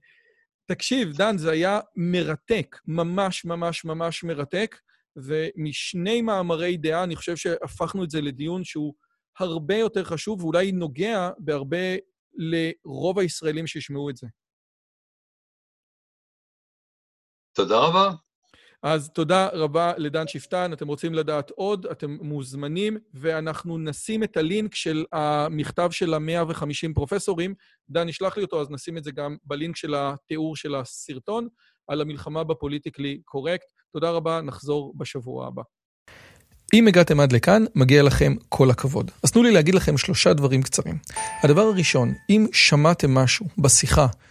תקשיב, 0.72 1.18
דן, 1.18 1.38
זה 1.38 1.52
היה 1.52 1.80
מרתק, 1.96 2.76
ממש 2.88 3.46
ממש 3.46 3.86
ממש 3.86 4.24
מרתק, 4.24 4.76
ומשני 5.16 6.22
מאמרי 6.22 6.78
דעה, 6.78 7.04
אני 7.04 7.16
חושב 7.16 7.36
שהפכנו 7.36 8.04
את 8.04 8.10
זה 8.10 8.22
לדיון 8.22 8.64
שהוא 8.64 8.94
הרבה 9.40 9.76
יותר 9.76 10.04
חשוב, 10.04 10.44
ואולי 10.44 10.72
נוגע 10.72 11.30
בהרבה 11.40 11.96
לרוב 12.34 13.20
הישראלים 13.20 13.68
שישמעו 13.68 14.10
את 14.10 14.18
זה. 14.18 14.28
תודה 17.54 17.76
רבה. 17.80 18.27
אז 18.84 19.10
תודה 19.10 19.48
רבה 19.54 19.94
לדן 19.98 20.28
שפטן. 20.28 20.74
אתם 20.74 20.88
רוצים 20.88 21.14
לדעת 21.14 21.50
עוד, 21.50 21.86
אתם 21.86 22.18
מוזמנים, 22.22 22.98
ואנחנו 23.14 23.78
נשים 23.78 24.24
את 24.24 24.38
הלינק 24.38 24.76
של 24.76 25.06
המכתב 25.14 25.90
של 25.92 26.14
ה-150 26.14 26.94
פרופסורים. 26.96 27.54
דן 27.90 28.10
ישלח 28.10 28.38
לי 28.38 28.44
אותו, 28.44 28.62
אז 28.62 28.70
נשים 28.70 28.98
את 28.98 29.04
זה 29.04 29.12
גם 29.12 29.38
בלינק 29.46 29.76
של 29.76 29.96
התיאור 29.98 30.56
של 30.56 30.76
הסרטון 30.76 31.48
על 31.88 32.02
המלחמה 32.02 32.44
בפוליטיקלי 32.44 33.22
קורקט. 33.26 33.66
תודה 33.94 34.10
רבה, 34.10 34.42
נחזור 34.42 34.94
בשבוע 34.98 35.48
הבא. 35.48 35.62
אם 36.74 36.88
הגעתם 36.88 37.20
עד 37.20 37.32
לכאן, 37.32 37.66
מגיע 37.76 38.04
לכם 38.04 38.36
כל 38.50 38.70
הכבוד. 38.70 39.12
אז 39.24 39.32
תנו 39.32 39.44
לי 39.44 39.52
להגיד 39.52 39.76
לכם 39.76 39.98
שלושה 39.98 40.34
דברים 40.34 40.64
קצרים. 40.64 40.98
הדבר 41.44 41.62
הראשון, 41.62 42.14
אם 42.30 42.48
שמעתם 42.54 43.14
משהו 43.14 43.46
בשיחה 43.58 44.08